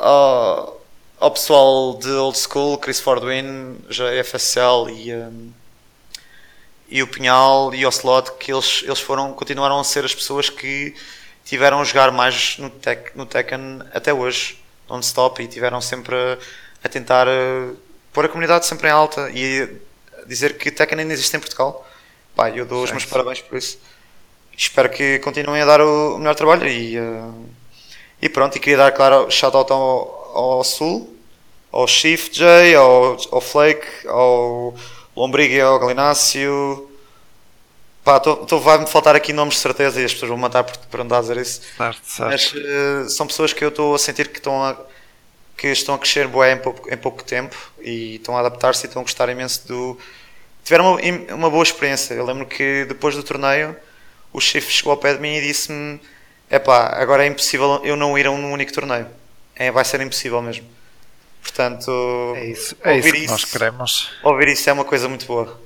ao, 0.00 0.80
ao 1.18 1.30
pessoal 1.30 1.94
de 1.94 2.10
Old 2.10 2.36
School, 2.38 2.76
Chris 2.78 3.00
Fordwin, 3.00 3.76
JFSL 3.88 4.90
e, 4.90 5.14
um, 5.14 5.50
e 6.88 7.02
o 7.02 7.06
Pinhal 7.06 7.74
e 7.74 7.86
o 7.86 7.88
Slot, 7.88 8.32
que 8.38 8.52
eles, 8.52 8.82
eles 8.84 9.00
foram, 9.00 9.32
continuaram 9.32 9.80
a 9.80 9.84
ser 9.84 10.04
as 10.04 10.14
pessoas 10.14 10.50
que 10.50 10.94
tiveram 11.46 11.80
a 11.80 11.84
jogar 11.84 12.10
mais 12.10 12.58
no, 12.58 12.68
tech, 12.68 13.12
no 13.14 13.24
Tekken 13.24 13.80
até 13.94 14.12
hoje, 14.12 14.58
non-stop, 14.88 15.42
e 15.42 15.46
tiveram 15.46 15.80
sempre 15.80 16.14
a, 16.14 16.38
a 16.84 16.88
tentar 16.88 17.26
uh, 17.26 17.76
pôr 18.12 18.26
a 18.26 18.28
comunidade 18.28 18.66
sempre 18.66 18.88
em 18.88 18.90
alta 18.90 19.30
e 19.30 19.68
dizer 20.26 20.58
que 20.58 20.70
Tekken 20.70 20.98
ainda 20.98 21.14
existe 21.14 21.34
em 21.36 21.40
Portugal. 21.40 21.88
Pá, 22.34 22.50
eu 22.50 22.66
dou 22.66 22.82
os 22.82 22.90
meus 22.90 23.04
parabéns 23.06 23.40
por 23.40 23.56
isso. 23.56 23.78
Espero 24.56 24.90
que 24.90 25.18
continuem 25.20 25.62
a 25.62 25.64
dar 25.64 25.80
o 25.80 26.16
o 26.16 26.18
melhor 26.18 26.34
trabalho 26.34 26.66
e, 26.66 26.96
eh, 26.96 27.30
e 28.22 28.28
pronto, 28.28 28.56
e 28.56 28.60
queria 28.60 28.78
dar, 28.78 28.92
claro, 28.92 29.30
shout-out 29.30 29.70
ao, 29.70 30.32
ao 30.34 30.64
Sul, 30.64 31.14
ao 31.70 31.86
Shift 31.86 32.36
J, 32.36 32.74
ao, 32.74 33.16
ao 33.32 33.40
Flake, 33.40 33.86
ao 34.06 34.74
Lombriga 35.14 35.54
e 35.54 35.60
ao 35.60 35.78
Galinácio. 35.78 36.90
Pá, 38.06 38.20
tô, 38.20 38.36
tô- 38.46 38.60
vai-me 38.60 38.86
faltar 38.86 39.16
aqui 39.16 39.32
nomes 39.32 39.54
de 39.56 39.60
certeza 39.60 40.00
e 40.00 40.04
as 40.04 40.12
pessoas 40.14 40.28
vão 40.28 40.38
matar 40.38 40.62
por, 40.62 40.76
por 40.78 41.00
andar 41.00 41.18
a 41.18 41.20
dizer 41.22 41.36
isso. 41.38 41.60
Certo, 41.76 42.00
certo. 42.04 42.30
Mas 42.30 42.52
eh, 42.54 43.08
são 43.08 43.26
pessoas 43.26 43.52
que 43.52 43.64
eu 43.64 43.68
estou 43.68 43.96
a 43.96 43.98
sentir 43.98 44.28
que 44.28 44.38
estão 44.38 44.62
a, 44.62 44.76
que 45.58 45.66
estão 45.66 45.94
a 45.96 45.98
crescer 45.98 46.28
bué 46.28 46.52
em 46.52 46.58
pouco, 46.58 46.88
em 46.92 46.96
pouco 46.96 47.24
tempo 47.24 47.56
e 47.80 48.14
estão 48.14 48.36
a 48.36 48.40
adaptar-se 48.40 48.84
e 48.84 48.86
estão 48.86 49.02
a 49.02 49.04
gostar 49.04 49.28
imenso 49.28 49.66
do. 49.66 49.98
Tiveram 50.64 50.92
uma, 50.96 51.34
uma 51.34 51.50
boa 51.50 51.64
experiência. 51.64 52.14
Eu 52.14 52.24
lembro 52.24 52.46
que 52.46 52.84
depois 52.86 53.16
do 53.16 53.24
torneio 53.24 53.76
o 54.32 54.40
chefe 54.40 54.70
chegou 54.70 54.92
ao 54.92 54.98
pé 54.98 55.14
de 55.14 55.20
mim 55.20 55.34
e 55.36 55.40
disse-me: 55.40 56.00
Epá, 56.48 56.90
agora 57.00 57.24
é 57.24 57.26
impossível 57.28 57.80
eu 57.84 57.96
não 57.96 58.16
ir 58.16 58.26
a 58.26 58.30
um 58.30 58.52
único 58.52 58.72
torneio. 58.72 59.08
É, 59.56 59.72
vai 59.72 59.84
ser 59.84 60.00
impossível 60.00 60.40
mesmo. 60.40 60.64
Portanto, 61.42 61.90
É 62.36 62.44
isso, 62.46 62.76
é 62.84 62.98
isso 62.98 63.08
ouvir 63.08 63.20
que 63.22 63.26
nós 63.26 63.44
queremos. 63.44 64.10
ouvir 64.22 64.48
isso 64.48 64.70
é 64.70 64.72
uma 64.72 64.84
coisa 64.84 65.08
muito 65.08 65.26
boa, 65.26 65.60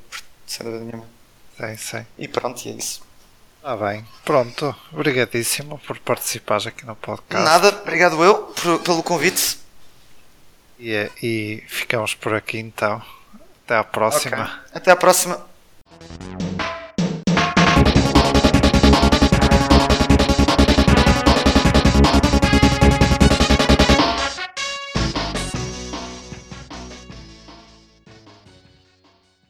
sem 0.47 0.65
dúvida 0.65 0.85
nenhuma. 0.85 1.20
Sim, 1.61 1.77
sim. 1.77 2.07
E 2.19 2.27
pronto, 2.27 2.65
e 2.67 2.71
é 2.71 2.73
isso. 2.75 3.03
Está 3.59 3.77
bem. 3.77 4.05
Pronto. 4.25 4.75
Obrigadíssimo 4.93 5.79
por 5.87 5.99
participares 5.99 6.67
aqui 6.67 6.87
no 6.87 6.97
podcast. 6.97 7.45
Nada, 7.45 7.69
obrigado 7.83 8.23
eu 8.25 8.35
por- 8.37 8.79
pelo 8.81 9.03
convite. 9.03 9.59
E, 10.79 11.11
e 11.23 11.63
ficamos 11.69 12.15
por 12.15 12.35
aqui 12.35 12.59
então. 12.59 13.03
Até 13.65 13.77
à 13.77 13.85
próxima. 13.85 14.45
Ok. 14.45 14.71
Até 14.75 14.91
à 14.91 14.97
próxima. 14.97 15.47